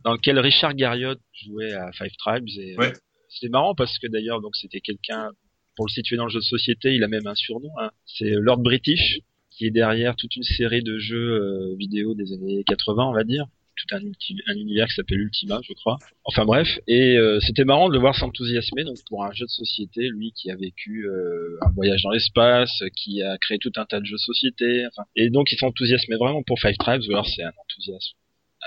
dans 0.03 0.11
laquelle 0.11 0.39
Richard 0.39 0.75
Garriott 0.75 1.19
jouait 1.43 1.73
à 1.73 1.91
Five 1.91 2.15
Tribes. 2.19 2.47
Et 2.59 2.75
euh, 2.77 2.91
c'était 3.29 3.49
marrant 3.49 3.73
parce 3.73 3.97
que 3.97 4.07
d'ailleurs, 4.07 4.39
donc 4.39 4.55
c'était 4.55 4.79
quelqu'un 4.79 5.31
pour 5.75 5.87
le 5.87 5.91
situer 5.91 6.17
dans 6.17 6.25
le 6.25 6.31
jeu 6.31 6.39
de 6.39 6.43
société, 6.43 6.93
il 6.93 7.03
a 7.03 7.07
même 7.07 7.27
un 7.27 7.35
surnom. 7.35 7.71
Hein. 7.79 7.91
C'est 8.05 8.29
Lord 8.29 8.59
British, 8.59 9.19
qui 9.61 9.67
est 9.67 9.71
derrière 9.71 10.15
toute 10.15 10.35
une 10.35 10.43
série 10.43 10.81
de 10.81 10.97
jeux 10.97 11.33
euh, 11.33 11.75
vidéo 11.77 12.15
des 12.15 12.33
années 12.33 12.63
80, 12.65 13.05
on 13.05 13.13
va 13.13 13.23
dire. 13.23 13.45
Tout 13.77 13.95
un, 13.95 13.99
un 13.99 14.55
univers 14.55 14.87
qui 14.87 14.95
s'appelle 14.95 15.19
Ultima, 15.19 15.59
je 15.63 15.73
crois. 15.73 15.97
Enfin 16.25 16.45
bref, 16.45 16.67
et 16.87 17.15
euh, 17.17 17.39
c'était 17.41 17.63
marrant 17.63 17.87
de 17.87 17.93
le 17.93 17.99
voir 17.99 18.15
s'enthousiasmer 18.15 18.83
donc 18.83 18.97
pour 19.07 19.23
un 19.23 19.31
jeu 19.33 19.45
de 19.45 19.51
société, 19.51 20.09
lui 20.09 20.33
qui 20.33 20.49
a 20.49 20.55
vécu 20.55 21.05
euh, 21.05 21.57
un 21.61 21.69
voyage 21.75 22.01
dans 22.01 22.09
l'espace, 22.09 22.83
qui 22.95 23.21
a 23.21 23.37
créé 23.37 23.59
tout 23.59 23.71
un 23.75 23.85
tas 23.85 23.99
de 23.99 24.05
jeux 24.05 24.15
de 24.15 24.33
société. 24.33 24.85
Et 25.15 25.29
donc 25.29 25.51
il 25.51 25.57
s'enthousiasmait 25.59 26.17
vraiment 26.17 26.41
pour 26.41 26.59
Five 26.59 26.77
Tribes. 26.79 27.03
Alors 27.09 27.27
c'est 27.27 27.43
un 27.43 27.53
enthousiasme 27.63 28.17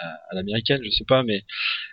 à, 0.01 0.35
l'américaine, 0.35 0.81
je 0.85 0.91
sais 0.91 1.05
pas, 1.07 1.23
mais 1.23 1.43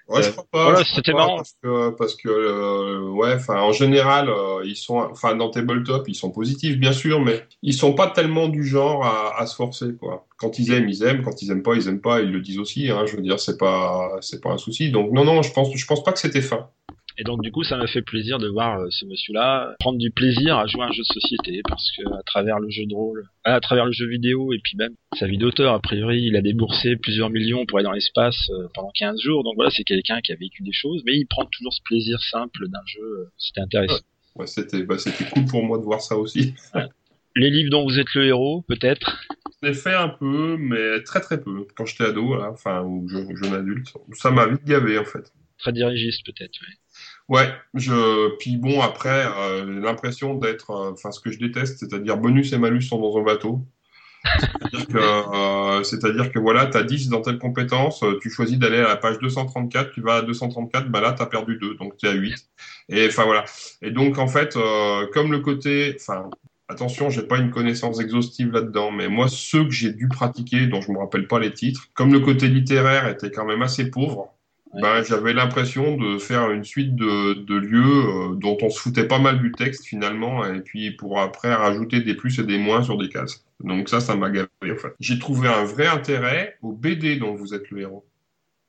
ouais, 0.08 0.24
je 0.24 0.30
euh, 0.30 0.32
crois 0.32 0.46
pas. 0.52 0.84
c'était 0.84 1.14
marrant 1.14 1.38
parce 1.38 1.56
que 1.62 1.90
parce 1.92 2.16
que 2.16 2.30
euh, 2.30 3.10
ouais, 3.12 3.34
enfin 3.36 3.62
en 3.62 3.72
général 3.72 4.30
euh, 4.30 4.62
ils 4.66 4.76
sont, 4.76 4.98
enfin 4.98 5.36
dans 5.36 5.50
tabletop 5.50 6.08
ils 6.08 6.16
sont 6.16 6.32
positifs 6.32 6.78
bien 6.78 6.94
sûr, 6.94 7.22
mais 7.22 7.46
ils 7.62 7.74
sont 7.74 7.94
pas 7.94 8.08
tellement 8.08 8.48
du 8.48 8.66
genre 8.66 9.06
à, 9.06 9.40
à, 9.40 9.46
se 9.46 9.56
forcer 9.56 9.94
quoi. 10.00 10.26
Quand 10.38 10.58
ils 10.58 10.72
aiment, 10.72 10.90
ils 10.90 11.04
aiment. 11.04 11.22
Quand 11.22 11.42
ils 11.42 11.52
aiment 11.52 11.62
pas, 11.62 11.76
ils 11.76 11.88
aiment 11.88 12.02
pas. 12.02 12.22
Ils 12.22 12.32
le 12.32 12.42
disent 12.42 12.58
aussi. 12.58 12.90
Hein, 12.90 13.06
je 13.06 13.16
veux 13.16 13.22
dire, 13.22 13.40
c'est 13.40 13.58
pas 13.58 14.18
c'est 14.22 14.42
pas 14.42 14.50
un 14.50 14.58
souci. 14.58 14.90
Donc 14.90 15.12
non 15.12 15.24
non, 15.24 15.42
je 15.44 15.54
pense 15.54 15.76
je 15.76 15.86
pense 15.86 16.04
pas 16.04 16.12
que 16.12 16.20
c'était 16.20 16.42
fin. 16.42 16.70
Et 17.18 17.24
donc 17.24 17.42
du 17.42 17.52
coup, 17.52 17.64
ça 17.64 17.78
m'a 17.78 17.88
fait 17.88 18.02
plaisir 18.02 18.40
de 18.40 18.48
voir 18.48 18.80
euh, 18.80 18.88
ce 18.90 19.06
monsieur-là 19.06 19.76
prendre 19.80 19.98
du 19.98 20.12
plaisir 20.12 20.58
à 20.58 20.68
jouer 20.68 20.84
à 20.84 20.86
un 20.86 20.92
jeu 20.92 21.04
de 21.04 21.14
société 21.14 21.62
parce 21.68 21.92
que 21.98 22.04
à 22.14 22.24
travers 22.24 22.60
le 22.60 22.70
jeu 22.70 22.86
de 22.86 22.94
rôle, 22.94 23.26
à 23.44 23.60
travers 23.60 23.86
le 23.86 23.92
jeu 23.92 24.08
vidéo 24.08 24.54
et 24.54 24.60
puis 24.60 24.78
même 24.78 24.94
sa 25.18 25.28
vie 25.28 25.38
d'auteur, 25.38 25.74
a 25.74 25.80
priori, 25.80 26.24
il 26.24 26.36
a 26.36 26.42
déboursé 26.42 26.96
plusieurs 26.96 27.30
millions 27.30 27.66
pour 27.66 27.78
aller 27.78 27.86
dans 27.86 27.92
l'espace 27.92 28.50
euh, 28.52 28.68
pendant 28.74 28.92
15 28.96 29.20
jours. 29.22 29.44
Donc 29.44 29.56
voilà, 29.56 29.72
c'est 29.72 29.84
quelqu'un 29.84 30.22
qui 30.22 30.32
a 30.32 30.36
vécu 30.36 30.64
des 30.64 30.74
choses, 30.74 31.04
mais 31.06 31.16
il 31.16 31.26
prend 31.26 31.46
toujours 31.46 31.74
ce 31.74 31.82
plaisir 31.84 32.22
simple 32.24 32.68
d'un 32.68 32.86
jeu. 32.86 33.02
Euh, 33.02 33.32
c'était 33.38 33.62
intéressant. 33.62 34.02
Ouais, 34.36 34.48
c'était 34.48 34.84
bah, 34.84 34.98
c'était 34.98 35.26
cool 35.26 35.46
pour 35.46 35.64
moi 35.64 35.78
de 35.78 35.84
voir 35.84 36.02
ça 36.02 36.16
aussi. 36.16 36.54
Les 37.36 37.50
livres 37.50 37.70
dont 37.70 37.86
vous 37.86 37.98
êtes 37.98 38.14
le 38.14 38.26
héros, 38.26 38.62
peut-être? 38.68 39.26
J'ai 39.64 39.74
fait 39.74 39.94
un 39.94 40.10
peu, 40.10 40.58
mais 40.58 41.02
très 41.04 41.22
très 41.22 41.40
peu. 41.40 41.66
Quand 41.76 41.86
j'étais 41.86 42.06
ado, 42.06 42.36
enfin, 42.42 42.82
ou 42.82 43.08
jeune, 43.08 43.54
adulte, 43.54 43.94
ça 44.14 44.32
m'a 44.32 44.48
vite 44.48 44.66
gavé 44.66 44.98
en 44.98 45.06
fait. 45.06 45.32
Très 45.60 45.72
dirigiste 45.72 46.26
peut-être. 46.26 46.58
oui. 46.62 46.74
Ouais, 47.30 47.50
je 47.74 48.36
puis 48.38 48.58
bon 48.58 48.82
après 48.82 49.26
euh, 49.38 49.80
l'impression 49.80 50.36
d'être, 50.36 50.72
euh, 50.72 50.92
enfin 50.92 51.12
ce 51.12 51.20
que 51.20 51.32
je 51.32 51.40
déteste, 51.40 51.80
c'est-à-dire 51.80 52.18
bonus 52.18 52.52
et 52.54 52.58
malus 52.58 52.82
sont 52.82 53.00
dans 53.00 53.18
un 53.18 53.24
bateau. 53.24 53.62
C'est-à-dire 54.40 54.88
que, 56.32 56.38
euh, 56.38 56.42
voilà, 56.42 56.68
tu 56.68 56.78
as 56.78 56.84
10 56.84 57.10
dans 57.10 57.22
telle 57.22 57.40
compétence, 57.40 58.04
tu 58.22 58.30
choisis 58.30 58.60
d'aller 58.60 58.78
à 58.78 58.88
la 58.90 58.96
page 58.98 59.18
234, 59.20 59.92
tu 59.92 60.02
vas 60.02 60.18
à 60.18 60.22
234, 60.22 60.90
bah 60.90 61.02
là 61.02 61.14
tu 61.14 61.24
as 61.24 61.26
perdu 61.26 61.58
2, 61.58 61.76
donc 61.76 61.98
tu 61.98 62.08
as 62.08 62.12
8. 62.12 62.36
Et 62.90 63.08
enfin 63.08 63.24
voilà. 63.24 63.46
Et 63.82 63.92
donc 63.92 64.18
en 64.20 64.28
fait, 64.28 64.58
comme 65.14 65.32
le 65.32 65.40
côté, 65.40 65.96
enfin 66.00 66.30
attention, 66.72 67.10
j'ai 67.10 67.24
pas 67.24 67.38
une 67.38 67.52
connaissance 67.52 68.00
exhaustive 68.00 68.52
là-dedans, 68.52 68.92
mais 68.92 69.08
moi 69.08 69.28
ceux 69.28 69.64
que 69.64 69.72
j'ai 69.72 69.92
dû 69.92 70.08
pratiquer, 70.08 70.68
dont 70.68 70.82
je 70.82 70.92
me 70.92 70.98
rappelle 71.00 71.28
pas 71.28 71.40
les 71.40 71.54
titres, 71.54 71.88
comme 71.94 72.12
le 72.14 72.20
côté 72.20 72.48
littéraire 72.48 73.08
était 73.08 73.32
quand 73.32 73.46
même 73.46 73.62
assez 73.62 73.90
pauvre, 73.90 74.34
ben, 74.74 75.04
j'avais 75.04 75.34
l'impression 75.34 75.98
de 75.98 76.18
faire 76.18 76.50
une 76.52 76.64
suite 76.64 76.96
de, 76.96 77.34
de 77.34 77.56
lieux 77.56 78.32
euh, 78.32 78.36
dont 78.36 78.58
on 78.62 78.70
se 78.70 78.80
foutait 78.80 79.08
pas 79.08 79.20
mal 79.20 79.42
du 79.42 79.52
texte 79.52 79.86
finalement, 79.86 80.46
et 80.46 80.62
puis 80.62 80.92
pour 80.92 81.20
après 81.20 81.54
rajouter 81.54 82.02
des 82.02 82.16
plus 82.16 82.40
et 82.40 82.44
des 82.44 82.58
moins 82.58 82.84
sur 82.84 82.98
des 82.98 83.10
cases. 83.10 83.46
Donc 83.64 83.90
ça, 83.90 84.00
ça 84.00 84.16
m'a 84.16 84.30
gavé 84.30 84.48
en 84.64 84.78
fait. 84.78 84.94
J'ai 85.00 85.20
trouvé 85.20 85.50
un 85.50 85.66
vrai 85.66 85.88
intérêt 85.88 86.58
au 86.62 86.72
BD 86.72 87.18
dont 87.18 87.36
vous 87.36 87.54
êtes 87.54 87.70
le 87.70 87.82
héros. 87.82 88.06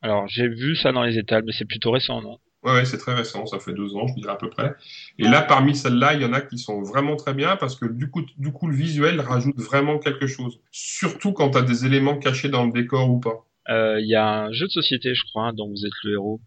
Alors 0.03 0.27
j'ai 0.29 0.49
vu 0.49 0.75
ça 0.75 0.91
dans 0.91 1.05
les 1.05 1.19
étals, 1.19 1.45
mais 1.47 1.53
c'est 1.57 1.65
plutôt 1.65 1.93
récent, 1.93 2.21
non? 2.21 2.39
Ouais, 2.65 2.73
ouais 2.73 2.85
c'est 2.85 2.99
très 2.99 3.15
récent, 3.15 3.47
ça 3.47 3.61
fait 3.61 3.73
deux 3.73 3.95
ans, 3.95 4.07
je 4.09 4.15
dirais 4.15 4.33
à 4.33 4.37
peu 4.37 4.51
près. 4.51 4.75
Et 5.19 5.25
là, 5.25 5.43
parmi 5.43 5.75
celles-là, 5.77 6.15
il 6.15 6.23
y 6.23 6.25
en 6.25 6.33
a 6.33 6.41
qui 6.41 6.59
sont 6.59 6.83
vraiment 6.83 7.17
très 7.17 7.35
bien 7.35 7.57
parce 7.57 7.77
que 7.77 7.87
du 7.87 8.11
coup, 8.11 8.23
du 8.39 8.53
coup, 8.53 8.69
le 8.69 8.75
visuel 8.75 9.21
rajoute 9.21 9.59
vraiment 9.59 9.99
quelque 9.99 10.27
chose. 10.27 10.61
Surtout 10.73 11.33
quand 11.33 11.51
tu 11.51 11.59
as 11.59 11.63
des 11.63 11.87
éléments 11.87 12.19
cachés 12.19 12.49
dans 12.49 12.65
le 12.65 12.73
décor 12.73 13.11
ou 13.11 13.21
pas. 13.21 13.47
Euh, 13.69 14.01
il 14.01 14.09
y 14.09 14.15
a 14.15 14.45
un 14.45 14.53
jeu 14.53 14.67
de 14.67 14.73
société, 14.73 15.15
je 15.15 15.23
crois, 15.25 15.49
hein, 15.49 15.53
dont 15.53 15.69
vous 15.69 15.87
êtes 15.87 15.93
le 16.05 16.13
héros. 16.15 16.41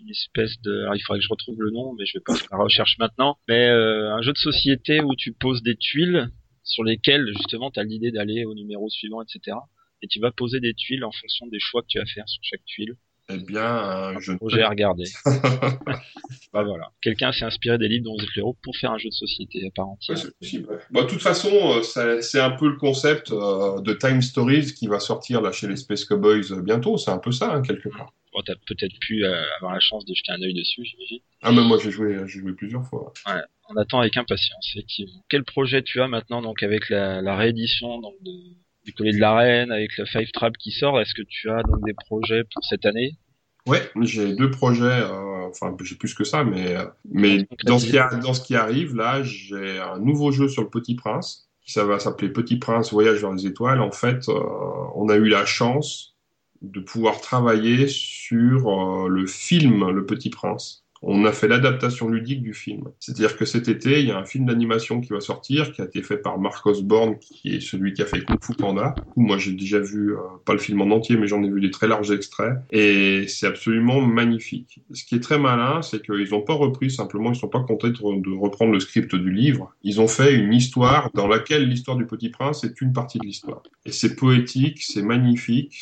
Une 0.00 0.10
espèce 0.10 0.60
de, 0.62 0.82
alors 0.82 0.94
il 0.94 1.00
faudrait 1.00 1.18
que 1.18 1.24
je 1.24 1.30
retrouve 1.30 1.60
le 1.60 1.70
nom, 1.72 1.94
mais 1.98 2.06
je 2.06 2.16
vais 2.16 2.22
pas 2.24 2.36
faire 2.36 2.56
la 2.56 2.64
recherche 2.64 2.96
maintenant. 2.98 3.38
Mais 3.48 3.68
euh, 3.68 4.14
un 4.14 4.22
jeu 4.22 4.32
de 4.32 4.38
société 4.38 5.00
où 5.00 5.14
tu 5.16 5.32
poses 5.32 5.62
des 5.62 5.76
tuiles 5.76 6.30
sur 6.62 6.84
lesquelles 6.84 7.26
justement 7.36 7.70
tu 7.70 7.84
l'idée 7.84 8.12
d'aller 8.12 8.44
au 8.44 8.54
numéro 8.54 8.88
suivant, 8.88 9.20
etc. 9.22 9.56
Et 10.02 10.06
tu 10.06 10.20
vas 10.20 10.30
poser 10.30 10.60
des 10.60 10.74
tuiles 10.74 11.04
en 11.04 11.10
fonction 11.10 11.46
des 11.48 11.58
choix 11.58 11.82
que 11.82 11.88
tu 11.88 11.98
vas 11.98 12.06
faire 12.06 12.28
sur 12.28 12.40
chaque 12.42 12.64
tuile. 12.64 12.96
Eh 13.32 13.38
bien, 13.38 14.18
je 14.20 14.32
J'ai 14.48 14.64
regardé. 14.64 15.04
bah 16.52 16.62
voilà. 16.62 16.90
Quelqu'un 17.02 17.32
s'est 17.32 17.44
inspiré 17.44 17.78
des 17.78 17.88
livres 17.88 18.16
le 18.18 18.38
héros 18.38 18.56
pour 18.62 18.76
faire 18.76 18.92
un 18.92 18.98
jeu 18.98 19.08
de 19.08 19.14
société 19.14 19.66
à 19.66 19.70
part 19.70 19.88
entière. 19.88 20.16
Bah, 20.90 21.02
de 21.02 21.06
toute 21.06 21.22
façon, 21.22 21.50
euh, 21.52 22.20
c'est 22.20 22.40
un 22.40 22.50
peu 22.50 22.68
le 22.68 22.76
concept 22.76 23.30
euh, 23.30 23.80
de 23.80 23.92
Time 23.92 24.22
Stories 24.22 24.74
qui 24.74 24.86
va 24.86 25.00
sortir 25.00 25.40
là 25.40 25.52
chez 25.52 25.68
les 25.68 25.76
Space 25.76 26.04
Cowboys 26.04 26.52
euh, 26.52 26.62
bientôt. 26.62 26.96
C'est 26.98 27.10
un 27.10 27.18
peu 27.18 27.32
ça, 27.32 27.54
hein, 27.54 27.62
quelque 27.62 27.88
part. 27.88 28.12
Bon, 28.32 28.42
t'as 28.44 28.54
peut-être 28.66 28.96
pu 29.00 29.24
avoir 29.24 29.74
la 29.74 29.80
chance 29.80 30.04
de 30.04 30.14
jeter 30.14 30.30
un 30.30 30.40
œil 30.42 30.54
dessus, 30.54 30.84
j'imagine. 30.84 31.18
Ah, 31.42 31.50
mais 31.50 31.62
moi 31.62 31.78
j'ai 31.82 31.90
joué, 31.90 32.16
j'ai 32.26 32.38
joué 32.38 32.52
plusieurs 32.52 32.86
fois. 32.86 33.12
Ouais, 33.26 33.40
on 33.68 33.76
attend 33.76 33.98
avec 33.98 34.16
impatience, 34.16 34.70
effectivement. 34.72 35.24
Quel 35.28 35.42
projet 35.42 35.82
tu 35.82 36.00
as 36.00 36.06
maintenant, 36.06 36.40
donc 36.40 36.62
avec 36.62 36.90
la, 36.90 37.22
la 37.22 37.36
réédition 37.36 38.00
donc, 38.00 38.14
de, 38.22 38.30
du 38.90 38.96
collier 38.96 39.12
de 39.12 39.20
la 39.20 39.34
reine, 39.34 39.70
avec 39.70 39.96
le 39.96 40.04
Five 40.04 40.30
Trap 40.32 40.56
qui 40.58 40.72
sort, 40.72 41.00
est-ce 41.00 41.14
que 41.14 41.22
tu 41.22 41.50
as 41.50 41.62
donc 41.62 41.84
des 41.84 41.94
projets 41.94 42.42
pour 42.52 42.64
cette 42.64 42.84
année? 42.84 43.16
Ouais, 43.66 43.82
j'ai 44.00 44.34
deux 44.34 44.50
projets, 44.50 44.84
euh, 44.84 45.48
enfin 45.48 45.76
j'ai 45.82 45.94
plus 45.94 46.14
que 46.14 46.24
ça, 46.24 46.44
mais 46.44 46.76
mais 47.10 47.46
dans 47.64 47.78
ce 47.78 47.86
qui 47.86 47.98
dans 48.22 48.34
ce 48.34 48.40
qui 48.40 48.56
arrive 48.56 48.96
là, 48.96 49.22
j'ai 49.22 49.78
un 49.78 49.98
nouveau 49.98 50.32
jeu 50.32 50.48
sur 50.48 50.62
le 50.62 50.70
Petit 50.70 50.94
Prince 50.94 51.48
qui 51.62 51.72
ça 51.72 51.84
va 51.84 51.98
s'appeler 51.98 52.30
Petit 52.30 52.56
Prince 52.56 52.92
Voyage 52.92 53.20
vers 53.20 53.32
les 53.32 53.46
étoiles. 53.46 53.80
En 53.80 53.92
fait, 53.92 54.28
euh, 54.28 54.40
on 54.94 55.08
a 55.08 55.16
eu 55.16 55.28
la 55.28 55.44
chance 55.44 56.16
de 56.62 56.80
pouvoir 56.80 57.20
travailler 57.20 57.86
sur 57.86 58.68
euh, 58.68 59.08
le 59.08 59.26
film 59.26 59.90
Le 59.90 60.06
Petit 60.06 60.30
Prince 60.30 60.84
on 61.02 61.24
a 61.24 61.32
fait 61.32 61.48
l'adaptation 61.48 62.08
ludique 62.08 62.42
du 62.42 62.52
film. 62.52 62.84
C'est-à-dire 62.98 63.36
que 63.36 63.44
cet 63.44 63.68
été, 63.68 64.00
il 64.00 64.08
y 64.08 64.10
a 64.10 64.18
un 64.18 64.24
film 64.24 64.46
d'animation 64.46 65.00
qui 65.00 65.12
va 65.12 65.20
sortir, 65.20 65.72
qui 65.72 65.80
a 65.80 65.84
été 65.84 66.02
fait 66.02 66.18
par 66.18 66.38
Mark 66.38 66.64
Osborne, 66.66 67.18
qui 67.18 67.54
est 67.54 67.60
celui 67.60 67.94
qui 67.94 68.02
a 68.02 68.06
fait 68.06 68.22
Kung 68.22 68.42
Fu 68.42 68.54
Panda. 68.54 68.94
Moi, 69.16 69.38
j'ai 69.38 69.52
déjà 69.52 69.78
vu, 69.78 70.12
euh, 70.12 70.18
pas 70.44 70.52
le 70.52 70.58
film 70.58 70.80
en 70.82 70.94
entier, 70.94 71.16
mais 71.16 71.26
j'en 71.26 71.42
ai 71.42 71.50
vu 71.50 71.60
des 71.60 71.70
très 71.70 71.88
larges 71.88 72.10
extraits. 72.10 72.54
Et 72.70 73.26
c'est 73.28 73.46
absolument 73.46 74.00
magnifique. 74.02 74.80
Ce 74.92 75.04
qui 75.04 75.14
est 75.14 75.20
très 75.20 75.38
malin, 75.38 75.80
c'est 75.82 76.04
qu'ils 76.04 76.30
n'ont 76.30 76.42
pas 76.42 76.54
repris, 76.54 76.90
simplement, 76.90 77.32
ils 77.32 77.36
sont 77.36 77.48
pas 77.48 77.60
contentés 77.60 77.90
de 77.90 78.38
reprendre 78.38 78.72
le 78.72 78.80
script 78.80 79.14
du 79.14 79.30
livre. 79.30 79.72
Ils 79.82 80.00
ont 80.00 80.08
fait 80.08 80.34
une 80.34 80.52
histoire 80.52 81.10
dans 81.14 81.28
laquelle 81.28 81.66
l'histoire 81.66 81.96
du 81.96 82.06
Petit 82.06 82.28
Prince 82.28 82.64
est 82.64 82.80
une 82.80 82.92
partie 82.92 83.18
de 83.18 83.26
l'histoire. 83.26 83.62
Et 83.86 83.92
c'est 83.92 84.16
poétique, 84.16 84.82
c'est 84.82 85.02
magnifique, 85.02 85.78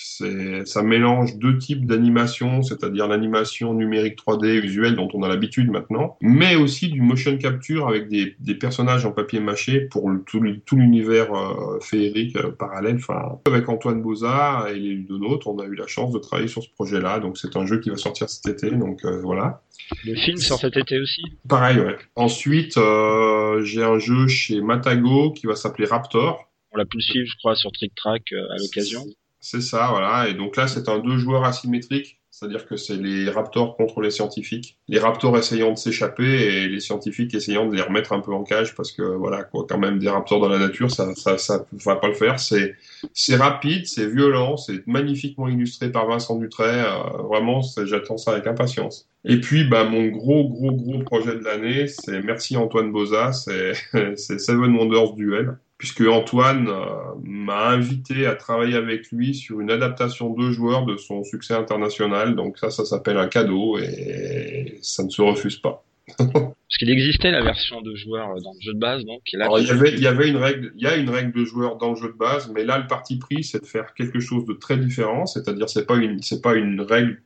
ça 0.64 0.82
mélange 0.82 1.36
deux 1.36 1.58
types 1.58 1.86
d'animation, 1.86 2.62
c'est-à-dire 2.62 3.08
l'animation 3.08 3.74
numérique 3.74 4.16
3D 4.18 4.60
visuelle 4.60 4.94
dont 4.94 5.07
on 5.14 5.22
a 5.22 5.28
l'habitude 5.28 5.70
maintenant, 5.70 6.16
mais 6.20 6.56
aussi 6.56 6.88
du 6.88 7.00
motion 7.00 7.36
capture 7.38 7.88
avec 7.88 8.08
des, 8.08 8.54
personnages 8.54 9.06
en 9.06 9.12
papier 9.12 9.40
mâché 9.40 9.80
pour 9.82 10.10
tout, 10.26 10.40
l'univers 10.72 11.32
euh, 11.34 11.78
féerique 11.80 12.36
euh, 12.36 12.50
parallèle. 12.50 12.96
Enfin, 12.96 13.38
avec 13.46 13.68
Antoine 13.68 14.02
Boza 14.02 14.66
et 14.70 14.74
les 14.74 14.94
Ludonautes, 14.94 15.46
on 15.46 15.58
a 15.58 15.64
eu 15.64 15.74
la 15.74 15.86
chance 15.86 16.12
de 16.12 16.18
travailler 16.18 16.48
sur 16.48 16.62
ce 16.62 16.70
projet-là. 16.70 17.20
Donc 17.20 17.38
c'est 17.38 17.56
un 17.56 17.66
jeu 17.66 17.80
qui 17.80 17.90
va 17.90 17.96
sortir 17.96 18.28
cet 18.28 18.46
été. 18.46 18.74
Donc 18.74 19.04
euh, 19.04 19.20
voilà. 19.22 19.62
Le 20.04 20.14
film 20.14 20.36
sort 20.36 20.58
cet 20.58 20.76
été 20.76 20.98
aussi 20.98 21.22
Pareil, 21.48 21.78
ouais. 21.78 21.96
Ensuite, 22.16 22.74
j'ai 22.74 23.82
un 23.82 23.98
jeu 23.98 24.26
chez 24.26 24.60
Matago 24.60 25.32
qui 25.32 25.46
va 25.46 25.54
s'appeler 25.54 25.86
Raptor. 25.86 26.50
On 26.72 26.76
l'a 26.76 26.84
pu 26.84 27.00
suivre, 27.00 27.26
je 27.26 27.36
crois, 27.38 27.54
sur 27.54 27.72
Trick 27.72 27.94
Track 27.94 28.32
à 28.32 28.56
l'occasion. 28.58 29.04
C'est 29.40 29.60
ça, 29.60 29.88
voilà. 29.90 30.28
Et 30.28 30.34
donc 30.34 30.56
là, 30.56 30.68
c'est 30.68 30.88
un 30.88 30.98
deux 30.98 31.16
joueurs 31.18 31.44
asymétriques 31.44 32.18
c'est-à-dire 32.38 32.66
que 32.66 32.76
c'est 32.76 32.96
les 32.96 33.30
raptors 33.30 33.76
contre 33.76 34.00
les 34.00 34.12
scientifiques. 34.12 34.78
Les 34.86 35.00
raptors 35.00 35.36
essayant 35.36 35.72
de 35.72 35.76
s'échapper 35.76 36.22
et 36.22 36.68
les 36.68 36.78
scientifiques 36.78 37.34
essayant 37.34 37.66
de 37.66 37.74
les 37.74 37.82
remettre 37.82 38.12
un 38.12 38.20
peu 38.20 38.32
en 38.32 38.44
cage 38.44 38.76
parce 38.76 38.92
que 38.92 39.02
voilà 39.02 39.42
quoi, 39.42 39.66
quand 39.68 39.78
même 39.78 39.98
des 39.98 40.08
raptors 40.08 40.38
dans 40.40 40.48
la 40.48 40.58
nature, 40.58 40.88
ça 40.88 41.12
ça 41.16 41.36
ça 41.36 41.66
va 41.72 41.96
pas 41.96 42.06
le 42.06 42.14
faire. 42.14 42.38
C'est 42.38 42.76
c'est 43.12 43.34
rapide, 43.34 43.86
c'est 43.86 44.06
violent, 44.06 44.56
c'est 44.56 44.86
magnifiquement 44.86 45.48
illustré 45.48 45.90
par 45.90 46.06
Vincent 46.06 46.36
Dutray. 46.36 46.80
Euh, 46.80 47.22
vraiment, 47.28 47.60
j'attends 47.84 48.18
ça 48.18 48.32
avec 48.32 48.46
impatience. 48.46 49.08
Et 49.24 49.40
puis 49.40 49.64
bah 49.64 49.84
mon 49.84 50.06
gros 50.06 50.48
gros 50.48 50.70
gros 50.70 51.00
projet 51.00 51.34
de 51.34 51.42
l'année, 51.42 51.88
c'est 51.88 52.22
merci 52.22 52.56
Antoine 52.56 52.92
Boza, 52.92 53.32
c'est 53.32 53.72
Seven 54.16 54.76
Wonders 54.76 55.14
Duel 55.14 55.58
puisque 55.78 56.02
Antoine 56.02 56.68
euh, 56.68 57.14
m'a 57.22 57.68
invité 57.68 58.26
à 58.26 58.34
travailler 58.34 58.74
avec 58.74 59.10
lui 59.12 59.34
sur 59.34 59.60
une 59.60 59.70
adaptation 59.70 60.34
de 60.34 60.50
joueurs 60.50 60.84
de 60.84 60.96
son 60.96 61.22
succès 61.22 61.54
international. 61.54 62.34
Donc 62.34 62.58
ça, 62.58 62.70
ça 62.70 62.84
s'appelle 62.84 63.16
un 63.16 63.28
cadeau 63.28 63.78
et 63.78 64.78
ça 64.82 65.04
ne 65.04 65.08
se 65.08 65.22
refuse 65.22 65.56
pas. 65.56 65.84
Parce 66.16 66.78
qu'il 66.78 66.90
existait 66.90 67.30
la 67.30 67.42
version 67.42 67.80
de 67.80 67.94
joueurs 67.94 68.40
dans 68.42 68.52
le 68.52 68.60
jeu 68.60 68.74
de 68.74 68.78
base, 68.78 69.04
donc. 69.04 69.20
il 69.32 69.38
y 69.38 69.70
avait, 69.70 69.92
il 69.92 70.00
y 70.00 70.06
avait 70.06 70.28
une 70.28 70.36
règle, 70.36 70.72
il 70.76 70.82
y 70.82 70.86
a 70.86 70.96
une 70.96 71.10
règle 71.10 71.32
de 71.32 71.44
joueurs 71.44 71.76
dans 71.76 71.90
le 71.90 71.96
jeu 71.96 72.08
de 72.08 72.18
base, 72.18 72.50
mais 72.52 72.64
là, 72.64 72.78
le 72.78 72.86
parti 72.86 73.18
pris, 73.18 73.44
c'est 73.44 73.60
de 73.60 73.66
faire 73.66 73.94
quelque 73.94 74.20
chose 74.20 74.44
de 74.46 74.54
très 74.54 74.76
différent. 74.76 75.26
C'est-à-dire, 75.26 75.68
c'est 75.68 75.86
pas 75.86 75.96
une, 75.96 76.22
c'est 76.22 76.42
pas 76.42 76.54
une 76.54 76.80
règle 76.80 77.22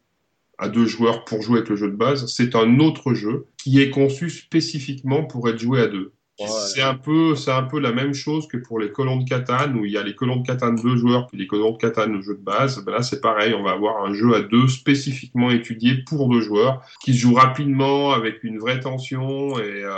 à 0.59 0.68
deux 0.68 0.86
joueurs 0.86 1.24
pour 1.24 1.42
jouer 1.42 1.59
avec 1.59 1.70
le 1.70 1.76
jeu 1.76 1.88
de 1.88 1.96
base. 1.96 2.26
C'est 2.26 2.55
un 2.55 2.78
autre 2.78 3.14
jeu 3.14 3.46
qui 3.57 3.80
est 3.80 3.90
conçu 3.90 4.30
spécifiquement 4.30 5.24
pour 5.24 5.48
être 5.48 5.59
joué 5.59 5.80
à 5.80 5.86
deux. 5.86 6.12
C'est 6.47 6.82
un 6.82 6.95
peu, 6.95 7.34
c'est 7.34 7.51
un 7.51 7.62
peu 7.62 7.78
la 7.78 7.93
même 7.93 8.14
chose 8.14 8.49
que 8.49 8.57
pour 8.57 8.78
les 8.78 8.90
colons 8.90 9.16
de 9.16 9.28
Catane 9.28 9.76
où 9.76 9.84
il 9.84 9.93
y 9.93 9.99
a 9.99 10.03
les 10.03 10.14
colons 10.14 10.36
de 10.36 10.47
Catane 10.47 10.76
deux 10.76 10.97
joueurs 10.97 11.26
puis 11.26 11.38
les 11.38 11.47
colons 11.47 11.72
de 11.72 11.78
Catane 11.78 12.14
au 12.16 12.22
jeu 12.22 12.34
de 12.34 12.43
base. 12.43 12.84
Ben 12.84 12.93
là, 12.93 13.03
c'est 13.03 13.20
pareil, 13.20 13.55
on 13.55 13.62
va 13.62 13.72
avoir 13.72 14.05
un 14.05 14.14
jeu 14.14 14.34
à 14.34 14.43
deux 14.43 14.68
spécifiquement 14.68 15.51
étudié 15.51 16.03
pour 16.07 16.28
deux 16.28 16.40
joueurs 16.40 16.82
qui 17.03 17.14
se 17.14 17.20
joue 17.20 17.34
rapidement 17.34 18.12
avec 18.12 18.45
une 18.45 18.59
vraie 18.59 18.80
tension 18.80 19.59
et 19.59 19.84
euh, 19.84 19.93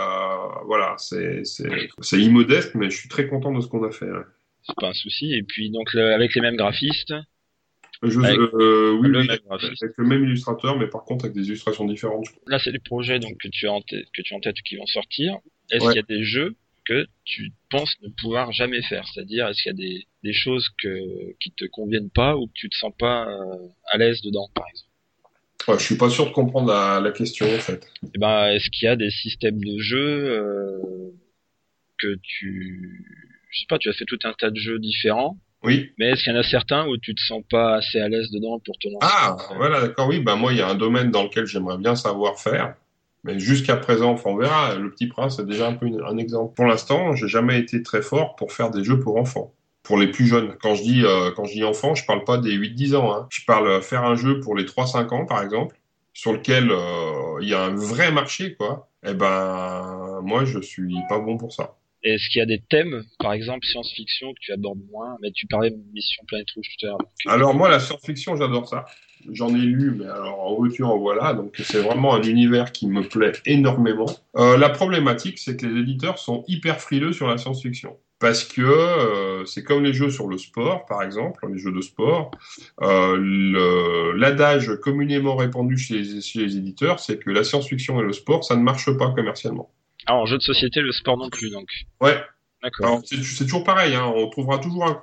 voilà, 0.65 0.95
c'est 0.97 1.43
c'est 1.43 2.19
immodeste, 2.19 2.75
mais 2.75 2.89
je 2.89 2.97
suis 2.97 3.09
très 3.09 3.27
content 3.27 3.51
de 3.51 3.61
ce 3.61 3.67
qu'on 3.67 3.83
a 3.83 3.91
fait. 3.91 4.09
C'est 4.63 4.75
pas 4.79 4.89
un 4.89 4.93
souci. 4.93 5.33
Et 5.33 5.43
puis 5.43 5.69
donc 5.69 5.93
avec 5.95 6.35
les 6.35 6.41
mêmes 6.41 6.57
graphistes? 6.57 7.13
Je, 8.03 8.19
euh, 8.19 8.91
oui, 8.99 9.07
le 9.07 9.23
même 9.23 9.37
avec 9.49 9.97
le 9.97 10.05
même 10.05 10.23
illustrateur, 10.25 10.77
mais 10.77 10.87
par 10.87 11.05
contre 11.05 11.25
avec 11.25 11.35
des 11.35 11.47
illustrations 11.47 11.85
différentes. 11.85 12.27
Là, 12.47 12.59
c'est 12.59 12.71
des 12.71 12.79
projets 12.79 13.19
donc 13.19 13.37
que 13.37 13.47
tu 13.47 13.67
as 13.67 13.71
en 13.71 13.81
tête, 13.81 14.05
que 14.13 14.21
tu 14.21 14.33
as 14.33 14.37
en 14.37 14.39
tête 14.41 14.57
qui 14.65 14.75
vont 14.75 14.85
sortir. 14.85 15.37
Est-ce 15.71 15.85
qu'il 15.85 15.95
y 15.95 15.99
a 15.99 16.03
des 16.03 16.23
jeux 16.23 16.55
que 16.85 17.07
tu 17.23 17.51
penses 17.71 17.95
ne 18.03 18.09
pouvoir 18.09 18.51
jamais 18.51 18.81
faire? 18.83 19.05
C'est-à-dire, 19.07 19.47
est-ce 19.47 19.63
qu'il 19.63 19.71
y 19.71 19.75
a 19.75 19.77
des, 19.77 20.07
des 20.23 20.33
choses 20.33 20.69
que, 20.81 21.33
qui 21.39 21.51
te 21.51 21.65
conviennent 21.65 22.11
pas 22.11 22.35
ou 22.35 22.47
que 22.47 22.53
tu 22.53 22.69
te 22.69 22.75
sens 22.75 22.93
pas 22.97 23.27
euh, 23.27 23.67
à 23.91 23.97
l'aise 23.97 24.21
dedans, 24.21 24.49
par 24.53 24.65
exemple? 24.69 24.89
Ouais, 25.67 25.79
Je 25.79 25.83
suis 25.83 25.97
pas 25.97 26.09
sûr 26.09 26.27
de 26.27 26.31
comprendre 26.31 26.67
la, 26.67 26.99
la 26.99 27.11
question, 27.11 27.47
en 27.47 27.59
fait. 27.59 27.87
Eh 28.03 28.19
ben, 28.19 28.49
est-ce 28.49 28.69
qu'il 28.69 28.85
y 28.85 28.89
a 28.89 28.95
des 28.95 29.09
systèmes 29.09 29.63
de 29.63 29.79
jeux 29.79 30.29
euh, 30.29 31.11
que 31.97 32.15
tu... 32.21 33.03
Je 33.49 33.59
sais 33.61 33.65
pas, 33.67 33.79
tu 33.79 33.89
as 33.89 33.93
fait 33.93 34.05
tout 34.05 34.19
un 34.23 34.33
tas 34.33 34.51
de 34.51 34.59
jeux 34.59 34.77
différents. 34.77 35.37
Oui. 35.63 35.89
Mais 35.97 36.09
est-ce 36.11 36.23
qu'il 36.23 36.33
y 36.33 36.35
en 36.35 36.39
a 36.39 36.43
certains 36.43 36.85
où 36.87 36.97
tu 36.97 37.15
te 37.15 37.21
sens 37.21 37.41
pas 37.49 37.77
assez 37.77 37.99
à 37.99 38.07
l'aise 38.07 38.29
dedans 38.29 38.59
pour 38.59 38.77
te 38.77 38.87
lancer? 38.87 38.99
Ah, 39.01 39.35
voilà, 39.55 39.81
d'accord, 39.81 40.07
oui. 40.07 40.19
Ben 40.19 40.35
moi, 40.35 40.53
il 40.53 40.59
y 40.59 40.61
a 40.61 40.67
un 40.67 40.75
domaine 40.75 41.09
dans 41.09 41.23
lequel 41.23 41.47
j'aimerais 41.47 41.79
bien 41.79 41.95
savoir 41.95 42.39
faire. 42.39 42.75
Mais 43.25 43.39
jusqu'à 43.39 43.75
présent, 43.75 44.11
enfin, 44.11 44.29
on 44.29 44.37
verra. 44.37 44.75
Le 44.75 44.91
Petit 44.91 45.07
Prince 45.07 45.39
est 45.39 45.45
déjà 45.45 45.67
un 45.67 45.73
peu 45.73 45.87
un 46.07 46.17
exemple. 46.17 46.53
Pour 46.55 46.65
l'instant, 46.65 47.15
j'ai 47.15 47.27
jamais 47.27 47.59
été 47.59 47.81
très 47.81 48.03
fort 48.03 48.35
pour 48.35 48.53
faire 48.53 48.69
des 48.69 48.83
jeux 48.83 48.99
pour 48.99 49.17
enfants. 49.17 49.51
Pour 49.81 49.97
les 49.97 50.07
plus 50.07 50.27
jeunes. 50.27 50.55
Quand 50.61 50.75
je 50.75 50.83
dis, 50.83 51.03
euh, 51.03 51.31
quand 51.35 51.45
je 51.45 51.53
dis 51.53 51.63
enfants, 51.63 51.95
je 51.95 52.05
parle 52.05 52.23
pas 52.23 52.37
des 52.37 52.55
8-10 52.55 52.95
ans. 52.95 53.13
Hein. 53.13 53.27
Je 53.31 53.43
parle 53.45 53.67
euh, 53.67 53.81
faire 53.81 54.03
un 54.03 54.15
jeu 54.15 54.39
pour 54.41 54.55
les 54.55 54.63
3-5 54.63 55.09
ans, 55.09 55.25
par 55.25 55.41
exemple, 55.41 55.75
sur 56.13 56.33
lequel 56.33 56.69
euh, 56.69 57.39
il 57.41 57.49
y 57.49 57.55
a 57.55 57.63
un 57.63 57.75
vrai 57.75 58.11
marché, 58.11 58.53
quoi. 58.53 58.89
Eh 59.03 59.15
ben, 59.15 60.21
moi, 60.23 60.45
je 60.45 60.59
suis 60.59 60.95
pas 61.09 61.17
bon 61.17 61.37
pour 61.37 61.51
ça. 61.51 61.77
Est-ce 62.03 62.29
qu'il 62.29 62.39
y 62.39 62.43
a 62.43 62.45
des 62.45 62.61
thèmes, 62.69 63.03
par 63.17 63.33
exemple 63.33 63.65
science-fiction, 63.65 64.33
que 64.33 64.39
tu 64.39 64.53
abordes 64.53 64.81
moins? 64.91 65.17
Mais 65.23 65.31
tu 65.31 65.47
parlais 65.47 65.71
de 65.71 65.77
Mission 65.93 66.23
Planète 66.27 66.51
Rouge 66.55 66.67
tout 66.77 66.85
à 66.85 66.89
l'heure. 66.89 66.99
Alors 67.25 67.55
moi, 67.55 67.69
la 67.69 67.79
science-fiction, 67.79 68.35
j'adore 68.35 68.67
ça. 68.67 68.85
J'en 69.31 69.49
ai 69.49 69.59
lu, 69.59 69.95
mais 69.97 70.05
alors 70.05 70.39
en 70.39 70.55
voiture, 70.55 70.89
en 70.89 70.97
voilà. 70.97 71.33
Donc 71.33 71.55
c'est 71.57 71.81
vraiment 71.81 72.15
un 72.15 72.21
univers 72.23 72.71
qui 72.71 72.87
me 72.87 73.03
plaît 73.03 73.33
énormément. 73.45 74.05
Euh, 74.37 74.57
la 74.57 74.69
problématique, 74.69 75.39
c'est 75.39 75.57
que 75.57 75.65
les 75.65 75.81
éditeurs 75.81 76.19
sont 76.19 76.43
hyper 76.47 76.79
frileux 76.79 77.13
sur 77.13 77.27
la 77.27 77.37
science-fiction. 77.37 77.97
Parce 78.19 78.45
que 78.45 78.61
euh, 78.61 79.45
c'est 79.45 79.63
comme 79.63 79.83
les 79.83 79.93
jeux 79.93 80.09
sur 80.09 80.27
le 80.27 80.37
sport, 80.37 80.85
par 80.85 81.03
exemple, 81.03 81.45
les 81.51 81.57
jeux 81.57 81.73
de 81.73 81.81
sport. 81.81 82.31
Euh, 82.81 84.13
L'adage 84.15 84.71
communément 84.81 85.35
répandu 85.35 85.77
chez 85.77 85.99
les, 85.99 86.21
chez 86.21 86.39
les 86.39 86.57
éditeurs, 86.57 86.99
c'est 86.99 87.19
que 87.19 87.29
la 87.29 87.43
science-fiction 87.43 87.99
et 87.99 88.03
le 88.03 88.13
sport, 88.13 88.43
ça 88.43 88.55
ne 88.55 88.61
marche 88.61 88.89
pas 88.97 89.11
commercialement. 89.11 89.69
Ah, 90.07 90.15
en 90.15 90.25
jeu 90.25 90.37
de 90.37 90.43
société, 90.43 90.81
le 90.81 90.91
sport 90.91 91.17
non 91.17 91.29
plus, 91.29 91.49
donc. 91.49 91.67
Ouais. 91.99 92.21
D'accord. 92.65 92.99
C'est 93.05 93.43
toujours 93.45 93.63
pareil, 93.63 93.93
hein, 93.93 94.11
on 94.15 94.27
trouvera 94.27 94.57
toujours 94.57 94.87
un 94.87 94.95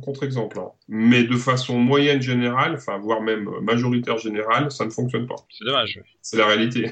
contre-exemple. 0.00 0.58
Hein. 0.58 0.70
Mais 0.88 1.22
de 1.22 1.36
façon 1.36 1.78
moyenne 1.78 2.22
générale, 2.22 2.76
enfin, 2.76 2.98
voire 2.98 3.20
même 3.20 3.46
majoritaire 3.60 4.16
générale, 4.16 4.70
ça 4.70 4.86
ne 4.86 4.90
fonctionne 4.90 5.26
pas. 5.26 5.36
C'est 5.50 5.66
dommage. 5.66 6.00
C'est 6.22 6.38
la 6.38 6.46
réalité. 6.46 6.90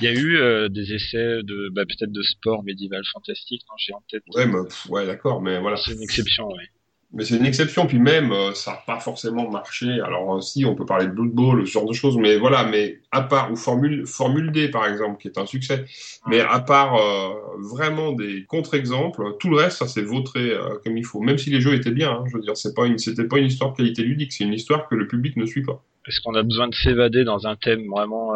Il 0.00 0.04
y 0.04 0.08
a 0.08 0.12
eu 0.12 0.36
euh, 0.36 0.68
des 0.68 0.94
essais 0.94 1.42
de, 1.44 1.68
bah, 1.72 1.84
peut-être 1.84 2.10
de 2.10 2.22
sport 2.22 2.64
médiéval 2.64 3.02
fantastique, 3.12 3.62
non 3.68 3.74
J'ai 3.78 3.92
en 3.92 4.02
tête. 4.10 4.24
Ouais, 4.34 4.46
ouais, 4.88 5.06
d'accord, 5.06 5.40
mais 5.42 5.60
voilà. 5.60 5.76
C'est 5.76 5.92
une 5.92 6.02
exception, 6.02 6.48
oui. 6.48 6.64
Mais 7.12 7.24
c'est 7.24 7.36
une 7.36 7.44
exception, 7.44 7.86
puis 7.86 7.98
même, 7.98 8.30
euh, 8.30 8.54
ça 8.54 8.70
n'a 8.70 8.76
pas 8.86 9.00
forcément 9.00 9.50
marché. 9.50 10.00
Alors 10.00 10.36
euh, 10.36 10.40
si, 10.40 10.64
on 10.64 10.76
peut 10.76 10.86
parler 10.86 11.06
de 11.06 11.10
Blood 11.10 11.32
Bowl, 11.32 11.66
ce 11.66 11.72
genre 11.72 11.86
de 11.86 11.92
choses, 11.92 12.16
mais 12.16 12.36
voilà, 12.36 12.64
mais 12.64 13.00
à 13.10 13.22
part, 13.22 13.50
ou 13.50 13.56
Formule, 13.56 14.06
Formule 14.06 14.52
D, 14.52 14.68
par 14.68 14.86
exemple, 14.86 15.20
qui 15.20 15.26
est 15.26 15.36
un 15.36 15.46
succès, 15.46 15.84
mais 16.28 16.40
à 16.40 16.60
part 16.60 16.94
euh, 16.94 17.30
vraiment 17.58 18.12
des 18.12 18.44
contre-exemples, 18.44 19.36
tout 19.40 19.50
le 19.50 19.56
reste, 19.56 19.78
ça 19.78 19.88
s'est 19.88 20.02
vautré 20.02 20.52
comme 20.84 20.96
il 20.96 21.04
faut. 21.04 21.20
Même 21.20 21.36
si 21.36 21.50
les 21.50 21.60
jeux 21.60 21.74
étaient 21.74 21.90
bien, 21.90 22.12
hein, 22.12 22.24
je 22.30 22.36
veux 22.36 22.42
dire, 22.42 22.56
c'est 22.56 22.74
pas 22.74 22.86
une, 22.86 22.98
c'était 22.98 23.24
pas 23.24 23.38
une 23.38 23.46
histoire 23.46 23.72
de 23.72 23.76
qualité 23.78 24.04
ludique, 24.04 24.32
c'est 24.32 24.44
une 24.44 24.54
histoire 24.54 24.88
que 24.88 24.94
le 24.94 25.08
public 25.08 25.36
ne 25.36 25.46
suit 25.46 25.62
pas. 25.64 25.82
Est-ce 26.06 26.20
qu'on 26.20 26.34
a 26.34 26.42
besoin 26.44 26.68
de 26.68 26.74
s'évader 26.74 27.24
dans 27.24 27.46
un 27.46 27.56
thème 27.56 27.88
vraiment 27.88 28.32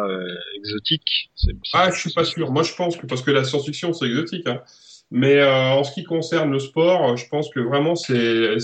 exotique? 0.57 1.31
Ah, 1.73 1.89
je 1.91 1.99
suis 1.99 2.13
pas 2.13 2.25
sûr. 2.25 2.51
Moi, 2.51 2.63
je 2.63 2.73
pense 2.75 2.97
que, 2.97 3.05
parce 3.05 3.21
que 3.21 3.31
la 3.31 3.43
science-fiction, 3.43 3.93
c'est 3.93 4.05
exotique, 4.05 4.47
hein. 4.47 4.61
Mais 5.17 5.37
euh, 5.37 5.69
en 5.71 5.85
ce 5.85 5.93
qui 5.93 6.03
concerne 6.03 6.51
le 6.51 6.59
sport, 6.59 7.15
je 7.15 7.25
pense 7.29 7.49
que 7.49 7.61
vraiment 7.61 7.95
c'est 7.95 8.57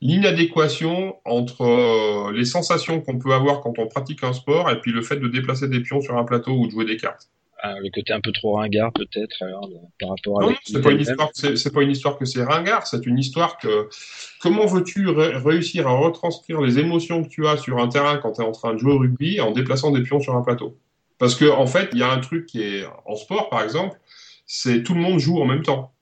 l'inadéquation 0.00 1.14
entre 1.24 1.62
euh, 1.62 2.32
les 2.32 2.44
sensations 2.44 3.00
qu'on 3.00 3.20
peut 3.20 3.32
avoir 3.32 3.60
quand 3.60 3.78
on 3.78 3.86
pratique 3.86 4.24
un 4.24 4.32
sport 4.32 4.68
et 4.68 4.80
puis 4.80 4.90
le 4.90 5.00
fait 5.00 5.18
de 5.18 5.28
déplacer 5.28 5.68
des 5.68 5.78
pions 5.78 6.00
sur 6.00 6.18
un 6.18 6.24
plateau 6.24 6.50
ou 6.54 6.66
de 6.66 6.72
jouer 6.72 6.86
des 6.86 6.96
cartes. 6.96 7.28
Ah, 7.62 7.74
le 7.78 7.88
côté 7.94 8.12
un 8.12 8.20
peu 8.20 8.32
trop 8.32 8.56
ringard 8.56 8.92
peut-être 8.92 9.44
par 10.00 10.08
rapport 10.08 10.42
à 10.42 10.46
non, 10.46 10.56
c'est 10.64 10.82
pas 10.82 10.90
une 10.90 11.00
histoire 11.00 11.30
c'est 11.32 11.72
pas 11.72 11.82
une 11.82 11.92
histoire 11.92 12.18
que 12.18 12.24
c'est 12.24 12.42
ringard 12.42 12.88
c'est 12.88 13.06
une 13.06 13.16
histoire 13.16 13.56
que 13.58 13.88
comment 14.40 14.66
veux-tu 14.66 15.06
réussir 15.08 15.86
à 15.86 15.92
retranscrire 15.92 16.60
les 16.60 16.80
émotions 16.80 17.22
que 17.22 17.28
tu 17.28 17.46
as 17.46 17.58
sur 17.58 17.78
un 17.78 17.86
terrain 17.86 18.16
quand 18.16 18.32
tu 18.32 18.42
es 18.42 18.44
en 18.44 18.50
train 18.50 18.74
de 18.74 18.78
jouer 18.78 18.94
au 18.94 18.98
rugby 18.98 19.40
en 19.40 19.52
déplaçant 19.52 19.92
des 19.92 20.02
pions 20.02 20.18
sur 20.18 20.34
un 20.34 20.42
plateau? 20.42 20.76
Parce 21.18 21.36
que 21.36 21.48
en 21.48 21.68
fait 21.68 21.90
il 21.92 22.00
y 22.00 22.02
a 22.02 22.10
un 22.10 22.18
truc 22.18 22.46
qui 22.46 22.60
est 22.62 22.84
en 23.06 23.14
sport 23.14 23.48
par 23.50 23.62
exemple 23.62 23.96
c'est 24.54 24.82
tout 24.82 24.92
le 24.92 25.00
monde 25.00 25.18
joue 25.18 25.40
en 25.40 25.46
même 25.46 25.62
temps. 25.62 25.94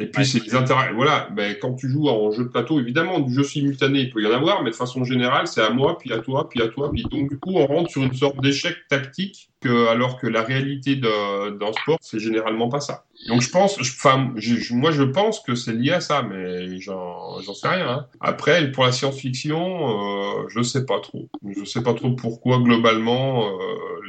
Et 0.00 0.06
puis 0.06 0.26
c'est 0.26 0.42
les 0.42 0.56
intérêts. 0.56 0.92
Voilà, 0.92 1.28
ben, 1.30 1.56
quand 1.62 1.74
tu 1.74 1.88
joues 1.88 2.08
en 2.08 2.32
jeu 2.32 2.42
de 2.42 2.48
plateau, 2.48 2.80
évidemment, 2.80 3.20
du 3.20 3.32
jeu 3.32 3.44
simultané, 3.44 4.00
il 4.00 4.10
peut 4.10 4.20
y 4.20 4.26
en 4.26 4.32
avoir, 4.32 4.64
mais 4.64 4.70
de 4.70 4.74
façon 4.74 5.04
générale, 5.04 5.46
c'est 5.46 5.62
à 5.62 5.70
moi, 5.70 5.96
puis 5.96 6.12
à 6.12 6.18
toi, 6.18 6.48
puis 6.48 6.60
à 6.62 6.66
toi, 6.66 6.90
puis 6.90 7.04
donc 7.04 7.30
du 7.30 7.38
coup, 7.38 7.52
on 7.54 7.64
rentre 7.64 7.90
sur 7.90 8.02
une 8.02 8.12
sorte 8.12 8.40
d'échec 8.40 8.74
tactique, 8.88 9.50
que, 9.60 9.86
alors 9.86 10.18
que 10.18 10.26
la 10.26 10.42
réalité 10.42 10.96
d'un 10.96 11.72
sport, 11.80 11.98
c'est 12.00 12.18
généralement 12.18 12.68
pas 12.68 12.80
ça. 12.80 13.04
Donc 13.28 13.40
je 13.40 13.50
pense, 13.50 13.78
enfin, 13.78 14.34
moi 14.72 14.90
je 14.90 15.04
pense 15.04 15.38
que 15.38 15.54
c'est 15.54 15.74
lié 15.74 15.92
à 15.92 16.00
ça, 16.00 16.22
mais 16.22 16.80
j'en 16.80 17.40
sais 17.54 17.68
rien. 17.68 17.88
Hein. 17.88 18.06
Après, 18.18 18.72
pour 18.72 18.82
la 18.82 18.90
science-fiction, 18.90 20.40
euh, 20.40 20.48
je 20.48 20.60
sais 20.60 20.84
pas 20.84 20.98
trop. 20.98 21.28
Je 21.56 21.64
sais 21.64 21.84
pas 21.84 21.94
trop 21.94 22.10
pourquoi 22.10 22.58
globalement, 22.58 23.46
euh, 23.46 23.50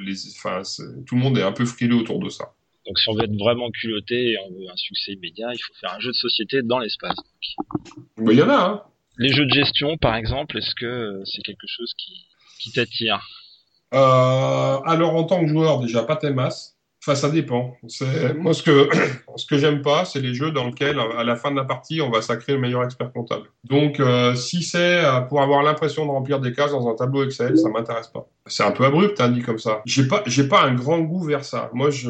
les, 0.03 0.15
tout 1.05 1.13
le 1.13 1.21
monde 1.21 1.37
est 1.37 1.43
un 1.43 1.51
peu 1.51 1.65
frileux 1.65 1.97
autour 1.97 2.17
de 2.17 2.29
ça. 2.29 2.54
Donc 2.85 2.99
si 2.99 3.09
on 3.09 3.13
veut 3.13 3.23
être 3.23 3.37
vraiment 3.37 3.69
culotté 3.71 4.31
et 4.31 4.37
on 4.39 4.49
veut 4.51 4.69
un 4.71 4.75
succès 4.75 5.13
immédiat, 5.13 5.49
il 5.53 5.59
faut 5.59 5.73
faire 5.73 5.93
un 5.93 5.99
jeu 5.99 6.09
de 6.09 6.15
société 6.15 6.61
dans 6.61 6.79
l'espace. 6.79 7.17
Il 8.19 8.33
y 8.33 8.41
en 8.41 8.49
a. 8.49 8.55
Hein. 8.55 8.81
Les 9.17 9.29
jeux 9.29 9.45
de 9.45 9.53
gestion, 9.53 9.97
par 9.97 10.15
exemple, 10.15 10.57
est-ce 10.57 10.75
que 10.75 11.21
c'est 11.25 11.41
quelque 11.41 11.67
chose 11.67 11.93
qui, 11.97 12.13
qui 12.59 12.71
t'attire? 12.71 13.25
Euh, 13.93 13.97
Alors 14.85 15.15
en 15.15 15.23
tant 15.23 15.41
que 15.41 15.47
joueur, 15.47 15.79
déjà 15.79 16.03
pas 16.03 16.15
tes 16.15 16.31
masses. 16.31 16.75
Enfin, 17.07 17.15
ça 17.15 17.29
dépend. 17.29 17.77
Moi, 18.37 18.53
ce 18.53 18.63
que 18.63 18.89
ce 19.35 19.45
que 19.45 19.57
j'aime 19.59 19.83
pas, 19.83 20.05
c'est 20.05 20.21
les 20.21 20.33
jeux 20.33 20.51
dans 20.51 20.65
lesquels, 20.65 20.99
à 20.99 21.23
la 21.23 21.35
fin 21.35 21.51
de 21.51 21.55
la 21.55 21.63
partie, 21.63 22.01
on 22.01 22.09
va 22.09 22.21
sacrer 22.21 22.53
le 22.53 22.59
meilleur 22.59 22.83
expert 22.83 23.11
comptable. 23.13 23.45
Donc, 23.63 23.99
euh, 23.99 24.33
si 24.33 24.63
c'est 24.63 25.05
euh, 25.05 25.21
pour 25.21 25.41
avoir 25.41 25.61
l'impression 25.61 26.05
de 26.05 26.11
remplir 26.11 26.39
des 26.39 26.51
cases 26.51 26.71
dans 26.71 26.87
un 26.89 26.95
tableau 26.95 27.23
Excel, 27.23 27.57
ça 27.59 27.69
m'intéresse 27.69 28.07
pas. 28.07 28.27
C'est 28.47 28.63
un 28.63 28.71
peu 28.71 28.85
abrupt, 28.85 29.21
hein, 29.21 29.29
dit 29.29 29.43
comme 29.43 29.59
ça. 29.59 29.81
J'ai 29.85 30.07
pas 30.07 30.23
j'ai 30.25 30.47
pas 30.47 30.63
un 30.63 30.73
grand 30.73 30.99
goût 30.99 31.23
vers 31.23 31.45
ça. 31.45 31.69
Moi, 31.73 31.91
je 31.91 32.09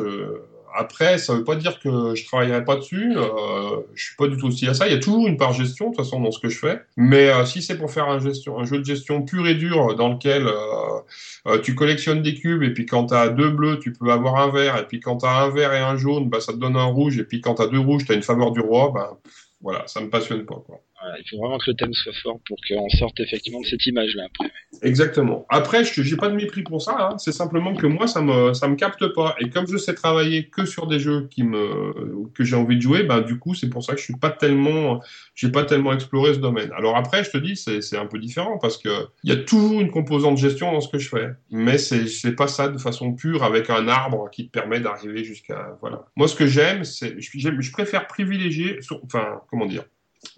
après, 0.76 1.17
ça 1.17 1.34
veut 1.34 1.43
pas 1.43 1.55
dire 1.55 1.80
que 1.80 2.15
je 2.15 2.26
travaillerai 2.26 2.63
pas 2.65 2.76
dessus. 2.76 3.15
Euh, 3.15 3.82
je 3.93 4.05
suis 4.05 4.15
pas 4.15 4.28
du 4.28 4.38
tout 4.38 4.47
aussi 4.47 4.67
à 4.67 4.73
ça. 4.73 4.88
Il 4.88 4.93
y 4.93 4.95
a 4.95 4.99
toujours 4.99 5.28
une 5.28 5.38
part 5.38 5.53
gestion, 5.53 5.89
de 5.89 5.95
toute 5.95 6.05
façon, 6.05 6.19
dans 6.19 6.32
ce 6.32 6.39
que 6.39 6.49
je 6.49 6.57
fais. 6.57 6.82
Mais 6.97 7.30
euh, 7.30 7.45
si 7.45 7.61
c'est 7.61 7.78
pour 7.78 7.91
faire 7.91 8.09
un, 8.09 8.19
jeu 8.19 8.32
de 8.32 8.86
gestion 8.86 9.21
pur 9.23 9.47
et 9.47 9.55
dur 9.55 9.95
dans 9.95 10.09
lequel 10.09 10.47
euh, 10.47 11.59
tu 11.59 11.76
collectionnes 11.76 12.21
des 12.21 12.36
cubes 12.36 12.63
et 12.63 12.73
puis 12.73 12.86
quand 12.86 13.07
tu 13.07 13.36
deux 13.36 13.49
bleus, 13.49 13.80
tu 13.80 13.93
peux 13.93 14.11
avoir 14.11 14.36
un 14.36 14.51
vert 14.51 14.78
et 14.78 14.86
puis 14.86 14.99
quand 14.99 15.17
tu 15.17 15.28
un 15.28 15.49
vert 15.49 15.73
et 15.73 15.80
un 15.80 15.97
jaune, 15.97 16.30
bah, 16.30 16.41
ça 16.41 16.53
te 16.53 16.57
donne 16.57 16.76
un 16.76 16.86
rouge 16.86 17.17
et 17.17 17.23
puis 17.23 17.41
quand 17.41 17.55
tu 17.55 17.69
deux 17.69 17.80
rouges, 17.80 18.05
tu 18.05 18.11
as 18.11 18.15
une 18.15 18.23
faveur 18.23 18.51
du 18.51 18.59
roi, 18.59 18.91
bah, 18.93 19.17
voilà, 19.61 19.84
ça 19.88 20.01
me 20.01 20.09
passionne 20.09 20.45
pas. 20.45 20.61
Quoi 20.65 20.82
il 21.20 21.30
faut 21.30 21.38
vraiment 21.38 21.58
que 21.58 21.70
le 21.70 21.76
thème 21.76 21.93
soit 21.93 22.14
fort 22.24 22.39
pour 22.48 22.58
qu'on 22.68 22.89
sorte 22.89 23.20
effectivement 23.20 23.62
de 23.62 23.66
cette 23.66 23.86
image-là 23.86 24.26
après. 24.26 24.52
Exactement. 24.82 25.46
Après, 25.50 25.84
je 25.84 26.02
n'ai 26.02 26.18
pas 26.18 26.30
de 26.30 26.36
mépris 26.36 26.64
pour 26.64 26.82
ça. 26.82 26.96
Hein. 27.00 27.18
C'est 27.18 27.32
simplement 27.32 27.76
que 27.76 27.88
moi, 27.88 28.08
ça 28.08 28.22
me 28.22 28.54
ça 28.54 28.68
me 28.68 28.76
capte 28.76 29.06
pas. 29.14 29.36
Et 29.39 29.50
comme 29.50 29.68
je 29.68 29.78
sais 29.78 29.93
travailler 29.93 30.48
que 30.48 30.66
sur 30.66 30.88
des 30.88 31.00
jeux 31.00 31.28
qui 31.30 31.43
me 31.43 32.28
que 32.34 32.43
j'ai 32.43 32.56
envie 32.56 32.78
de 32.78 32.82
jouer, 32.82 33.04
ben 33.04 33.22
du 33.22 33.38
coup, 33.38 33.54
c'est 33.54 33.70
pour 33.70 33.84
ça 33.84 33.93
que 33.93 34.00
je 34.00 34.06
suis 34.06 34.18
pas 34.18 34.30
tellement 34.30 35.02
j'ai 35.36 35.52
pas 35.52 35.66
tellement 35.66 35.93
exploré 35.93 36.34
ce 36.34 36.39
domaine. 36.39 36.72
Alors 36.76 36.96
après, 36.96 37.24
je 37.24 37.32
te 37.32 37.38
dis, 37.38 37.56
c'est 37.56 37.98
un 37.98 38.06
peu 38.06 38.20
différent 38.20 38.58
parce 38.58 38.78
que 38.78 39.08
il 39.24 39.30
y 39.30 39.34
a 39.34 39.38
toujours 39.38 39.82
une 39.82 39.91
composante 39.91 40.38
gestion 40.38 40.72
dans 40.72 40.82
ce 40.82 40.89
que 40.89 40.98
je 40.98 41.10
fais, 41.10 41.30
mais 41.52 41.78
c'est 41.78 42.36
pas 42.36 42.48
ça 42.48 42.70
de 42.70 42.78
façon 42.78 43.14
pure 43.14 43.43
avec 43.43 43.70
un 43.70 43.88
arbre 43.88 44.30
qui 44.32 44.48
te 44.48 44.52
permet 44.52 44.80
d'arriver 44.80 45.24
jusqu'à 45.24 45.78
voilà. 45.82 46.06
Moi, 46.16 46.28
ce 46.28 46.36
que 46.36 46.48
j'aime, 46.48 46.84
c'est 46.84 47.20
je, 47.20 47.62
je 47.62 47.72
préfère 47.72 48.08
privilégier, 48.08 48.80
enfin 49.04 49.41
comment 49.50 49.66
dire 49.66 49.84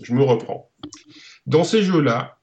je 0.02 0.14
me 0.14 0.24
reprends. 0.24 0.72
Dans 1.46 1.64
ces 1.64 1.84
jeux-là, 1.84 2.38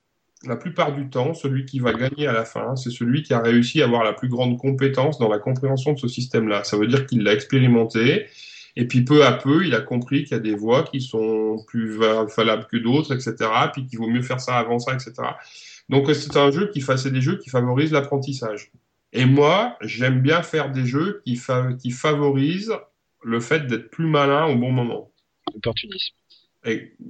la 0.46 0.56
plupart 0.56 0.94
du 0.94 1.08
temps, 1.08 1.34
celui 1.34 1.64
qui 1.64 1.78
va 1.78 1.92
gagner 1.92 2.26
à 2.26 2.32
la 2.32 2.44
fin, 2.44 2.76
c'est 2.76 2.90
celui 2.90 3.22
qui 3.22 3.34
a 3.34 3.40
réussi 3.40 3.82
à 3.82 3.86
avoir 3.86 4.04
la 4.04 4.12
plus 4.12 4.28
grande 4.28 4.58
compétence 4.58 5.18
dans 5.18 5.28
la 5.28 5.38
compréhension 5.38 5.92
de 5.92 5.98
ce 5.98 6.08
système-là. 6.08 6.64
Ça 6.64 6.76
veut 6.76 6.86
dire 6.86 7.06
qu'il 7.06 7.22
l'a 7.22 7.32
expérimenté, 7.32 8.26
et 8.76 8.86
puis 8.86 9.02
peu 9.02 9.24
à 9.24 9.32
peu, 9.32 9.64
il 9.64 9.74
a 9.74 9.80
compris 9.80 10.24
qu'il 10.24 10.32
y 10.32 10.40
a 10.40 10.42
des 10.42 10.54
voies 10.54 10.82
qui 10.84 11.00
sont 11.00 11.64
plus 11.66 11.96
valables 11.96 12.66
que 12.66 12.76
d'autres, 12.76 13.14
etc., 13.14 13.50
puis 13.72 13.86
qu'il 13.86 13.98
vaut 13.98 14.08
mieux 14.08 14.22
faire 14.22 14.40
ça 14.40 14.56
avant 14.56 14.78
ça, 14.78 14.92
etc. 14.94 15.12
Donc 15.88 16.10
c'est 16.14 16.36
un 16.36 16.50
jeu 16.50 16.70
qui 16.70 16.80
fait, 16.80 17.10
des 17.10 17.20
jeux 17.20 17.38
qui 17.38 17.50
favorisent 17.50 17.92
l'apprentissage. 17.92 18.72
Et 19.12 19.26
moi, 19.26 19.76
j'aime 19.80 20.20
bien 20.20 20.42
faire 20.42 20.72
des 20.72 20.86
jeux 20.86 21.22
qui, 21.24 21.40
qui 21.78 21.90
favorisent 21.90 22.74
le 23.22 23.40
fait 23.40 23.66
d'être 23.66 23.90
plus 23.90 24.06
malin 24.06 24.46
au 24.46 24.56
bon 24.56 24.72
moment. 24.72 25.12
Opportunisme 25.54 26.14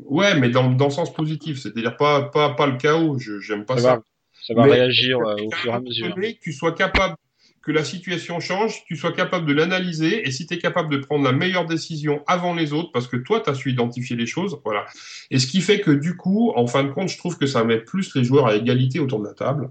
ouais, 0.05 0.39
mais 0.39 0.51
dans, 0.51 0.71
dans 0.71 0.87
le 0.87 0.91
sens 0.91 1.13
positif, 1.13 1.61
c'est-à-dire 1.61 1.97
pas, 1.97 2.23
pas, 2.23 2.51
pas 2.51 2.67
le 2.67 2.77
chaos, 2.77 3.19
j'aime 3.19 3.65
pas 3.65 3.79
ça. 3.79 4.03
ça 4.43 4.55
va 4.55 4.65
réagir 4.65 5.19
euh, 5.19 5.37
au 5.45 5.51
fur 5.51 5.73
et 5.73 5.75
à 5.75 5.81
mesure. 5.81 6.15
Que 6.15 6.41
tu 6.43 6.53
sois 6.53 6.73
capable, 6.73 7.17
que 7.63 7.73
la 7.73 7.85
situation 7.85 8.41
change, 8.41 8.85
tu 8.87 8.97
sois 8.97 9.13
capable 9.13 9.47
de 9.47 9.53
l'analyser, 9.53 10.27
et 10.27 10.31
si 10.31 10.47
tu 10.47 10.55
es 10.55 10.59
capable 10.59 10.91
de 10.91 10.99
prendre 10.99 11.25
la 11.25 11.33
meilleure 11.33 11.67
décision 11.67 12.23
avant 12.27 12.55
les 12.55 12.73
autres, 12.73 12.91
parce 12.93 13.07
que 13.07 13.17
toi, 13.17 13.41
tu 13.41 13.51
as 13.51 13.55
su 13.55 13.71
identifier 13.71 14.17
les 14.17 14.27
choses, 14.27 14.61
voilà. 14.65 14.87
Et 15.31 15.39
ce 15.39 15.47
qui 15.47 15.61
fait 15.61 15.81
que 15.81 15.91
du 15.91 16.17
coup, 16.17 16.53
en 16.57 16.67
fin 16.67 16.85
de 16.85 16.91
compte, 16.91 17.09
je 17.09 17.17
trouve 17.19 17.39
que 17.39 17.47
ça 17.47 17.65
met 17.65 17.79
plus 17.79 18.15
les 18.15 18.25
joueurs 18.25 18.47
à 18.47 18.57
égalité 18.57 19.01
autour 19.01 19.21
de 19.21 19.27
la 19.27 19.35
table, 19.35 19.71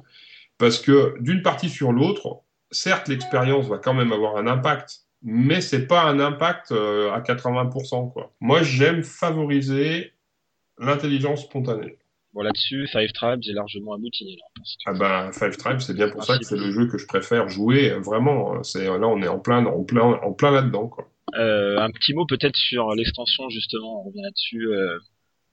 parce 0.58 0.80
que 0.80 1.16
d'une 1.20 1.42
partie 1.42 1.70
sur 1.70 1.92
l'autre, 1.92 2.42
certes, 2.72 3.08
l'expérience 3.08 3.68
va 3.68 3.78
quand 3.78 3.94
même 3.94 4.12
avoir 4.12 4.38
un 4.38 4.48
impact, 4.48 5.02
mais 5.24 5.62
c'est 5.62 5.88
pas 5.88 6.04
un 6.04 6.20
impact 6.20 6.72
euh, 6.72 7.12
à 7.12 7.22
80%. 7.22 8.12
Quoi. 8.12 8.32
Moi, 8.42 8.62
j'aime 8.64 9.04
favoriser 9.04 10.14
l'intelligence 10.78 11.44
spontanée. 11.44 11.98
Bon, 12.34 12.42
là-dessus, 12.42 12.88
Five 12.88 13.12
Tribes 13.14 13.42
est 13.48 13.54
largement 13.54 13.94
abouti. 13.94 14.38
Ah 14.86 14.94
ben, 14.94 15.32
Five 15.32 15.56
Tribes, 15.56 15.80
c'est 15.80 15.94
bien 15.94 16.10
pour 16.10 16.24
ça 16.24 16.38
que 16.38 16.44
c'est 16.44 16.58
le 16.58 16.72
jeu 16.72 16.88
que 16.88 16.98
je 16.98 17.06
préfère 17.06 17.48
jouer. 17.48 17.92
Vraiment, 17.92 18.64
c'est 18.64 18.86
là, 18.86 19.08
on 19.08 19.22
est 19.22 19.28
en 19.28 19.40
plein, 19.40 19.66
en 19.66 19.84
plein, 19.84 20.02
en 20.02 20.34
plein 20.34 20.52
là-dedans. 20.52 20.88
Quoi. 20.88 21.08
Euh, 21.36 21.78
un 21.80 21.90
petit 21.92 22.14
mot 22.14 22.26
peut-être 22.26 22.56
sur 22.56 22.94
l'extension 22.96 23.50
justement. 23.50 24.02
On 24.02 24.08
revient 24.08 24.22
là-dessus. 24.22 24.68
Euh, 24.68 24.98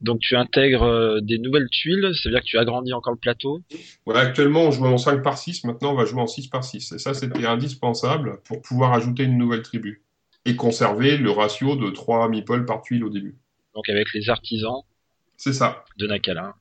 donc 0.00 0.20
tu 0.20 0.36
intègres 0.36 0.82
euh, 0.82 1.20
des 1.20 1.38
nouvelles 1.38 1.68
tuiles, 1.70 2.10
c'est-à-dire 2.14 2.40
que 2.40 2.46
tu 2.46 2.58
agrandis 2.58 2.92
encore 2.92 3.12
le 3.12 3.18
plateau 3.18 3.60
Voilà, 4.06 4.20
actuellement 4.20 4.62
on 4.62 4.70
joue 4.70 4.86
en 4.86 4.98
5 4.98 5.22
par 5.22 5.38
6, 5.38 5.64
maintenant 5.64 5.92
on 5.92 5.96
va 5.96 6.04
jouer 6.04 6.20
en 6.20 6.26
6 6.26 6.48
par 6.48 6.64
6. 6.64 6.92
Et 6.92 6.98
ça 6.98 7.14
c'était 7.14 7.46
indispensable 7.46 8.40
pour 8.44 8.62
pouvoir 8.62 8.92
ajouter 8.92 9.24
une 9.24 9.38
nouvelle 9.38 9.62
tribu. 9.62 10.02
Et 10.46 10.56
conserver 10.56 11.18
le 11.18 11.30
ratio 11.30 11.76
de 11.76 11.90
3 11.90 12.28
meeples 12.30 12.64
par 12.64 12.80
tuile 12.80 13.04
au 13.04 13.10
début. 13.10 13.36
Donc 13.74 13.88
avec 13.88 14.12
les 14.14 14.30
artisans 14.30 14.82
C'est 15.36 15.52
ça. 15.52 15.84
De 15.98 16.06
Nakala 16.06 16.54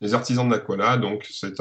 les 0.00 0.14
artisans 0.14 0.46
de 0.46 0.52
l'Aquala. 0.52 0.96
Donc, 0.96 1.26
c'est 1.30 1.60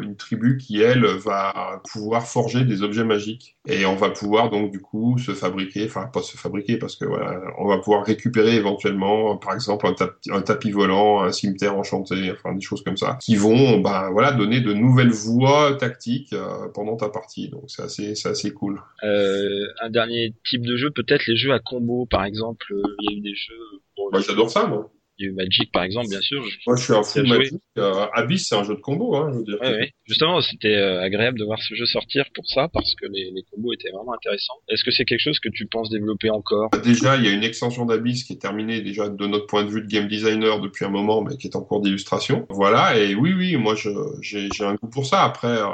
une 0.00 0.16
tribu 0.16 0.56
qui, 0.56 0.80
elle, 0.80 1.04
va 1.04 1.82
pouvoir 1.92 2.26
forger 2.26 2.64
des 2.64 2.82
objets 2.82 3.04
magiques. 3.04 3.56
Et 3.68 3.86
on 3.86 3.96
va 3.96 4.10
pouvoir, 4.10 4.50
donc, 4.50 4.70
du 4.70 4.80
coup, 4.80 5.18
se 5.18 5.32
fabriquer, 5.32 5.86
enfin, 5.86 6.06
pas 6.06 6.22
se 6.22 6.36
fabriquer, 6.36 6.76
parce 6.76 6.96
que, 6.96 7.04
voilà, 7.04 7.40
on 7.58 7.66
va 7.66 7.78
pouvoir 7.78 8.04
récupérer 8.04 8.56
éventuellement, 8.56 9.36
par 9.36 9.54
exemple, 9.54 9.86
un, 9.86 10.40
tapis 10.42 10.70
volant, 10.70 11.22
un 11.22 11.32
cimetière 11.32 11.76
enchanté, 11.76 12.32
enfin, 12.32 12.54
des 12.54 12.60
choses 12.60 12.82
comme 12.82 12.96
ça, 12.96 13.18
qui 13.20 13.36
vont, 13.36 13.78
bah, 13.80 14.08
voilà, 14.12 14.32
donner 14.32 14.60
de 14.60 14.72
nouvelles 14.72 15.12
voies 15.12 15.76
tactiques 15.76 16.32
euh, 16.32 16.68
pendant 16.72 16.96
ta 16.96 17.08
partie. 17.08 17.48
Donc, 17.48 17.64
c'est 17.68 17.82
assez, 17.82 18.14
assez 18.26 18.52
cool. 18.52 18.80
Euh, 19.02 19.66
un 19.82 19.90
dernier 19.90 20.34
type 20.44 20.64
de 20.64 20.76
jeu, 20.76 20.90
peut-être 20.90 21.26
les 21.26 21.36
jeux 21.36 21.52
à 21.52 21.58
combo, 21.58 22.06
par 22.06 22.24
exemple. 22.24 22.72
Euh, 22.72 22.82
il 23.00 23.10
y 23.10 23.14
a 23.14 23.18
eu 23.18 23.20
des 23.20 23.34
jeux. 23.34 23.80
Bon, 23.96 24.10
j'adore 24.20 24.50
ça, 24.50 24.66
moi. 24.66 24.90
Il 25.18 25.26
y 25.26 25.28
a 25.28 25.30
eu 25.30 25.34
Magic 25.34 25.70
par 25.70 25.84
exemple, 25.84 26.08
bien 26.08 26.20
sûr. 26.20 26.44
Moi, 26.66 26.76
je 26.76 26.82
suis 26.82 26.92
un 26.92 27.02
fou 27.02 27.22
Magic. 27.22 27.54
Euh, 27.78 28.06
Abyss, 28.14 28.48
c'est 28.48 28.56
un 28.56 28.64
jeu 28.64 28.74
de 28.74 28.80
combo, 28.80 29.14
hein, 29.14 29.30
je 29.32 29.38
veux 29.38 29.44
dire. 29.44 29.58
Ouais, 29.60 29.70
ouais. 29.70 29.92
Justement, 30.04 30.40
c'était 30.40 30.74
euh, 30.74 31.02
agréable 31.02 31.38
de 31.38 31.44
voir 31.44 31.60
ce 31.60 31.74
jeu 31.74 31.86
sortir 31.86 32.24
pour 32.34 32.46
ça, 32.48 32.68
parce 32.72 32.94
que 32.96 33.06
les, 33.06 33.30
les 33.32 33.44
combos 33.50 33.72
étaient 33.72 33.90
vraiment 33.90 34.14
intéressants. 34.14 34.54
Est-ce 34.68 34.82
que 34.82 34.90
c'est 34.90 35.04
quelque 35.04 35.20
chose 35.20 35.38
que 35.38 35.48
tu 35.48 35.66
penses 35.66 35.90
développer 35.90 36.30
encore? 36.30 36.70
Déjà, 36.82 37.16
il 37.16 37.24
y 37.24 37.28
a 37.28 37.32
une 37.32 37.44
extension 37.44 37.86
d'Abyss 37.86 38.24
qui 38.24 38.32
est 38.32 38.40
terminée 38.40 38.80
déjà 38.80 39.08
de 39.08 39.26
notre 39.26 39.46
point 39.46 39.64
de 39.64 39.70
vue 39.70 39.82
de 39.82 39.88
game 39.88 40.08
designer 40.08 40.60
depuis 40.60 40.84
un 40.84 40.90
moment, 40.90 41.22
mais 41.22 41.36
qui 41.36 41.46
est 41.46 41.56
en 41.56 41.62
cours 41.62 41.80
d'illustration. 41.80 42.46
Voilà, 42.48 42.98
et 42.98 43.14
oui, 43.14 43.34
oui, 43.34 43.56
moi, 43.56 43.74
j'ai 44.20 44.48
un 44.60 44.74
goût 44.74 44.88
pour 44.88 45.06
ça. 45.06 45.22
Après, 45.22 45.46
euh... 45.46 45.66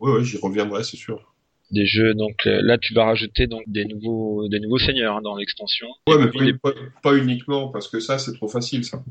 oui, 0.00 0.12
oui, 0.16 0.24
j'y 0.24 0.38
reviendrai, 0.38 0.82
c'est 0.82 0.96
sûr 0.96 1.33
des 1.74 1.84
jeux. 1.84 2.14
Donc 2.14 2.46
euh, 2.46 2.60
là, 2.62 2.78
tu 2.78 2.94
vas 2.94 3.04
rajouter 3.04 3.46
donc 3.46 3.64
des 3.66 3.84
nouveaux, 3.84 4.48
des 4.48 4.60
nouveaux 4.60 4.78
seigneurs 4.78 5.16
hein, 5.16 5.22
dans 5.22 5.36
l'extension. 5.36 5.88
Ouais, 6.08 6.16
mais 6.18 6.54
pas, 7.02 7.14
uniquement 7.14 7.68
parce 7.68 7.88
que 7.88 8.00
ça, 8.00 8.18
c'est 8.18 8.32
trop 8.32 8.48
facile, 8.48 8.84
ça. 8.84 9.02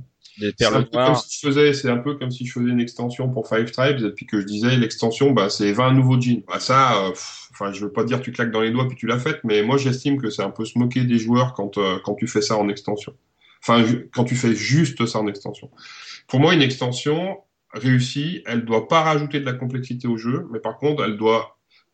C'est 0.58 0.66
un 0.66 1.98
peu 1.98 2.16
comme 2.16 2.32
si 2.32 2.46
je 2.48 2.54
faisais 2.54 2.70
une 2.70 2.80
extension 2.80 3.30
pour 3.30 3.48
Five 3.48 3.70
Tribes 3.70 4.04
et 4.04 4.10
puis 4.10 4.26
que 4.26 4.42
je 4.42 4.46
disais 4.48 4.76
l'extension, 4.78 5.32
bah, 5.32 5.50
c'est 5.50 5.72
20 5.72 5.94
nouveaux 5.94 6.20
jeans. 6.20 6.42
Bah, 6.48 6.60
ça, 6.60 7.06
euh, 7.06 7.12
enfin, 7.52 7.72
je 7.72 7.86
veux 7.86 7.92
pas 7.92 8.04
dire 8.04 8.20
tu 8.20 8.32
claques 8.32 8.50
dans 8.50 8.62
les 8.62 8.72
doigts 8.72 8.88
puis 8.88 8.98
tu 8.98 9.06
l'as 9.06 9.20
fait, 9.20 9.40
mais 9.44 9.62
moi, 9.62 9.78
j'estime 9.78 10.20
que 10.20 10.32
c'est 10.32 10.42
un 10.42 10.50
peu 10.50 10.66
se 10.66 10.80
moquer 10.80 11.04
des 11.04 11.20
joueurs 11.20 11.54
quand, 11.54 11.78
euh, 11.78 12.00
quand 12.04 12.16
tu 12.16 12.26
fais 12.26 12.42
ça 12.42 12.58
en 12.58 12.68
extension. 12.68 13.14
Enfin, 13.62 13.86
quand 14.12 14.24
tu 14.24 14.36
fais 14.36 14.56
juste 14.56 15.06
ça 15.06 15.20
en 15.20 15.28
extension. 15.28 15.70
Pour 16.28 16.40
moi, 16.40 16.54
une 16.54 16.62
extension 16.62 17.38
réussie, 17.74 18.44
elle 18.46 18.66
doit 18.66 18.88
pas 18.88 19.02
rajouter 19.02 19.40
de 19.40 19.46
la 19.46 19.54
complexité 19.54 20.08
au 20.08 20.18
jeu, 20.18 20.48
mais 20.52 20.60
par 20.60 20.78
contre, 20.78 21.04
elle 21.04 21.18
doit 21.18 21.53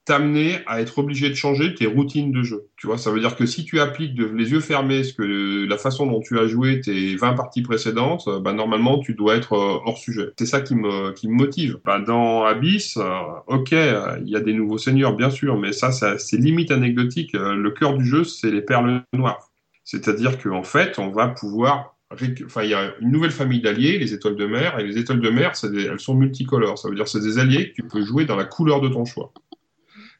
t'amener 0.09 0.57
à 0.65 0.81
être 0.81 0.97
obligé 0.97 1.29
de 1.29 1.35
changer 1.35 1.75
tes 1.75 1.85
routines 1.85 2.31
de 2.31 2.41
jeu. 2.41 2.65
Tu 2.77 2.87
vois, 2.87 2.97
ça 2.97 3.11
veut 3.11 3.19
dire 3.19 3.35
que 3.35 3.45
si 3.45 3.63
tu 3.63 3.79
appliques 3.79 4.17
les 4.17 4.51
yeux 4.51 4.59
fermés 4.59 5.03
ce 5.03 5.13
que 5.13 5.67
la 5.69 5.77
façon 5.77 6.07
dont 6.07 6.19
tu 6.19 6.39
as 6.39 6.47
joué 6.47 6.81
tes 6.81 7.15
20 7.15 7.35
parties 7.35 7.61
précédentes, 7.61 8.23
euh, 8.27 8.39
bah, 8.39 8.51
normalement 8.51 8.97
tu 8.97 9.13
dois 9.13 9.35
être 9.35 9.53
euh, 9.53 9.77
hors 9.85 9.99
sujet. 9.99 10.29
C'est 10.39 10.47
ça 10.47 10.61
qui 10.61 10.73
me 10.73 11.11
qui 11.11 11.27
me 11.27 11.35
motive. 11.35 11.77
Bah, 11.85 11.99
dans 11.99 12.43
Abyss, 12.43 12.97
euh, 12.97 13.03
ok, 13.45 13.71
il 13.71 14.29
y 14.29 14.35
a 14.35 14.39
des 14.39 14.53
nouveaux 14.53 14.79
seigneurs 14.79 15.15
bien 15.15 15.29
sûr, 15.29 15.59
mais 15.59 15.73
ça, 15.73 15.91
ça 15.91 16.17
c'est 16.17 16.37
limite 16.37 16.71
anecdotique. 16.71 17.33
Le 17.33 17.69
cœur 17.69 17.95
du 17.95 18.03
jeu, 18.03 18.23
c'est 18.23 18.49
les 18.49 18.63
perles 18.63 19.03
noires. 19.13 19.51
C'est-à-dire 19.83 20.39
qu'en 20.41 20.63
fait, 20.63 20.97
on 20.97 21.11
va 21.11 21.27
pouvoir 21.27 21.97
Enfin, 22.11 22.63
il 22.63 22.71
y 22.71 22.73
a 22.73 22.95
une 23.01 23.11
nouvelle 23.11 23.29
famille 23.29 23.61
d'alliés, 23.61 23.99
les 23.99 24.15
étoiles 24.15 24.35
de 24.35 24.47
mer, 24.47 24.79
et 24.79 24.83
les 24.83 24.97
étoiles 24.97 25.21
de 25.21 25.29
mer, 25.29 25.51
elles 25.63 25.99
sont 25.99 26.15
multicolores. 26.15 26.79
Ça 26.79 26.89
veut 26.89 26.95
dire 26.95 27.03
que 27.03 27.11
c'est 27.11 27.21
des 27.21 27.37
alliés 27.37 27.69
que 27.69 27.75
tu 27.75 27.83
peux 27.83 28.03
jouer 28.03 28.25
dans 28.25 28.35
la 28.35 28.45
couleur 28.45 28.81
de 28.81 28.89
ton 28.89 29.05
choix. 29.05 29.31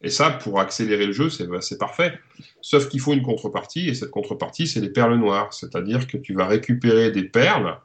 Et 0.02 0.10
ça, 0.10 0.30
pour 0.30 0.60
accélérer 0.60 1.06
le 1.06 1.12
jeu, 1.12 1.30
c'est 1.30 1.48
bah, 1.48 1.60
parfait. 1.78 2.18
Sauf 2.62 2.88
qu'il 2.88 3.02
faut 3.02 3.14
une 3.14 3.22
contrepartie, 3.22 3.90
et 3.90 3.94
cette 3.94 4.12
contrepartie, 4.12 4.68
c'est 4.68 4.80
les 4.80 4.90
perles 4.90 5.16
noires. 5.16 5.54
C'est-à-dire 5.54 6.08
que 6.08 6.18
tu 6.18 6.34
vas 6.34 6.48
récupérer 6.48 7.12
des 7.12 7.24
perles 7.24 7.78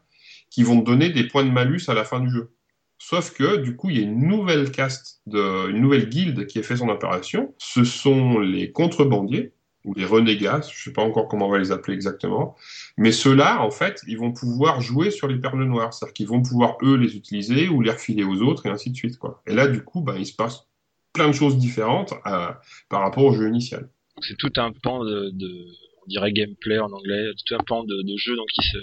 qui 0.50 0.62
vont 0.62 0.80
te 0.80 0.86
donner 0.86 1.10
des 1.10 1.24
points 1.24 1.44
de 1.44 1.50
malus 1.50 1.82
à 1.88 1.94
la 1.94 2.04
fin 2.04 2.20
du 2.20 2.30
jeu. 2.30 2.50
Sauf 2.98 3.32
que, 3.32 3.56
du 3.56 3.74
coup, 3.74 3.90
il 3.90 3.98
y 3.98 4.00
a 4.00 4.04
une 4.04 4.28
nouvelle 4.28 4.70
caste, 4.70 5.20
de, 5.26 5.70
une 5.70 5.80
nouvelle 5.80 6.08
guilde 6.08 6.46
qui 6.46 6.60
a 6.60 6.62
fait 6.62 6.76
son 6.76 6.88
apparition. 6.88 7.52
Ce 7.58 7.82
sont 7.82 8.38
les 8.38 8.70
contrebandiers, 8.70 9.52
ou 9.84 9.92
les 9.94 10.06
renégats, 10.06 10.60
je 10.62 10.68
ne 10.68 10.82
sais 10.84 10.92
pas 10.92 11.02
encore 11.02 11.28
comment 11.28 11.46
on 11.48 11.50
va 11.50 11.58
les 11.58 11.70
appeler 11.70 11.94
exactement. 11.94 12.56
Mais 12.96 13.12
ceux-là, 13.12 13.62
en 13.62 13.70
fait, 13.70 14.00
ils 14.06 14.16
vont 14.16 14.32
pouvoir 14.32 14.80
jouer 14.80 15.10
sur 15.10 15.28
les 15.28 15.36
perles 15.36 15.64
noires. 15.64 15.92
C'est-à-dire 15.92 16.14
qu'ils 16.14 16.28
vont 16.28 16.40
pouvoir, 16.42 16.78
eux, 16.82 16.96
les 16.96 17.16
utiliser 17.16 17.68
ou 17.68 17.82
les 17.82 17.90
refiler 17.90 18.24
aux 18.24 18.40
autres, 18.40 18.66
et 18.66 18.70
ainsi 18.70 18.90
de 18.90 18.96
suite. 18.96 19.18
Quoi. 19.18 19.42
Et 19.46 19.52
là, 19.52 19.66
du 19.66 19.82
coup, 19.82 20.00
ben, 20.00 20.16
il 20.16 20.26
se 20.26 20.34
passe 20.34 20.66
plein 21.14 21.28
de 21.28 21.32
choses 21.32 21.56
différentes 21.56 22.12
euh, 22.26 22.48
par 22.90 23.00
rapport 23.00 23.24
au 23.24 23.32
jeu 23.32 23.48
initial. 23.48 23.88
C'est 24.20 24.36
tout 24.36 24.52
un 24.56 24.72
pan 24.72 25.02
de, 25.04 25.30
de, 25.30 25.66
on 26.02 26.06
dirait 26.08 26.32
gameplay 26.32 26.78
en 26.78 26.92
anglais, 26.92 27.30
tout 27.46 27.54
un 27.54 27.64
pan 27.66 27.84
de, 27.84 28.02
de 28.02 28.16
jeu 28.18 28.36
donc 28.36 28.48
qui 28.48 28.66
se 28.68 28.78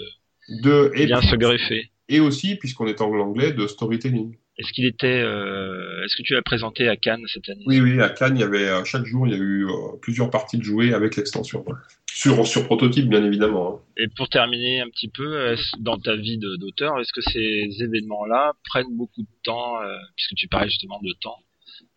de 0.62 0.90
et 0.96 1.06
vient 1.06 1.22
se 1.22 1.36
greffer. 1.36 1.90
et 2.08 2.18
aussi, 2.18 2.56
puisqu'on 2.56 2.86
est 2.86 3.00
en 3.00 3.12
anglais, 3.14 3.52
de 3.52 3.66
storytelling. 3.66 4.36
Est-ce 4.58 4.72
qu'il 4.72 4.84
était, 4.84 5.22
euh, 5.22 6.04
est-ce 6.04 6.16
que 6.16 6.22
tu 6.22 6.34
l'as 6.34 6.42
présenté 6.42 6.88
à 6.88 6.96
Cannes 6.96 7.24
cette 7.32 7.48
année? 7.48 7.64
Oui, 7.66 7.80
oui, 7.80 8.00
à 8.00 8.10
Cannes, 8.10 8.36
il 8.36 8.40
y 8.40 8.44
avait 8.44 8.84
chaque 8.84 9.06
jour, 9.06 9.26
il 9.26 9.32
y 9.32 9.36
a 9.36 9.38
eu 9.38 9.66
plusieurs 10.02 10.28
parties 10.30 10.58
de 10.58 10.62
jouer 10.62 10.92
avec 10.92 11.16
l'extension, 11.16 11.64
sur 12.12 12.46
sur 12.46 12.64
prototype, 12.66 13.08
bien 13.08 13.24
évidemment. 13.24 13.76
Hein. 13.76 13.80
Et 13.96 14.08
pour 14.14 14.28
terminer 14.28 14.80
un 14.80 14.90
petit 14.90 15.08
peu, 15.08 15.54
dans 15.78 15.98
ta 15.98 16.16
vie 16.16 16.38
d'auteur, 16.38 17.00
est-ce 17.00 17.12
que 17.14 17.22
ces 17.22 17.82
événements-là 17.82 18.52
prennent 18.68 18.94
beaucoup 18.94 19.22
de 19.22 19.34
temps, 19.42 19.76
puisque 20.16 20.34
tu 20.34 20.48
parlais 20.48 20.68
justement 20.68 21.00
de 21.02 21.14
temps? 21.20 21.38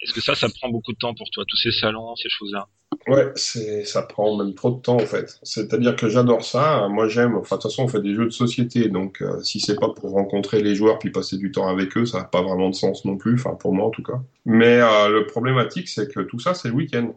Est-ce 0.02 0.14
que 0.14 0.22
ça, 0.22 0.36
ça 0.36 0.48
prend 0.50 0.70
beaucoup 0.70 0.94
de 0.94 0.98
temps 0.98 1.14
pour 1.16 1.30
toi, 1.32 1.44
tous 1.48 1.58
ces 1.58 1.72
salons, 1.72 2.16
ces 2.16 2.30
choses-là? 2.30 2.68
Ouais, 3.08 3.32
ça 3.36 4.02
prend 4.04 4.36
même 4.38 4.54
trop 4.56 4.72
de 4.72 4.82
temps 4.82 4.96
en 4.96 5.06
fait. 5.06 5.40
C'est-à-dire 5.44 5.96
que 5.96 6.10
j'adore 6.10 6.44
ça. 6.44 6.88
Moi, 6.90 7.08
j'aime. 7.08 7.36
Enfin, 7.36 7.58
de 7.58 7.62
toute 7.62 7.72
façon, 7.72 7.84
on 7.84 7.88
fait 7.88 8.02
des 8.02 8.16
jeux 8.16 8.26
de 8.26 8.32
société, 8.32 8.90
donc 8.90 9.22
euh, 9.22 9.42
si 9.44 9.60
c'est 9.60 9.80
pas 9.80 9.90
pour 9.90 10.12
rencontrer 10.12 10.62
les 10.62 10.76
joueurs 10.76 11.00
puis 11.00 11.12
passer 11.12 11.38
du 11.38 11.52
temps 11.52 11.68
avec 11.68 11.96
eux, 11.98 12.06
ça 12.06 12.20
n'a 12.20 12.24
pas 12.24 12.42
vraiment 12.42 12.70
de 12.70 12.76
sens 12.76 13.06
non 13.06 13.18
plus. 13.18 13.36
Enfin, 13.36 13.56
pour 13.56 13.74
moi 13.74 13.88
en 13.88 13.90
tout 13.92 14.04
cas. 14.04 14.20
Mais 14.46 14.80
euh, 14.80 15.10
le 15.10 15.26
problématique, 15.28 15.88
c'est 15.88 16.12
que 16.12 16.22
tout 16.22 16.40
ça, 16.40 16.54
c'est 16.54 16.70
le 16.70 16.74
week-end. 16.74 17.14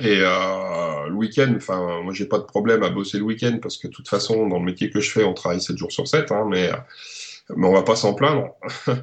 Et 0.00 0.18
euh, 0.20 1.08
le 1.08 1.14
week-end, 1.14 1.52
enfin, 1.56 2.02
moi, 2.02 2.12
j'ai 2.12 2.26
pas 2.26 2.38
de 2.38 2.44
problème 2.44 2.82
à 2.82 2.90
bosser 2.90 3.18
le 3.18 3.24
week-end 3.24 3.58
parce 3.60 3.76
que 3.76 3.88
de 3.88 3.92
toute 3.92 4.08
façon, 4.08 4.46
dans 4.46 4.58
le 4.58 4.64
métier 4.64 4.90
que 4.90 5.00
je 5.00 5.10
fais, 5.10 5.24
on 5.24 5.34
travaille 5.34 5.60
7 5.60 5.76
jours 5.76 5.92
sur 5.92 6.06
7, 6.06 6.32
hein, 6.32 6.46
mais 6.48 6.70
mais 7.54 7.66
on 7.66 7.72
va 7.72 7.82
pas 7.82 7.96
s'en 7.96 8.14
plaindre. 8.14 8.54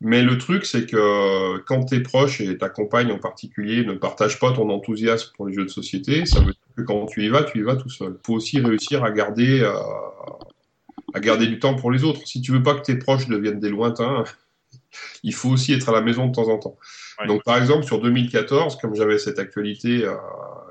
Mais 0.00 0.22
le 0.22 0.36
truc, 0.36 0.66
c'est 0.66 0.86
que 0.86 1.58
quand 1.60 1.84
tes 1.84 2.00
proches 2.00 2.40
et 2.40 2.58
ta 2.58 2.68
compagne 2.68 3.10
en 3.10 3.18
particulier 3.18 3.84
ne 3.84 3.94
partagent 3.94 4.38
pas 4.38 4.52
ton 4.52 4.68
enthousiasme 4.68 5.32
pour 5.36 5.46
les 5.46 5.54
jeux 5.54 5.64
de 5.64 5.70
société, 5.70 6.26
ça 6.26 6.40
veut 6.40 6.52
dire 6.52 6.60
que 6.76 6.82
quand 6.82 7.06
tu 7.06 7.24
y 7.24 7.28
vas, 7.28 7.44
tu 7.44 7.60
y 7.60 7.62
vas 7.62 7.76
tout 7.76 7.88
seul. 7.88 8.18
Il 8.18 8.26
faut 8.26 8.34
aussi 8.34 8.60
réussir 8.60 9.04
à 9.04 9.10
garder, 9.10 9.60
euh, 9.62 9.72
à 11.14 11.20
garder 11.20 11.46
du 11.46 11.58
temps 11.58 11.74
pour 11.76 11.90
les 11.90 12.04
autres. 12.04 12.20
Si 12.26 12.42
tu 12.42 12.52
veux 12.52 12.62
pas 12.62 12.74
que 12.74 12.82
tes 12.82 12.96
proches 12.96 13.26
deviennent 13.26 13.58
des 13.58 13.70
lointains, 13.70 14.24
il 15.22 15.32
faut 15.32 15.48
aussi 15.48 15.72
être 15.72 15.88
à 15.88 15.92
la 15.92 16.02
maison 16.02 16.26
de 16.26 16.34
temps 16.34 16.48
en 16.48 16.58
temps. 16.58 16.76
Donc, 17.26 17.42
par 17.44 17.56
exemple, 17.56 17.84
sur 17.84 17.98
2014, 17.98 18.76
comme 18.76 18.94
j'avais 18.94 19.16
cette 19.16 19.38
actualité 19.38 20.04
euh, 20.04 20.14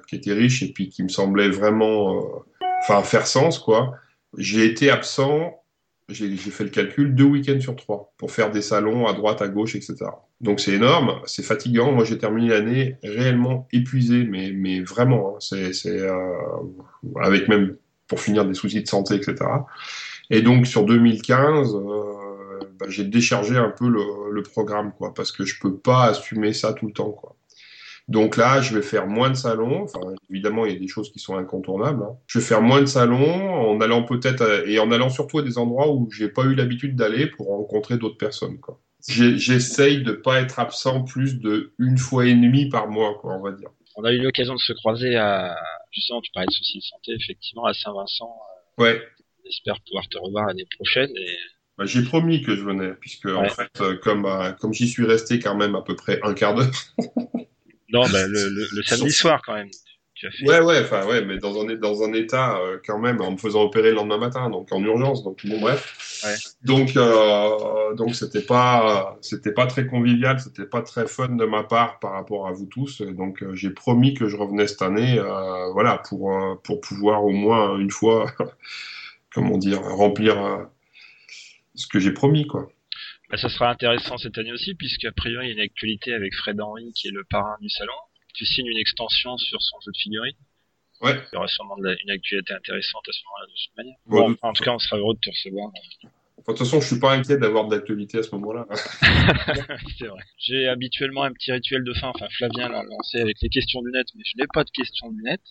qui 0.07 0.17
était 0.17 0.33
riche 0.33 0.61
et 0.61 0.71
puis 0.71 0.89
qui 0.89 1.01
me 1.01 1.09
semblait 1.09 1.49
vraiment, 1.49 2.43
euh, 2.87 3.01
faire 3.01 3.25
sens, 3.25 3.57
quoi, 3.57 3.95
j'ai 4.37 4.65
été 4.65 4.91
absent 4.91 5.64
j'ai 6.09 6.35
fait 6.37 6.63
le 6.63 6.69
calcul, 6.69 7.15
deux 7.15 7.23
week-ends 7.23 7.59
sur 7.59 7.75
trois 7.75 8.13
pour 8.17 8.31
faire 8.31 8.51
des 8.51 8.61
salons 8.61 9.07
à 9.07 9.13
droite, 9.13 9.41
à 9.41 9.47
gauche, 9.47 9.75
etc. 9.75 9.95
Donc 10.41 10.59
c'est 10.59 10.73
énorme, 10.73 11.19
c'est 11.25 11.43
fatigant. 11.43 11.91
Moi 11.91 12.03
j'ai 12.03 12.17
terminé 12.17 12.49
l'année 12.49 12.97
réellement 13.03 13.67
épuisé, 13.71 14.23
mais, 14.23 14.51
mais 14.51 14.81
vraiment, 14.81 15.35
hein. 15.35 15.39
c'est 15.39 15.87
euh, 15.87 16.33
avec 17.21 17.47
même 17.47 17.75
pour 18.07 18.19
finir 18.19 18.45
des 18.45 18.53
soucis 18.53 18.81
de 18.83 18.87
santé, 18.87 19.15
etc. 19.15 19.35
Et 20.29 20.41
donc 20.41 20.67
sur 20.67 20.85
2015, 20.85 21.75
euh, 21.75 22.05
bah, 22.79 22.85
j'ai 22.89 23.03
déchargé 23.03 23.57
un 23.57 23.69
peu 23.69 23.87
le, 23.87 24.31
le, 24.31 24.43
programme, 24.43 24.91
quoi, 24.97 25.13
parce 25.13 25.31
que 25.31 25.45
je 25.45 25.59
peux 25.59 25.75
pas 25.75 26.05
assumer 26.05 26.53
ça 26.53 26.73
tout 26.73 26.87
le 26.87 26.93
temps, 26.93 27.11
quoi. 27.11 27.35
Donc 28.07 28.37
là, 28.37 28.61
je 28.61 28.75
vais 28.75 28.83
faire 28.83 29.07
moins 29.07 29.31
de 29.31 29.35
salons. 29.35 29.83
Enfin, 29.83 29.99
évidemment, 30.29 30.65
il 30.65 30.73
y 30.73 30.75
a 30.75 30.79
des 30.79 30.87
choses 30.87 31.11
qui 31.11 31.19
sont 31.19 31.37
incontournables. 31.37 32.03
Hein. 32.03 32.17
Je 32.27 32.39
vais 32.39 32.45
faire 32.45 32.61
moins 32.61 32.81
de 32.81 32.85
salons 32.85 33.71
en 33.71 33.81
allant 33.81 34.03
peut-être 34.03 34.67
et 34.67 34.77
en 34.79 34.91
allant 34.91 35.09
surtout 35.09 35.39
à 35.39 35.41
des 35.41 35.57
endroits 35.57 35.91
où 35.91 36.09
j'ai 36.11 36.29
pas 36.29 36.43
eu 36.43 36.53
l'habitude 36.53 36.95
d'aller 36.95 37.27
pour 37.27 37.47
rencontrer 37.47 37.97
d'autres 37.97 38.17
personnes. 38.17 38.59
Quoi. 38.59 38.79
J'essaye 39.07 40.03
de 40.03 40.11
pas 40.11 40.41
être 40.41 40.59
absent 40.59 41.03
plus 41.03 41.39
de 41.39 41.73
une 41.79 41.97
fois 41.97 42.25
et 42.25 42.33
demie 42.33 42.69
par 42.69 42.87
mois, 42.87 43.17
quoi, 43.19 43.33
on 43.33 43.41
va 43.41 43.51
dire. 43.51 43.69
On 43.95 44.03
a 44.03 44.11
eu 44.11 44.19
l'occasion 44.19 44.53
de 44.53 44.59
se 44.59 44.73
croiser 44.73 45.15
à 45.15 45.55
justement, 45.95 46.21
tu 46.21 46.31
parlais 46.31 46.47
de 46.47 46.51
soucis 46.51 46.79
de 46.79 46.83
santé, 46.83 47.11
effectivement, 47.13 47.65
à 47.65 47.73
Saint-Vincent. 47.73 48.35
Euh, 48.79 48.83
ouais. 48.83 49.01
J'espère 49.45 49.79
pouvoir 49.81 50.07
te 50.09 50.17
revoir 50.17 50.47
l'année 50.47 50.67
prochaine 50.75 51.11
et 51.15 51.37
bah, 51.77 51.85
j'ai 51.85 52.03
promis 52.03 52.41
que 52.41 52.55
je 52.55 52.63
venais, 52.63 52.93
puisque 52.99 53.27
en 53.27 53.49
fait, 53.49 53.69
euh, 53.81 53.97
comme 53.97 54.25
euh, 54.25 54.51
comme 54.53 54.73
j'y 54.73 54.87
suis 54.87 55.05
resté 55.05 55.39
quand 55.39 55.55
même 55.55 55.75
à 55.75 55.81
peu 55.81 55.95
près 55.95 56.19
un 56.23 56.33
quart 56.33 56.55
d'heure, 56.55 56.71
Non, 57.89 58.07
bah, 58.09 58.25
le, 58.27 58.49
le, 58.49 58.83
samedi 58.83 59.11
soir 59.11 59.41
quand 59.45 59.53
même. 59.53 59.69
Tu 60.15 60.27
as 60.27 60.31
fait... 60.31 60.47
Ouais, 60.47 60.61
ouais, 60.61 60.79
enfin, 60.79 61.05
ouais, 61.05 61.23
mais 61.25 61.37
dans 61.37 61.61
un, 61.61 61.75
dans 61.75 62.03
un 62.03 62.13
état 62.13 62.57
euh, 62.57 62.79
quand 62.85 62.97
même, 62.97 63.19
en 63.21 63.31
me 63.31 63.37
faisant 63.37 63.63
opérer 63.63 63.89
le 63.89 63.95
lendemain 63.95 64.17
matin, 64.17 64.49
donc 64.49 64.71
en 64.71 64.81
urgence, 64.81 65.23
donc 65.23 65.45
bon, 65.45 65.59
bref. 65.59 66.21
Ouais. 66.23 66.35
Donc, 66.63 66.95
euh, 66.95 67.93
donc 67.95 68.15
c'était 68.15 68.41
pas, 68.41 69.17
c'était 69.21 69.51
pas 69.51 69.67
très 69.67 69.85
convivial, 69.87 70.39
c'était 70.39 70.65
pas 70.65 70.81
très 70.81 71.05
fun 71.05 71.29
de 71.35 71.43
ma 71.43 71.63
part 71.63 71.99
par 71.99 72.13
rapport 72.13 72.47
à 72.47 72.53
vous 72.53 72.65
tous. 72.65 73.01
Donc, 73.01 73.43
euh, 73.43 73.53
j'ai 73.55 73.71
promis 73.71 74.13
que 74.13 74.29
je 74.29 74.37
revenais 74.37 74.67
cette 74.67 74.81
année, 74.81 75.19
euh, 75.19 75.71
voilà, 75.73 76.01
pour 76.07 76.31
pour 76.63 76.79
pouvoir 76.79 77.25
au 77.25 77.31
moins 77.31 77.77
une 77.77 77.91
fois, 77.91 78.31
comment 79.33 79.57
dire, 79.57 79.81
remplir 79.81 80.65
ce 81.75 81.87
que 81.87 81.99
j'ai 81.99 82.13
promis, 82.13 82.47
quoi. 82.47 82.69
Bah, 83.35 83.41
ça 83.41 83.49
sera 83.49 83.69
intéressant 83.69 84.17
cette 84.17 84.37
année 84.37 84.53
aussi, 84.53 84.75
puisqu'à 84.75 85.11
priori, 85.11 85.47
il 85.47 85.49
y 85.49 85.51
a 85.51 85.55
une 85.55 85.59
actualité 85.59 86.13
avec 86.13 86.33
Fred 86.35 86.61
Henry, 86.61 86.93
qui 86.93 87.09
est 87.09 87.11
le 87.11 87.25
parrain 87.25 87.57
du 87.59 87.67
salon. 87.67 87.91
Tu 88.33 88.45
signes 88.45 88.67
une 88.67 88.77
extension 88.77 89.37
sur 89.37 89.61
son 89.61 89.77
jeu 89.81 89.91
de 89.91 89.97
figurines. 89.97 90.37
Ouais. 91.01 91.19
Il 91.33 91.35
y 91.35 91.37
aura 91.37 91.47
sûrement 91.49 91.75
une 91.77 92.11
actualité 92.11 92.53
intéressante 92.53 93.03
à 93.09 93.11
ce 93.11 93.19
moment-là, 93.25 93.45
de 93.45 93.51
toute 93.51 93.77
manière. 93.77 93.95
Bon, 94.05 94.37
en 94.41 94.53
tout 94.53 94.63
cas, 94.63 94.71
on 94.71 94.79
sera 94.79 94.97
heureux 94.97 95.15
de 95.15 95.19
te 95.19 95.29
recevoir. 95.29 95.69
De 95.73 96.43
toute 96.45 96.57
façon, 96.59 96.79
je 96.79 96.87
suis 96.87 96.99
pas 96.99 97.11
inquiet 97.11 97.37
d'avoir 97.37 97.67
de 97.67 97.75
l'actualité 97.75 98.19
à 98.19 98.23
ce 98.23 98.31
moment-là. 98.35 98.67
c'est 99.99 100.07
vrai. 100.07 100.21
J'ai 100.37 100.69
habituellement 100.69 101.23
un 101.23 101.33
petit 101.33 101.51
rituel 101.51 101.83
de 101.83 101.93
fin. 101.93 102.13
Enfin, 102.15 102.27
Flavien 102.37 102.69
l'a 102.69 102.83
lancé 102.83 103.19
avec 103.19 103.35
les 103.41 103.49
questions 103.49 103.81
du 103.81 103.91
net, 103.91 104.07
mais 104.15 104.23
je 104.25 104.37
n'ai 104.37 104.47
pas 104.53 104.63
de 104.63 104.71
questions 104.71 105.11
du 105.11 105.21
net. 105.23 105.41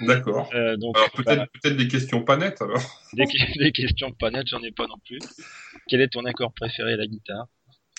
D'accord. 0.00 0.50
Euh, 0.54 0.76
donc 0.76 0.96
peut-être 1.14 1.46
peut-être 1.52 1.76
des 1.76 1.88
questions 1.88 2.22
pas 2.24 2.36
nettes 2.36 2.60
alors. 2.62 2.82
Des, 3.12 3.26
des 3.58 3.72
questions 3.72 4.10
pas 4.12 4.30
nettes, 4.30 4.48
j'en 4.48 4.62
ai 4.62 4.72
pas 4.72 4.86
non 4.86 4.98
plus. 5.06 5.20
Quel 5.86 6.00
est 6.00 6.08
ton 6.08 6.24
accord 6.24 6.52
préféré 6.52 6.94
à 6.94 6.96
la 6.96 7.06
guitare? 7.06 7.46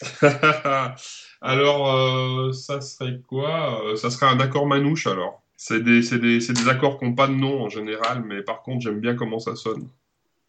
Alors 1.41 1.93
euh, 1.93 2.51
ça 2.51 2.81
serait 2.81 3.19
quoi? 3.21 3.83
Euh, 3.85 3.95
Ça 3.95 4.09
serait 4.09 4.25
un 4.27 4.39
accord 4.39 4.67
manouche 4.67 5.07
alors. 5.07 5.41
C'est 5.57 5.81
des, 5.81 6.01
des, 6.01 6.39
des 6.39 6.69
accords 6.69 6.99
qui 6.99 7.05
n'ont 7.05 7.15
pas 7.15 7.27
de 7.27 7.33
nom 7.33 7.61
en 7.63 7.69
général, 7.69 8.23
mais 8.25 8.43
par 8.43 8.61
contre 8.61 8.81
j'aime 8.81 8.99
bien 8.99 9.15
comment 9.15 9.39
ça 9.39 9.55
sonne. 9.55 9.89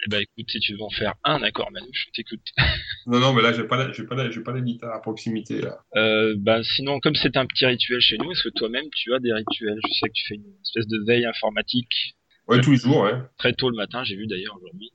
Eh 0.04 0.10
ben 0.10 0.20
écoute, 0.20 0.50
si 0.50 0.60
tu 0.60 0.74
veux 0.74 0.82
en 0.82 0.90
faire 0.90 1.14
un 1.24 1.42
accord 1.42 1.70
manouche, 1.72 2.08
t'écoutes. 2.12 2.40
non 3.06 3.18
non, 3.18 3.32
mais 3.32 3.42
là 3.42 3.52
j'ai 3.52 3.64
pas 3.64 3.76
la, 3.76 3.92
j'ai 3.92 4.04
pas 4.04 4.14
la, 4.14 4.30
j'ai 4.30 4.42
pas 4.42 4.52
la 4.52 4.60
guitare 4.60 4.94
à 4.94 5.00
proximité 5.00 5.60
là. 5.62 5.78
Euh, 5.96 6.34
ben 6.38 6.62
sinon, 6.62 7.00
comme 7.00 7.14
c'est 7.14 7.36
un 7.36 7.46
petit 7.46 7.66
rituel 7.66 8.00
chez 8.00 8.18
nous, 8.18 8.30
est-ce 8.30 8.44
que 8.44 8.54
toi-même 8.54 8.84
tu 8.94 9.14
as 9.14 9.18
des 9.18 9.32
rituels? 9.32 9.78
Je 9.86 9.92
sais 9.94 10.08
que 10.08 10.14
tu 10.14 10.26
fais 10.28 10.34
une 10.34 10.54
espèce 10.62 10.86
de 10.86 11.02
veille 11.06 11.24
informatique. 11.24 12.16
Ouais, 12.46 12.60
tous 12.60 12.72
les 12.72 12.76
jours, 12.76 13.02
ouais. 13.02 13.14
Très 13.38 13.54
tôt 13.54 13.70
le 13.70 13.76
matin, 13.76 14.04
j'ai 14.04 14.16
vu 14.16 14.26
d'ailleurs 14.26 14.56
aujourd'hui. 14.56 14.92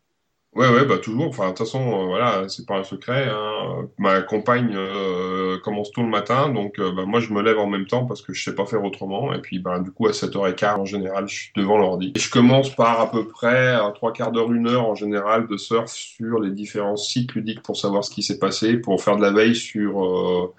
Ouais, 0.54 0.68
ouais, 0.68 0.86
bah 0.86 0.98
toujours. 0.98 1.28
Enfin, 1.28 1.46
de 1.46 1.50
toute 1.50 1.60
façon, 1.60 1.80
euh, 1.80 2.06
voilà, 2.08 2.50
c'est 2.50 2.66
pas 2.66 2.78
un 2.78 2.84
secret. 2.84 3.30
Hein. 3.30 3.88
Ma 3.98 4.22
compagne 4.22 4.74
euh, 4.76 5.58
commence 5.60 5.92
tôt 5.94 6.02
le 6.02 6.10
matin, 6.10 6.50
donc 6.50 6.78
euh, 6.78 6.92
bah, 6.92 7.06
moi 7.06 7.22
je 7.22 7.32
me 7.32 7.42
lève 7.42 7.58
en 7.58 7.68
même 7.68 7.88
temps 7.88 8.06
parce 8.06 8.22
que 8.22 8.34
je 8.34 8.44
sais 8.44 8.54
pas 8.54 8.66
faire 8.66 8.84
autrement. 8.84 9.34
Et 9.34 9.40
puis, 9.40 9.60
bah, 9.60 9.80
du 9.80 9.92
coup, 9.92 10.08
à 10.08 10.12
7h15 10.12 10.76
en 10.76 10.86
général, 10.86 11.30
je 11.30 11.36
suis 11.36 11.52
devant 11.56 11.78
l'ordi. 11.78 12.12
Et 12.16 12.20
je 12.20 12.30
commence 12.30 12.76
par 12.76 13.00
à 13.00 13.10
peu 13.10 13.26
près 13.30 13.78
trois 13.96 14.12
quarts 14.12 14.34
d'heure, 14.34 14.52
une 14.52 14.68
heure 14.68 14.86
en 14.86 14.96
général 14.96 15.48
de 15.48 15.56
surf 15.56 15.90
sur 15.90 16.42
les 16.42 16.52
différents 16.52 16.98
sites 16.98 17.34
ludiques 17.34 17.64
pour 17.64 17.78
savoir 17.78 18.04
ce 18.04 18.10
qui 18.12 18.22
s'est 18.22 18.40
passé, 18.40 18.76
pour 18.76 19.02
faire 19.02 19.16
de 19.16 19.22
la 19.22 19.32
veille 19.32 19.56
sur 19.56 20.54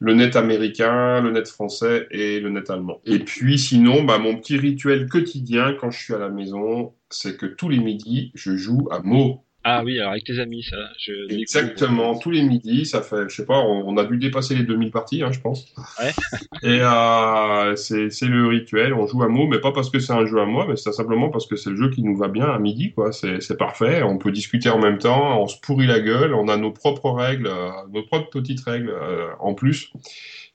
le 0.00 0.14
net 0.14 0.36
américain, 0.36 1.20
le 1.20 1.30
net 1.32 1.48
français 1.48 2.06
et 2.10 2.40
le 2.40 2.50
net 2.50 2.70
allemand. 2.70 3.00
Et 3.04 3.18
puis 3.20 3.58
sinon, 3.58 4.04
bah, 4.04 4.18
mon 4.18 4.36
petit 4.36 4.56
rituel 4.56 5.08
quotidien 5.08 5.74
quand 5.80 5.90
je 5.90 5.98
suis 5.98 6.14
à 6.14 6.18
la 6.18 6.28
maison, 6.28 6.94
c'est 7.10 7.36
que 7.36 7.46
tous 7.46 7.68
les 7.68 7.78
midis, 7.78 8.30
je 8.34 8.56
joue 8.56 8.88
à 8.90 9.00
mots. 9.00 9.44
Ah 9.64 9.82
oui, 9.84 9.98
alors 9.98 10.12
avec 10.12 10.24
tes 10.24 10.38
amis, 10.38 10.62
ça. 10.62 10.76
Je 10.98 11.30
Exactement, 11.34 12.16
tous 12.18 12.30
les 12.30 12.42
midis, 12.42 12.86
ça 12.86 13.02
fait, 13.02 13.28
je 13.28 13.34
sais 13.34 13.44
pas, 13.44 13.58
on, 13.58 13.96
a 13.96 14.04
dû 14.04 14.16
dépasser 14.16 14.54
les 14.54 14.62
2000 14.62 14.90
parties, 14.90 15.22
hein, 15.22 15.32
je 15.32 15.40
pense. 15.40 15.66
Ouais. 15.98 16.12
Et 16.62 16.80
euh, 16.80 17.74
c'est 17.76 18.28
le 18.28 18.46
rituel, 18.46 18.94
on 18.94 19.06
joue 19.06 19.22
à 19.22 19.28
mots, 19.28 19.48
mais 19.48 19.60
pas 19.60 19.72
parce 19.72 19.90
que 19.90 19.98
c'est 19.98 20.12
un 20.12 20.26
jeu 20.26 20.40
à 20.40 20.46
moi, 20.46 20.66
mais 20.68 20.76
c'est 20.76 20.92
simplement 20.92 21.28
parce 21.28 21.46
que 21.46 21.56
c'est 21.56 21.70
le 21.70 21.76
jeu 21.76 21.90
qui 21.90 22.02
nous 22.02 22.16
va 22.16 22.28
bien 22.28 22.46
à 22.46 22.58
midi, 22.58 22.92
quoi. 22.92 23.12
C'est 23.12 23.58
parfait, 23.58 24.02
on 24.02 24.16
peut 24.16 24.30
discuter 24.30 24.70
en 24.70 24.78
même 24.78 24.98
temps, 24.98 25.42
on 25.42 25.48
se 25.48 25.58
pourrit 25.60 25.86
la 25.86 26.00
gueule, 26.00 26.34
on 26.34 26.48
a 26.48 26.56
nos 26.56 26.70
propres 26.70 27.10
règles, 27.10 27.48
euh, 27.48 27.70
nos 27.92 28.04
propres 28.04 28.30
petites 28.30 28.60
règles 28.60 28.90
euh, 28.90 29.30
en 29.40 29.54
plus, 29.54 29.92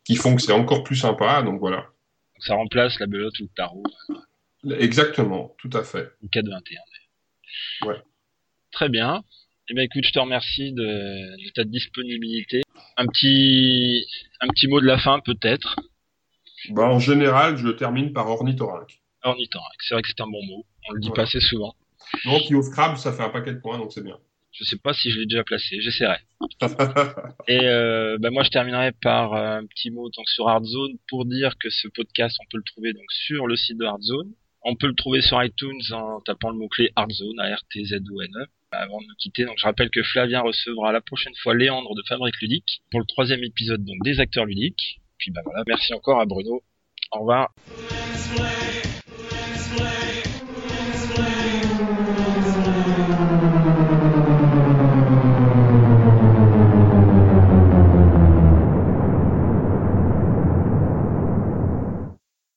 qui 0.05 0.15
font 0.15 0.35
que 0.35 0.41
c'est 0.41 0.53
encore 0.53 0.83
plus 0.83 0.95
sympa, 0.95 1.43
donc 1.43 1.59
voilà. 1.59 1.87
Ça 2.39 2.55
remplace 2.55 2.99
la 2.99 3.07
belote 3.07 3.37
ou 3.39 3.43
le 3.43 3.49
tarot. 3.55 3.83
Exactement, 4.79 5.53
tout 5.57 5.69
à 5.73 5.83
fait. 5.83 6.11
Ou 6.23 6.27
4-21. 6.27 7.87
Ouais. 7.87 8.01
Très 8.73 8.89
bien. 8.89 9.23
Eh 9.69 9.73
bien, 9.75 9.83
écoute, 9.83 10.03
je 10.05 10.11
te 10.11 10.19
remercie 10.19 10.73
de, 10.73 11.51
ta 11.53 11.63
disponibilité. 11.63 12.63
Un 12.97 13.05
petit, 13.07 14.05
un 14.41 14.47
petit 14.47 14.67
mot 14.67 14.81
de 14.81 14.85
la 14.85 14.97
fin, 14.97 15.19
peut-être? 15.19 15.77
Bah, 16.69 16.89
en 16.89 16.99
général, 16.99 17.55
je 17.57 17.69
termine 17.69 18.11
par 18.11 18.29
ornithorynque. 18.29 18.99
Ornithorynque, 19.23 19.81
c'est 19.81 19.95
vrai 19.95 20.01
que 20.01 20.09
c'est 20.09 20.21
un 20.21 20.27
bon 20.27 20.43
mot. 20.45 20.65
On 20.89 20.93
le 20.93 20.99
dit 20.99 21.11
pas 21.11 21.23
assez 21.23 21.39
souvent. 21.39 21.75
Non, 22.25 22.39
puis 22.45 22.55
au 22.55 22.61
Scrabble, 22.61 22.97
ça 22.97 23.13
fait 23.13 23.23
un 23.23 23.29
paquet 23.29 23.53
de 23.53 23.59
points, 23.59 23.77
donc 23.77 23.93
c'est 23.93 24.03
bien. 24.03 24.17
Je 24.51 24.65
sais 24.65 24.77
pas 24.77 24.93
si 24.93 25.09
je 25.09 25.19
l'ai 25.19 25.25
déjà 25.25 25.43
placé, 25.43 25.81
j'essaierai. 25.81 26.17
Et 27.47 27.59
euh, 27.63 28.17
bah, 28.19 28.29
moi, 28.29 28.43
je 28.43 28.49
terminerai 28.49 28.91
par 29.01 29.33
euh, 29.33 29.57
un 29.57 29.65
petit 29.65 29.89
mot 29.89 30.09
donc 30.09 30.29
sur 30.29 30.47
Hardzone 30.47 30.97
pour 31.09 31.25
dire 31.25 31.53
que 31.59 31.69
ce 31.69 31.87
podcast, 31.87 32.37
on 32.41 32.45
peut 32.51 32.57
le 32.57 32.63
trouver 32.63 32.93
donc 32.93 33.09
sur 33.09 33.47
le 33.47 33.55
site 33.55 33.77
de 33.77 33.85
Hardzone. 33.85 34.31
On 34.63 34.75
peut 34.75 34.87
le 34.87 34.95
trouver 34.95 35.21
sur 35.21 35.43
iTunes 35.43 35.81
en 35.91 36.21
tapant 36.21 36.49
le 36.49 36.57
mot-clé 36.57 36.91
Hardzone, 36.95 37.39
A-R-T-Z-O-N-E. 37.39 38.45
Avant 38.77 38.99
de 38.99 39.05
nous 39.05 39.15
quitter. 39.17 39.45
Donc 39.45 39.55
je 39.57 39.65
rappelle 39.65 39.89
que 39.89 40.03
Flavien 40.03 40.41
recevra 40.41 40.91
la 40.91 41.01
prochaine 41.01 41.33
fois 41.41 41.55
Léandre 41.55 41.95
de 41.95 42.03
Fabrique 42.07 42.39
Ludique 42.41 42.81
pour 42.91 42.99
le 42.99 43.05
troisième 43.05 43.43
épisode 43.43 43.83
donc 43.83 43.97
des 44.03 44.19
acteurs 44.19 44.45
ludiques. 44.45 44.99
Puis 45.17 45.31
bah 45.31 45.41
voilà, 45.45 45.63
merci 45.67 45.93
encore 45.93 46.19
à 46.19 46.25
Bruno. 46.25 46.61
Au 47.11 47.19
revoir. 47.19 47.53